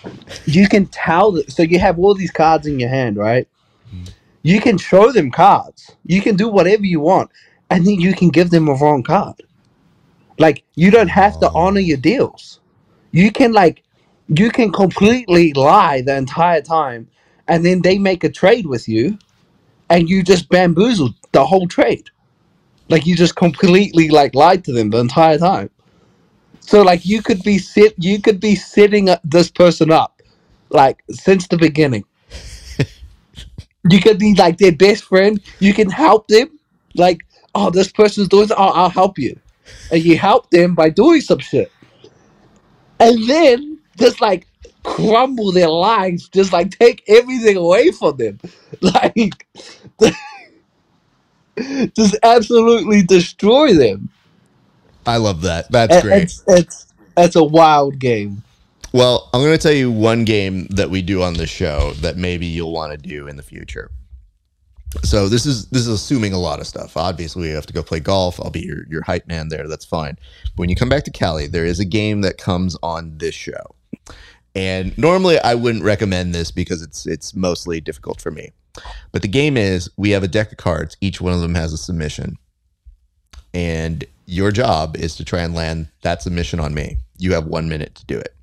[0.47, 3.47] you can tell so you have all these cards in your hand, right?
[3.93, 4.09] Mhm.
[4.41, 5.91] You can show them cards.
[6.05, 7.29] You can do whatever you want,
[7.69, 9.43] and then you can give them a wrong card.
[10.39, 11.55] Like you don't have to Oh.
[11.65, 12.59] honor your deals.
[13.11, 13.83] You can like
[14.27, 17.07] you can completely lie the entire time,
[17.47, 19.19] and then they make a trade with you,
[19.87, 22.09] and you just bamboozled the whole trade.
[22.93, 25.71] Like you just completely like lied to them the entire time.
[26.59, 30.21] So like you could be sit you could be sitting uh, this person up
[30.69, 32.03] like since the beginning.
[33.89, 35.41] you could be like their best friend.
[35.59, 36.59] You can help them.
[36.93, 37.25] Like,
[37.55, 39.39] oh, this person's doing oh, I'll help you.
[39.91, 41.71] And you help them by doing some shit.
[42.99, 44.45] And then just like
[44.83, 48.39] crumble their lives, just like take everything away from them.
[48.81, 49.47] Like
[51.57, 54.09] just absolutely destroy them.
[55.05, 55.71] I love that.
[55.71, 56.23] That's great.
[56.23, 58.43] It's it's it's a wild game.
[58.93, 62.15] Well, I'm going to tell you one game that we do on the show that
[62.15, 63.89] maybe you'll want to do in the future.
[65.03, 66.95] So this is this is assuming a lot of stuff.
[66.95, 68.39] Obviously, you have to go play golf.
[68.39, 69.67] I'll be your your hype man there.
[69.67, 70.17] That's fine.
[70.43, 73.33] But when you come back to Cali, there is a game that comes on this
[73.33, 73.75] show.
[74.55, 78.51] And normally I wouldn't recommend this because it's it's mostly difficult for me.
[79.11, 80.97] But the game is we have a deck of cards.
[81.01, 82.37] Each one of them has a submission.
[83.53, 86.97] And your job is to try and land that submission on me.
[87.17, 88.35] You have 1 minute to do it.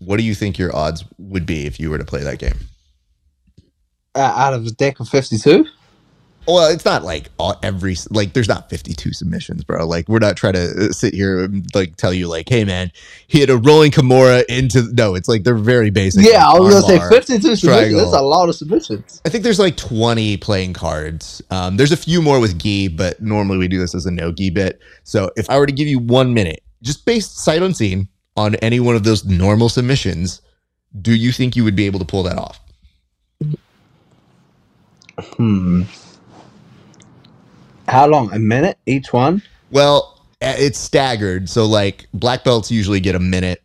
[0.00, 2.58] What do you think your odds would be if you were to play that game?
[4.14, 5.66] Uh, out of a deck of fifty two.
[6.46, 9.86] Well, it's not like all, every like there's not 52 submissions, bro.
[9.86, 12.90] Like we're not trying to uh, sit here and like tell you like, hey man,
[13.28, 15.14] he hit a rolling Kimura into no.
[15.14, 16.26] It's like they're very basic.
[16.26, 17.94] Yeah, I was gonna say fifty two submissions.
[17.94, 19.22] That's a lot of submissions.
[19.24, 21.40] I think there's like 20 playing cards.
[21.50, 24.32] Um, there's a few more with gi, but normally we do this as a no
[24.32, 24.80] gi bit.
[25.04, 28.80] So if I were to give you one minute, just based sight unseen on any
[28.80, 30.42] one of those normal submissions,
[31.00, 32.60] do you think you would be able to pull that off?
[35.36, 35.82] Hmm.
[37.92, 38.32] How long?
[38.32, 39.42] A minute each one?
[39.70, 41.50] Well, it's staggered.
[41.50, 43.62] So like black belts usually get a minute.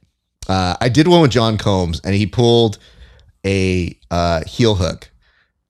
[0.49, 2.77] Uh, I did one with John Combs, and he pulled
[3.45, 5.09] a uh, heel hook,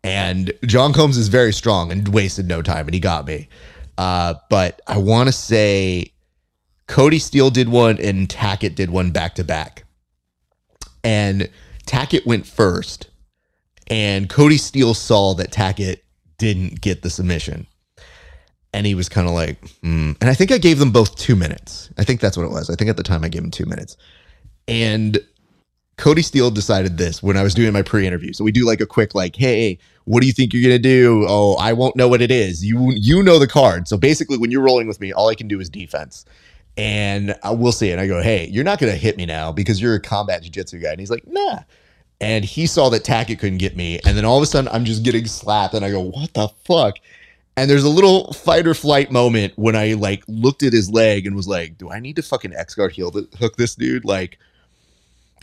[0.03, 3.47] and John Combs is very strong and wasted no time, and he got me.
[3.95, 6.11] Uh, but I want to say
[6.87, 9.83] Cody Steele did one, and Tackett did one back to back,
[11.03, 11.47] and
[11.85, 13.07] Tackett went first,
[13.85, 15.99] and Cody Steele saw that Tackett
[16.39, 17.67] didn't get the submission
[18.73, 20.13] and he was kind of like, hmm.
[20.21, 21.89] and I think I gave them both two minutes.
[21.97, 22.69] I think that's what it was.
[22.69, 23.97] I think at the time I gave him two minutes.
[24.67, 25.19] And
[25.97, 28.33] Cody Steele decided this when I was doing my pre-interview.
[28.33, 31.25] So we do like a quick like, hey, what do you think you're gonna do?
[31.27, 32.63] Oh, I won't know what it is.
[32.63, 33.87] You you know the card.
[33.87, 36.25] So basically, when you're rolling with me, all I can do is defense.
[36.77, 37.91] And I will see.
[37.91, 40.79] And I go, hey, you're not gonna hit me now because you're a combat jiu-jitsu
[40.79, 40.91] guy.
[40.91, 41.59] And he's like, nah.
[42.21, 43.99] And he saw that Tackett couldn't get me.
[44.05, 45.73] And then all of a sudden, I'm just getting slapped.
[45.73, 46.97] And I go, what the fuck?
[47.57, 51.25] And there's a little fight or flight moment when I like looked at his leg
[51.25, 54.05] and was like, "Do I need to fucking X guard heel th- hook this dude?"
[54.05, 54.37] Like,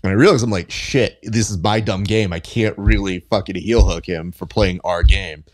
[0.03, 2.33] and I realized I'm like, "Shit, this is my dumb game.
[2.33, 5.45] I can't really fucking heel hook him for playing our game."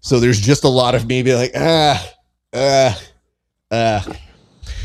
[0.00, 2.12] So there's just a lot of maybe like, ah,
[2.54, 3.02] ah,
[3.70, 4.16] ah.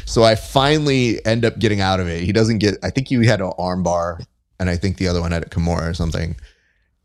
[0.06, 2.24] So I finally end up getting out of it.
[2.24, 2.76] He doesn't get.
[2.84, 4.24] I think he had an armbar
[4.60, 6.36] and I think the other one had a Kimura or something.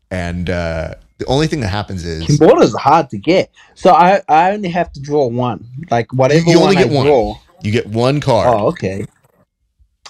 [0.09, 3.51] And uh, the only thing that happens is Kimura's hard to get.
[3.75, 5.63] So I, I only have to draw one.
[5.91, 7.05] Like whatever You only get I one.
[7.05, 7.37] draw.
[7.61, 8.47] you get one card.
[8.47, 9.05] Oh, okay.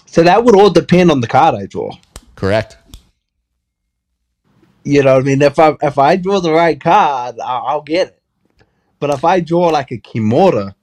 [0.05, 1.91] So that would all depend on the card I draw.
[2.35, 2.77] Correct.
[4.85, 5.41] You know what I mean?
[5.41, 8.21] If I if I draw the right card, I'll, I'll get it.
[8.99, 10.73] But if I draw like a Kimura,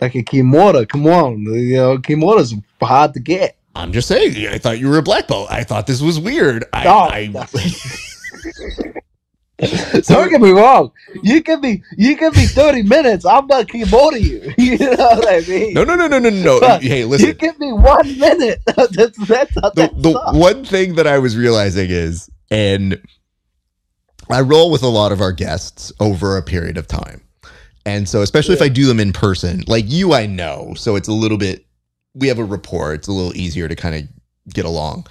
[0.00, 3.56] like a Kimura, come on, you know, Kimura's hard to get.
[3.74, 4.46] I'm just saying.
[4.48, 5.50] I thought you were a black belt.
[5.50, 6.66] I thought this was weird.
[6.72, 7.28] I, Oh, I
[10.06, 10.90] Don't get me wrong.
[11.22, 14.52] You give me you give me thirty minutes, I'm not Kimura you.
[14.58, 15.74] You know what I mean?
[15.74, 16.60] no, no, no, no, no, no.
[16.60, 17.28] But hey, listen.
[17.28, 18.60] You give me one minute.
[18.66, 20.36] that's that's how The, that the sucks.
[20.36, 23.00] one thing that I was realizing is, and
[24.30, 27.22] I roll with a lot of our guests over a period of time,
[27.86, 31.08] and so especially if I do them in person, like you, I know, so it's
[31.08, 31.64] a little bit.
[32.14, 32.94] We have a rapport.
[32.94, 35.06] It's a little easier to kind of get along.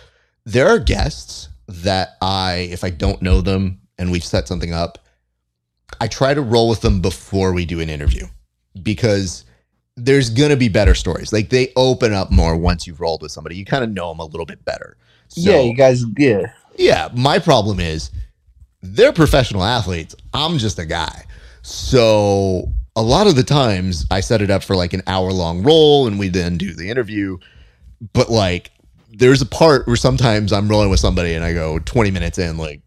[0.45, 4.99] There are guests that I, if I don't know them and we've set something up,
[5.99, 8.25] I try to roll with them before we do an interview
[8.81, 9.45] because
[9.95, 11.31] there's gonna be better stories.
[11.31, 13.55] Like they open up more once you've rolled with somebody.
[13.55, 14.97] You kind of know them a little bit better.
[15.27, 16.03] So, yeah, you guys.
[16.17, 18.11] Yeah, yeah, my problem is
[18.81, 20.15] they're professional athletes.
[20.33, 21.25] I'm just a guy.
[21.61, 25.63] So a lot of the times I set it up for like an hour long
[25.63, 27.37] roll and we then do the interview.
[28.13, 28.71] But like
[29.13, 32.57] there's a part where sometimes I'm rolling with somebody and I go 20 minutes in,
[32.57, 32.81] like,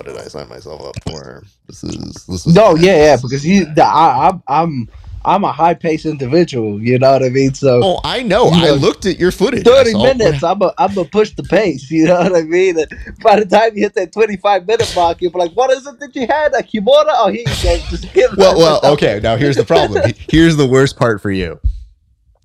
[0.00, 1.42] what did I sign myself up for?
[1.66, 4.88] This is this is No, yeah, yeah, because he, the, I, I'm, I'm,
[5.26, 6.80] I'm a high paced individual.
[6.80, 7.52] You know what I mean?
[7.52, 8.50] So Oh, I know.
[8.50, 9.62] You I looked at your footage.
[9.62, 11.90] Thirty minutes, I'm a, I'm gonna push the pace.
[11.90, 12.78] You know what I mean?
[12.78, 12.88] And
[13.22, 15.86] by the time you hit that twenty five minute mark, you'll be like, "What is
[15.86, 16.54] it that you had?
[16.54, 17.10] A kimura?
[17.10, 17.76] Oh, here you go.
[17.90, 19.20] Just give well, well, okay.
[19.22, 20.10] Now here's the problem.
[20.30, 21.60] Here's the worst part for you,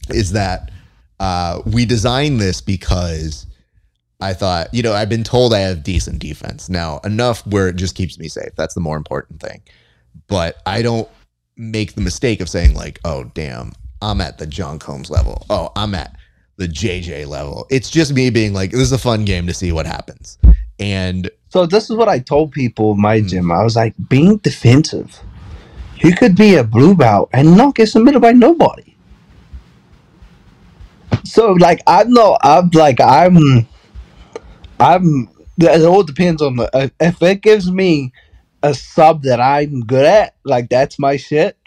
[0.10, 0.72] is that
[1.22, 3.46] uh, we designed this because
[4.22, 7.76] I thought, you know, I've been told I have decent defense now, enough where it
[7.76, 8.52] just keeps me safe.
[8.56, 9.62] That's the more important thing.
[10.28, 11.10] But I don't
[11.58, 15.46] make the mistake of saying like, oh damn, I'm at the John Combs level.
[15.50, 16.16] Oh, I'm at
[16.58, 17.68] the JJ level.
[17.70, 20.38] It's just me being like, this is a fun game to see what happens.
[20.80, 23.28] And So this is what I told people in my Hmm.
[23.28, 23.52] gym.
[23.52, 25.20] I was like, being defensive,
[25.98, 28.96] you could be a blue belt and not get submitted by nobody.
[31.24, 32.40] So like I'm not.
[32.44, 33.68] I'm like I'm.
[34.80, 35.30] I'm.
[35.58, 36.92] It all depends on the.
[37.00, 38.12] if- it gives me
[38.64, 41.58] a sub that I'm good at, like that's my shit.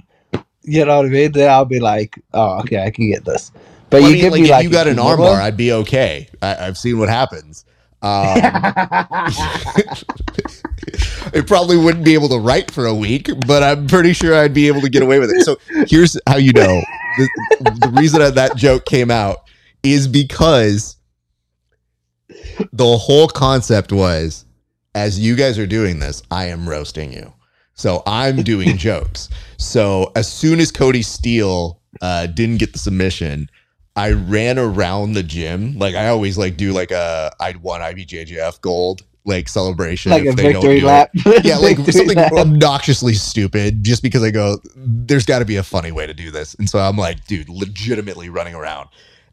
[0.63, 1.33] You know what I mean?
[1.33, 3.51] Then I'll be like, oh, okay, I can get this.
[3.91, 5.73] But I you mean, give like, me if like you got an armbar, I'd be
[5.73, 6.29] okay.
[6.43, 7.65] I, I've seen what happens.
[8.01, 8.37] Um,
[11.33, 14.55] it probably wouldn't be able to write for a week, but I'm pretty sure I'd
[14.55, 15.43] be able to get away with it.
[15.45, 15.57] So
[15.89, 16.81] here's how you know
[17.17, 17.29] the,
[17.81, 19.39] the reason that that joke came out
[19.83, 20.97] is because
[22.73, 24.45] the whole concept was
[24.95, 27.33] as you guys are doing this, I am roasting you.
[27.75, 29.29] So I'm doing jokes.
[29.59, 33.49] So as soon as Cody Steele uh, didn't get the submission,
[33.97, 35.79] I ran around the gym.
[35.79, 40.29] Like I always like do like a I'd won IBJJF gold like celebration like a
[40.29, 41.11] if they don't victory do lap.
[41.15, 41.45] it.
[41.45, 42.33] Yeah, like something lap.
[42.33, 46.31] obnoxiously stupid just because I go, there's got to be a funny way to do
[46.31, 46.55] this.
[46.55, 48.89] And so I'm like, dude, legitimately running around.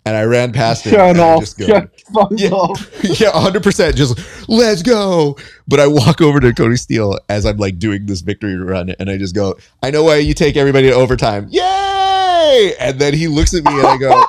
[0.07, 1.39] And I ran past him Showing and off.
[1.39, 1.65] just go,
[2.13, 2.49] phones Yeah.
[2.49, 2.89] off.
[3.03, 5.35] yeah, 100% just let's go.
[5.67, 9.09] But I walk over to Cody Steele as I'm like doing this victory run and
[9.09, 11.47] I just go, I know why you take everybody to overtime.
[11.49, 12.73] Yay!
[12.79, 14.23] And then he looks at me and I go,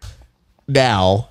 [0.68, 1.28] now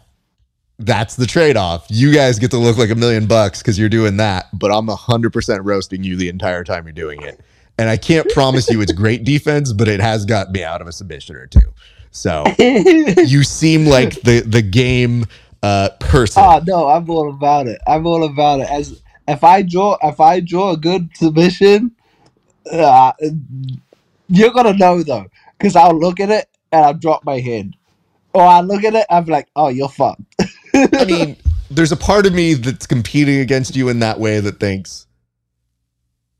[0.80, 1.86] that's the trade off.
[1.90, 4.88] You guys get to look like a million bucks because you're doing that, but I'm
[4.88, 7.40] 100% roasting you the entire time you're doing it.
[7.78, 10.88] And I can't promise you it's great defense, but it has got me out of
[10.88, 11.73] a submission or two.
[12.14, 15.26] So you seem like the the game
[15.64, 16.44] uh, person.
[16.46, 17.82] Oh no, I'm all about it.
[17.88, 18.70] I'm all about it.
[18.70, 21.92] As if I draw, if I draw a good submission,
[22.72, 23.14] uh,
[24.30, 25.26] you're gonna know though,
[25.58, 27.74] because I'll look at it and I'll drop my head,
[28.34, 30.22] or I look at it, I'm like, oh, you're fucked.
[30.76, 31.36] I mean,
[31.72, 35.08] there's a part of me that's competing against you in that way that thinks,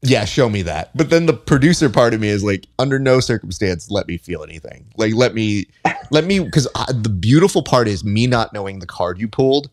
[0.04, 0.96] yeah, show me that.
[0.96, 4.44] But then the producer part of me is like, under no circumstance, let me feel
[4.44, 4.86] anything.
[4.98, 5.66] Like, let me,
[6.12, 9.70] let me, because the beautiful part is me not knowing the card you pulled.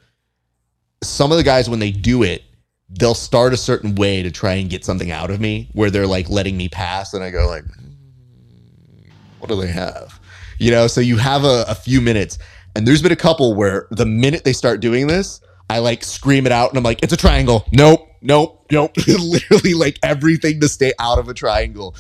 [1.02, 2.44] Some of the guys, when they do it,
[2.90, 6.06] they'll start a certain way to try and get something out of me where they're
[6.06, 7.12] like letting me pass.
[7.12, 10.20] And I go, like, "Hmm, what do they have?
[10.58, 12.38] You know, so you have a, a few minutes.
[12.76, 16.46] And there's been a couple where the minute they start doing this, I like scream
[16.46, 17.64] it out and I'm like, it's a triangle.
[17.72, 18.96] Nope, nope, nope.
[19.06, 21.94] Literally like everything to stay out of a triangle.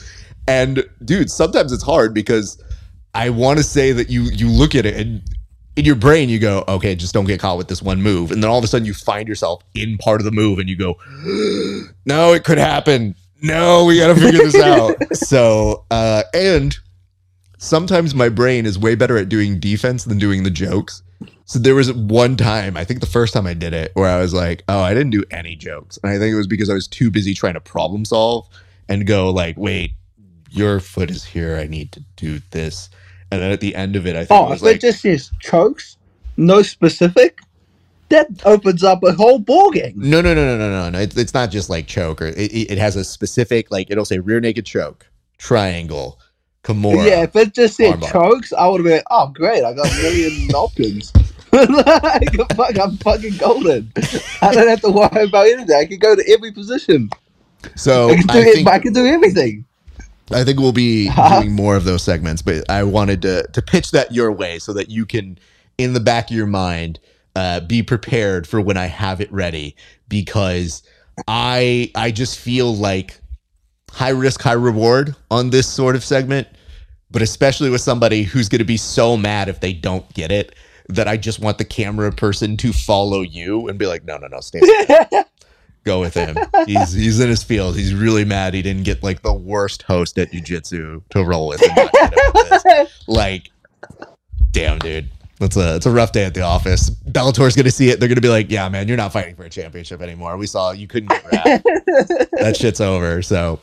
[0.46, 2.62] And dude, sometimes it's hard because
[3.14, 5.22] I want to say that you you look at it and
[5.76, 8.30] in your brain you go, okay, just don't get caught with this one move.
[8.30, 10.68] And then all of a sudden you find yourself in part of the move and
[10.68, 10.96] you go,
[12.04, 13.14] no, it could happen.
[13.42, 14.96] No, we got to figure this out.
[15.14, 16.76] So, uh, and
[17.58, 21.02] sometimes my brain is way better at doing defense than doing the jokes.
[21.50, 24.20] So there was one time, I think the first time I did it, where I
[24.20, 26.74] was like, "Oh, I didn't do any jokes," and I think it was because I
[26.74, 28.46] was too busy trying to problem solve
[28.88, 29.94] and go like, "Wait,
[30.48, 31.56] your foot is here.
[31.56, 32.88] I need to do this."
[33.32, 34.80] And then at the end of it, I think Oh, it was if like, it
[34.80, 35.96] just says chokes,
[36.36, 37.40] no specific,
[38.10, 39.94] that opens up a whole ball game.
[39.96, 40.98] "No, no, no, no, no, no, no.
[41.00, 44.04] It's, it's not just like choke, or it, it it has a specific like it'll
[44.04, 45.04] say rear naked choke,
[45.36, 46.20] triangle,
[46.62, 49.90] Kimura." Yeah, if it just said chokes, I would have been, oh great, I got
[49.90, 51.12] a million options.
[51.52, 53.92] like, fuck, I'm fucking golden.
[54.40, 55.76] I don't have to worry about anything.
[55.76, 57.10] I can go to every position.
[57.74, 59.64] So I can do, I it, think I can do everything.
[60.30, 63.90] I think we'll be doing more of those segments, but I wanted to to pitch
[63.90, 65.38] that your way so that you can,
[65.76, 67.00] in the back of your mind,
[67.34, 69.74] uh, be prepared for when I have it ready.
[70.08, 70.84] Because
[71.26, 73.20] I I just feel like
[73.90, 76.46] high risk, high reward on this sort of segment,
[77.10, 80.54] but especially with somebody who's going to be so mad if they don't get it
[80.90, 84.26] that I just want the camera person to follow you and be like, no, no,
[84.26, 84.66] no, stand.
[84.88, 85.24] Go
[85.84, 86.36] go with him.
[86.66, 87.76] He's he's in his field.
[87.76, 91.62] He's really mad he didn't get like the worst host at jiu-jitsu to roll with.
[91.62, 92.92] And not get him with.
[93.06, 93.50] Like,
[94.52, 95.08] damn, dude.
[95.40, 96.90] It's a it's a rough day at the office.
[96.90, 97.98] Bellator's gonna see it.
[97.98, 100.36] They're gonna be like, "Yeah, man, you're not fighting for a championship anymore.
[100.36, 101.64] We saw you couldn't get wrapped.
[102.32, 103.58] that shit's over." So,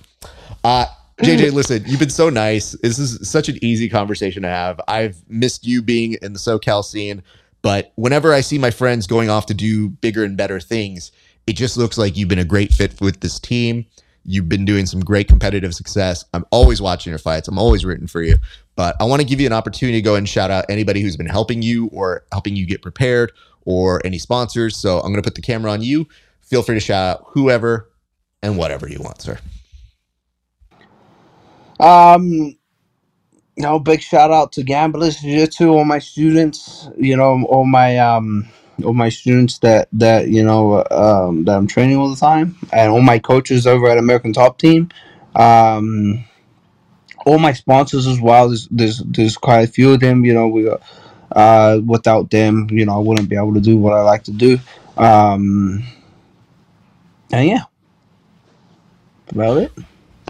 [0.64, 0.88] uh,
[1.20, 2.74] JJ, listen, you've been so nice.
[2.84, 4.80] This is such an easy conversation to have.
[4.88, 7.24] I've missed you being in the SoCal scene,
[7.64, 11.12] but whenever I see my friends going off to do bigger and better things,
[11.48, 13.86] it just looks like you've been a great fit with this team.
[14.26, 16.24] You've been doing some great competitive success.
[16.34, 17.48] I'm always watching your fights.
[17.48, 18.36] I'm always rooting for you.
[18.76, 21.18] But I want to give you an opportunity to go and shout out anybody who's
[21.18, 23.32] been helping you or helping you get prepared
[23.66, 24.76] or any sponsors.
[24.78, 26.08] So I'm going to put the camera on you.
[26.42, 27.90] Feel free to shout out whoever
[28.44, 29.40] and whatever you want, sir.
[31.80, 32.58] Um,
[33.58, 37.98] you know, big shout out to Gamblers Jiu-Jitsu, all my students, you know, all my
[37.98, 38.48] um
[38.84, 42.92] all my students that that you know um that I'm training all the time and
[42.92, 44.90] all my coaches over at American Top Team.
[45.36, 46.24] Um
[47.26, 48.50] all my sponsors as well.
[48.50, 50.70] There's there's there's quite a few of them, you know, we
[51.32, 54.32] uh without them, you know, I wouldn't be able to do what I like to
[54.32, 54.60] do.
[54.98, 55.84] Um
[57.32, 57.64] and yeah.
[59.30, 59.72] About it.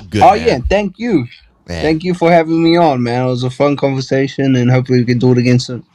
[0.09, 0.21] Good.
[0.21, 0.47] oh man.
[0.47, 1.27] yeah, thank you.
[1.67, 1.83] Man.
[1.83, 3.25] Thank you for having me on, man.
[3.25, 5.85] It was a fun conversation, and hopefully we can do it again soon.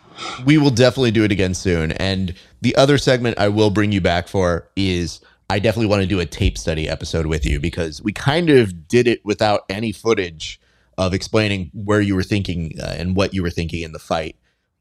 [0.44, 1.92] we will definitely do it again soon.
[1.92, 6.08] And the other segment I will bring you back for is I definitely want to
[6.08, 9.92] do a tape study episode with you because we kind of did it without any
[9.92, 10.60] footage
[10.98, 14.36] of explaining where you were thinking uh, and what you were thinking in the fight.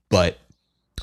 [0.09, 0.37] But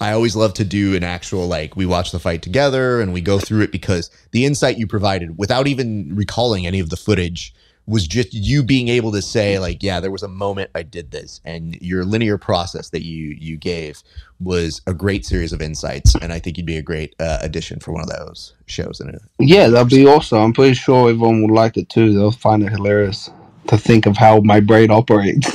[0.00, 3.20] I always love to do an actual like we watch the fight together and we
[3.20, 7.54] go through it because the insight you provided without even recalling any of the footage
[7.88, 11.10] was just you being able to say like yeah there was a moment I did
[11.10, 14.02] this and your linear process that you you gave
[14.40, 17.80] was a great series of insights and I think you'd be a great uh, addition
[17.80, 19.22] for one of those shows in it.
[19.40, 20.38] Yeah, that'd be awesome.
[20.38, 22.12] I'm pretty sure everyone would like it too.
[22.12, 23.30] They'll find it hilarious
[23.68, 25.48] to think of how my brain operates.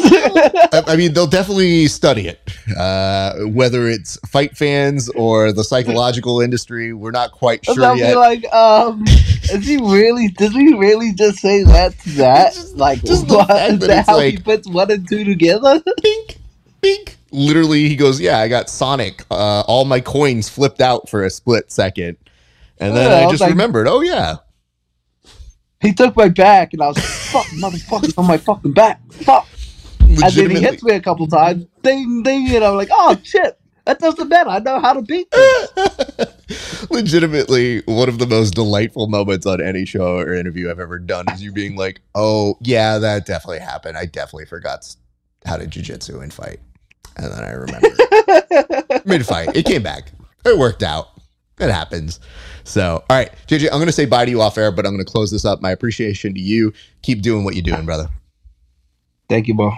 [0.73, 2.39] I, mean, they'll definitely study it.
[2.77, 7.99] Uh, whether it's fight fans or the psychological industry, we're not quite sure They'll be
[7.99, 8.17] yet.
[8.17, 10.29] like, um, is he really?
[10.29, 12.53] Did he really just say that to that?
[12.53, 13.47] Just- like, just what?
[13.49, 15.81] that that how he puts one and two together?
[16.01, 16.37] Bink,
[16.81, 17.17] bink.
[17.31, 19.23] Literally, he goes, "Yeah, I got Sonic.
[19.31, 22.17] Uh, all my coins flipped out for a split second,
[22.79, 23.87] and then Yeah, I I just like- remembered.
[23.87, 24.35] Oh yeah,
[25.83, 29.01] he took my back, and I was like, fuck, motherfucker, on my fucking back.
[29.11, 29.47] Fuck.
[29.99, 31.65] And then he hits me a couple times.
[31.83, 33.59] Ding, ding, and I'm like, oh shit.
[33.85, 34.49] That doesn't matter.
[34.49, 36.87] I know how to beat this.
[36.89, 41.25] legitimately one of the most delightful moments on any show or interview I've ever done
[41.33, 43.97] is you being like, "Oh yeah, that definitely happened.
[43.97, 44.95] I definitely forgot
[45.45, 46.59] how to jujitsu and fight."
[47.17, 50.11] And then I remember mid fight, it came back.
[50.45, 51.09] It worked out.
[51.59, 52.19] It happens.
[52.63, 54.93] So, all right, JJ, I'm going to say bye to you off air, but I'm
[54.93, 55.61] going to close this up.
[55.61, 56.73] My appreciation to you.
[57.01, 58.09] Keep doing what you're doing, brother.
[59.29, 59.67] Thank you, bro.
[59.67, 59.77] All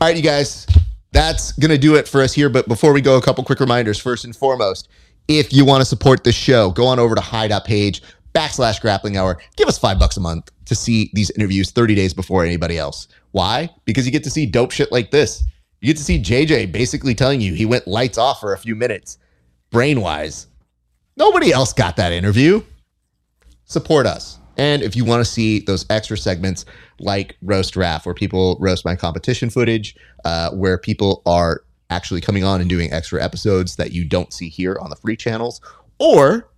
[0.00, 0.66] right, you guys,
[1.12, 2.48] that's going to do it for us here.
[2.48, 3.98] But before we go, a couple quick reminders.
[3.98, 4.88] First and foremost,
[5.28, 8.02] if you want to support this show, go on over to hy.page
[8.34, 9.38] backslash grappling hour.
[9.56, 13.08] Give us five bucks a month to see these interviews 30 days before anybody else.
[13.32, 13.70] Why?
[13.84, 15.44] Because you get to see dope shit like this.
[15.80, 18.74] You get to see JJ basically telling you he went lights off for a few
[18.74, 19.18] minutes,
[19.70, 20.47] brain wise.
[21.18, 22.62] Nobody else got that interview.
[23.64, 24.38] Support us.
[24.56, 26.64] And if you want to see those extra segments
[27.00, 32.44] like Roast Raff, where people roast my competition footage, uh, where people are actually coming
[32.44, 35.60] on and doing extra episodes that you don't see here on the free channels,
[35.98, 36.48] or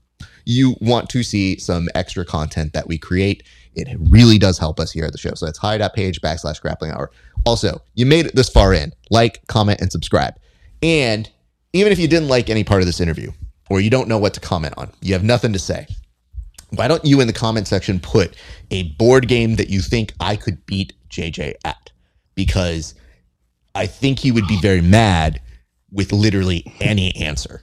[0.45, 3.43] you want to see some extra content that we create,
[3.75, 5.33] it really does help us here at the show.
[5.35, 7.11] So that's hy.page backslash grappling hour.
[7.47, 10.35] Also, you made it this far in, like, comment, and subscribe.
[10.83, 11.31] And
[11.73, 13.31] even if you didn't like any part of this interview,
[13.71, 15.87] or you don't know what to comment on, you have nothing to say,
[16.71, 18.37] why don't you in the comment section put
[18.71, 21.91] a board game that you think I could beat JJ at?
[22.35, 22.95] Because
[23.75, 25.41] I think he would be very mad
[25.93, 27.63] with literally any answer.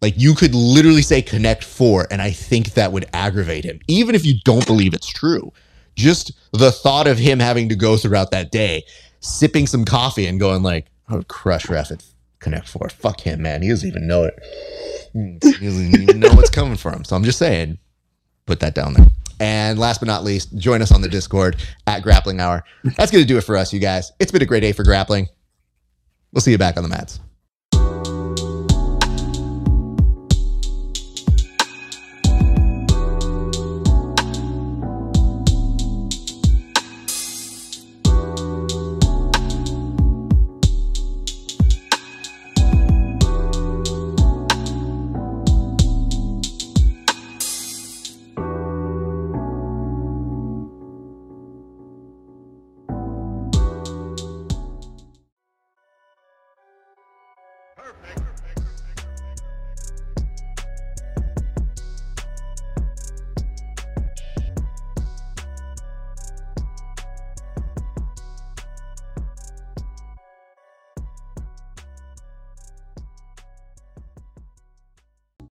[0.00, 4.14] Like you could literally say connect four, and I think that would aggravate him, even
[4.14, 5.52] if you don't believe it's true.
[5.94, 8.82] Just the thought of him having to go throughout that day,
[9.20, 12.02] sipping some coffee and going like, I would crush ref at
[12.42, 12.88] connect four.
[12.88, 13.62] Fuck him, man.
[13.62, 14.38] He doesn't even know it.
[15.14, 17.04] Mm, he doesn't even know what's coming for him.
[17.04, 17.78] So I'm just saying,
[18.46, 19.06] put that down there.
[19.40, 21.56] And last but not least, join us on the Discord
[21.86, 22.64] at Grappling Hour.
[22.96, 24.12] That's going to do it for us, you guys.
[24.20, 25.28] It's been a great day for grappling.
[26.32, 27.18] We'll see you back on the mats.